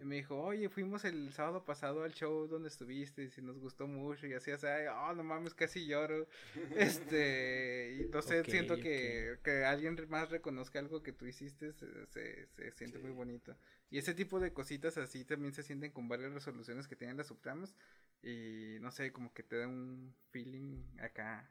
Y 0.01 0.05
Mm. 0.05 0.05
me 0.05 0.15
dijo, 0.15 0.39
oye, 0.41 0.69
fuimos 0.69 1.03
el 1.05 1.33
sábado 1.33 1.65
pasado 1.65 2.03
al 2.03 2.13
show 2.13 2.47
donde 2.47 2.69
estuviste 2.69 3.23
y 3.23 3.29
si 3.29 3.41
nos 3.41 3.59
gustó 3.59 3.85
mucho 3.87 4.27
y 4.27 4.33
así, 4.33 4.51
así, 4.51 4.65
ay, 4.67 4.87
oh, 4.87 5.13
no 5.13 5.23
mames, 5.23 5.53
casi 5.53 5.85
lloro. 5.85 6.27
Este, 6.73 7.97
y 7.99 8.05
no 8.11 8.21
sé, 8.21 8.43
Ok, 8.43 8.45
siento 8.45 8.79
que, 8.79 9.39
que 9.43 9.65
alguien 9.65 9.97
más 10.09 10.29
reconozca 10.29 10.79
algo 10.79 11.03
que 11.03 11.11
tú 11.13 11.25
hiciste, 11.25 11.73
se, 11.73 12.05
se, 12.07 12.47
se 12.47 12.71
siente 12.71 12.99
muy 12.99 13.11
bonito. 13.11 13.57
Y 13.89 13.97
ese 13.97 14.13
tipo 14.13 14.39
de 14.39 14.53
cositas 14.53 14.97
así 14.97 15.25
también 15.25 15.53
se 15.53 15.63
sienten 15.63 15.91
con 15.91 16.07
varias 16.07 16.31
resoluciones 16.33 16.87
que 16.87 16.95
tienen 16.95 17.17
las 17.17 17.27
subtramas 17.27 17.75
y 18.21 18.77
no 18.81 18.91
sé, 18.91 19.11
como 19.11 19.33
que 19.33 19.43
te 19.43 19.57
da 19.57 19.67
un 19.67 20.15
feeling 20.31 20.83
acá, 20.99 21.49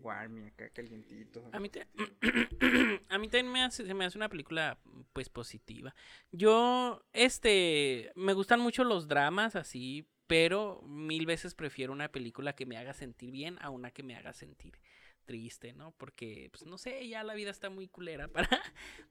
warm 0.00 0.38
y 0.38 0.46
acá 0.48 0.68
calientito. 0.70 1.48
A 1.52 1.60
mí, 1.60 1.68
te- 1.68 1.86
a 3.08 3.18
mí 3.18 3.28
también 3.28 3.52
me 3.52 3.62
hace, 3.62 3.86
se 3.86 3.94
me 3.94 4.04
hace 4.04 4.18
una 4.18 4.28
película 4.28 4.78
pues 5.12 5.28
positiva. 5.28 5.94
Yo, 6.32 7.04
este, 7.12 8.12
me 8.14 8.32
gustan 8.32 8.60
mucho 8.60 8.84
los 8.84 9.08
dramas 9.08 9.56
así, 9.56 10.06
pero 10.26 10.82
mil 10.82 11.26
veces 11.26 11.54
prefiero 11.54 11.92
una 11.92 12.08
película 12.08 12.54
que 12.54 12.66
me 12.66 12.76
haga 12.76 12.92
sentir 12.92 13.30
bien 13.30 13.56
a 13.60 13.70
una 13.70 13.90
que 13.90 14.02
me 14.02 14.16
haga 14.16 14.32
sentir 14.32 14.78
triste, 15.24 15.72
¿no? 15.74 15.92
Porque, 15.98 16.48
pues 16.52 16.64
no 16.64 16.78
sé, 16.78 17.06
ya 17.08 17.22
la 17.22 17.34
vida 17.34 17.50
está 17.50 17.68
muy 17.70 17.88
culera 17.88 18.28
para, 18.32 18.48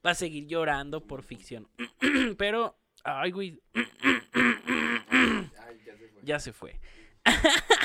para 0.01 0.15
seguir 0.15 0.47
llorando 0.47 1.05
por 1.05 1.23
ficción. 1.23 1.67
pero, 2.38 2.77
ay, 3.03 3.31
güey, 3.31 3.61
Ay, 3.73 3.85
ya 5.85 5.97
se 5.97 6.07
fue. 6.09 6.21
ya 6.23 6.39
se 6.39 6.53
fue. 6.53 6.79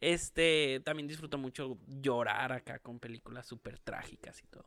este, 0.00 0.80
también 0.84 1.06
disfruto 1.08 1.38
mucho 1.38 1.78
llorar 1.86 2.52
acá 2.52 2.78
con 2.78 2.98
películas 3.00 3.46
súper 3.46 3.78
trágicas 3.78 4.42
y 4.42 4.46
todo. 4.46 4.66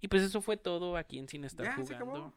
Y 0.00 0.08
pues 0.08 0.22
eso 0.22 0.40
fue 0.42 0.56
todo 0.56 0.96
aquí 0.96 1.18
en 1.18 1.28
Sin 1.28 1.44
Estar 1.44 1.66
Ya, 1.66 1.76
se 1.76 1.82
Jugando. 1.82 2.04
acabó. 2.14 2.34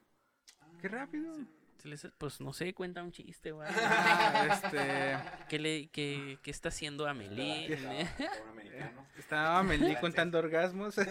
Qué 0.81 0.87
rápido. 0.87 1.33
Se 1.77 1.87
les- 1.89 2.07
pues 2.17 2.39
no 2.41 2.53
sé, 2.53 2.73
cuenta 2.73 3.03
un 3.03 3.11
chiste 3.11 3.51
o 3.51 3.61
algo. 3.61 3.79
Ah, 3.83 4.47
este, 4.63 5.45
¿Qué, 5.49 5.59
le, 5.59 5.87
qué, 5.89 6.39
qué 6.41 6.49
está 6.51 6.69
haciendo 6.69 7.05
Amelie? 7.07 7.73
Estaba- 7.73 9.07
estaba 9.17 9.63
Meli 9.63 9.95
contando 9.97 10.39
orgasmos. 10.39 10.95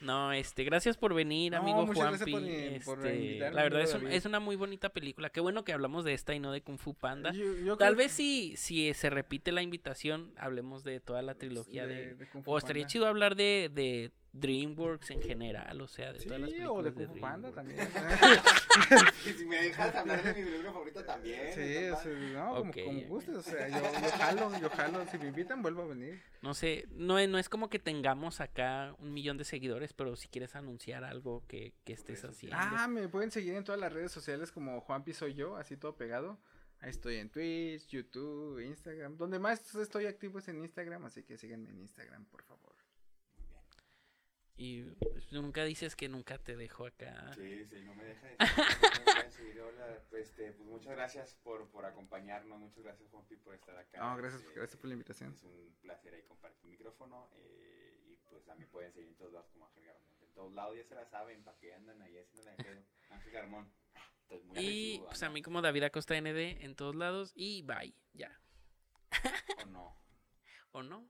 No, 0.00 0.32
este, 0.32 0.62
gracias 0.64 0.96
por 0.96 1.14
venir, 1.14 1.52
No, 1.52 1.58
amigo 1.58 1.86
Juanpi. 1.86 2.30
por 2.30 2.42
ni- 2.42 2.78
por 2.80 3.06
Este, 3.06 3.38
la 3.50 3.62
verdad 3.62 3.80
es, 3.82 3.94
un- 3.94 4.06
es 4.08 4.26
una 4.26 4.40
muy 4.40 4.54
bonita 4.56 4.90
película. 4.90 5.30
Qué 5.30 5.40
bueno 5.40 5.64
que 5.64 5.72
hablamos 5.72 6.04
de 6.04 6.12
esta 6.12 6.34
y 6.34 6.38
no 6.40 6.52
de 6.52 6.60
Kung 6.62 6.78
Fu 6.78 6.94
Panda. 6.94 7.32
Yo- 7.32 7.56
yo 7.64 7.76
Tal 7.78 7.96
vez 7.96 8.12
si, 8.12 8.56
si 8.56 8.92
se 8.94 9.08
repite 9.10 9.52
la 9.52 9.62
invitación, 9.62 10.32
hablemos 10.36 10.84
de 10.84 11.00
toda 11.00 11.22
la 11.22 11.34
trilogía 11.34 11.86
de... 11.86 12.14
de 12.14 12.28
Kung 12.28 12.44
Fu 12.44 12.52
O 12.52 12.58
estaría 12.58 12.82
Panda. 12.82 12.92
chido 12.92 13.06
hablar 13.06 13.36
de, 13.36 13.70
de 13.72 14.10
DreamWorks 14.40 15.10
en 15.10 15.22
general, 15.22 15.80
o 15.80 15.88
sea, 15.88 16.12
de 16.12 16.20
todas 16.20 16.40
las 16.40 16.50
Sí, 16.50 16.56
películas 16.56 16.78
o 16.78 16.82
de 16.82 16.92
Kung 16.92 17.06
Fu 17.14 17.20
Panda 17.20 17.52
también. 17.52 17.78
Y 19.26 19.30
si 19.30 19.44
me 19.46 19.56
dejas 19.56 19.94
hablar 19.94 20.22
de 20.22 20.34
mi 20.34 20.42
película 20.44 20.72
favorita 20.72 21.04
también. 21.06 21.52
sí, 21.54 21.88
o 21.88 21.96
sea, 21.96 22.12
no, 22.12 22.54
como, 22.56 22.70
Ok, 22.70 22.76
como 22.84 23.00
ok. 23.00 23.06
gustes, 23.08 23.34
o 23.36 23.42
sea, 23.42 23.68
yo, 23.68 23.82
yo 23.82 24.10
jalo, 24.18 24.60
yo 24.60 24.70
jalo, 24.70 25.06
si 25.10 25.18
me 25.18 25.28
invitan 25.28 25.62
vuelvo 25.62 25.82
a 25.82 25.86
venir. 25.86 26.20
No 26.42 26.54
sé, 26.54 26.86
no, 26.92 27.18
es- 27.18 27.28
no 27.28 27.38
es 27.38 27.48
como 27.48 27.68
que 27.70 27.78
tengamos 27.78 28.40
acá 28.40 28.94
un 28.98 29.12
millón 29.12 29.36
de 29.38 29.44
seguidores, 29.44 29.92
pero 29.92 30.14
si 30.16 30.28
quieres 30.28 30.54
anunciar 30.54 31.04
algo 31.04 31.42
que, 31.48 31.72
que 31.84 31.92
estés 31.94 32.24
haciendo. 32.24 32.56
Ah, 32.60 32.86
me 32.88 33.08
pueden 33.08 33.30
seguir 33.30 33.54
en 33.54 33.64
todas 33.64 33.80
las 33.80 33.92
redes 33.92 34.12
sociales 34.12 34.52
como 34.52 34.80
Juanpi 34.80 35.12
soy 35.14 35.34
yo, 35.34 35.56
así 35.56 35.76
todo 35.76 35.96
pegado. 35.96 36.38
Ahí 36.80 36.90
estoy 36.90 37.16
en 37.16 37.30
Twitch, 37.30 37.86
YouTube, 37.88 38.60
Instagram. 38.60 39.16
Donde 39.16 39.38
más 39.38 39.74
estoy 39.74 40.04
activo 40.06 40.38
es 40.38 40.48
en 40.48 40.58
Instagram, 40.60 41.06
así 41.06 41.22
que 41.22 41.38
síganme 41.38 41.70
en 41.70 41.80
Instagram, 41.80 42.26
por 42.26 42.42
favor. 42.44 42.65
Y 44.58 44.82
pues, 44.84 45.30
nunca 45.32 45.64
dices 45.64 45.94
que 45.96 46.08
nunca 46.08 46.38
te 46.38 46.56
dejo 46.56 46.86
acá. 46.86 47.32
Sí, 47.34 47.64
sí, 47.66 47.82
no 47.84 47.94
me 47.94 48.04
deja 48.04 48.26
de 49.18 49.24
decir, 49.24 49.60
hola, 49.60 50.02
pues, 50.08 50.28
este, 50.28 50.52
pues 50.52 50.66
muchas 50.68 50.92
gracias 50.96 51.34
por, 51.42 51.68
por 51.68 51.84
acompañarnos, 51.84 52.58
muchas 52.58 52.82
gracias 52.82 53.10
Juanpi 53.10 53.36
por 53.36 53.54
estar 53.54 53.76
acá. 53.76 53.98
No, 53.98 54.16
gracias, 54.16 54.42
Este, 54.42 54.54
gracias 54.54 54.78
por 54.80 54.88
la 54.88 54.94
invitación. 54.94 55.32
Es 55.34 55.42
un 55.42 55.76
placer 55.82 56.14
ahí 56.14 56.22
compartir 56.22 56.64
el 56.64 56.70
micrófono 56.70 57.28
eh, 57.36 58.02
y 58.06 58.16
pues 58.30 58.48
a 58.48 58.54
mí 58.54 58.64
pueden 58.64 58.92
seguir 58.92 59.08
en 59.10 59.16
todos 59.16 59.32
lados 59.32 59.48
como 59.52 59.66
Ángel 59.66 59.84
Garmón. 59.84 60.10
En 60.22 60.32
todos 60.32 60.52
lados 60.54 60.76
ya 60.76 60.84
se 60.84 60.94
la 60.94 61.04
saben, 61.06 61.44
para 61.44 61.58
que 61.58 61.74
andan 61.74 62.00
ahí 62.00 62.16
haciendo 62.16 62.44
la 62.50 62.56
pedo. 62.56 62.82
Ángel 63.10 63.32
Garmón. 63.32 63.72
Muy 64.28 64.58
Y 64.58 64.94
agresivo, 64.94 65.06
pues 65.06 65.22
a 65.22 65.30
mí 65.30 65.42
como 65.42 65.60
David 65.62 65.82
Acosta 65.84 66.18
ND 66.20 66.64
en 66.64 66.74
todos 66.74 66.96
lados 66.96 67.32
y 67.34 67.62
bye, 67.62 67.94
ya. 68.14 68.40
¿O 69.62 69.66
no? 69.66 69.96
¿O 70.72 70.82
no? 70.82 71.08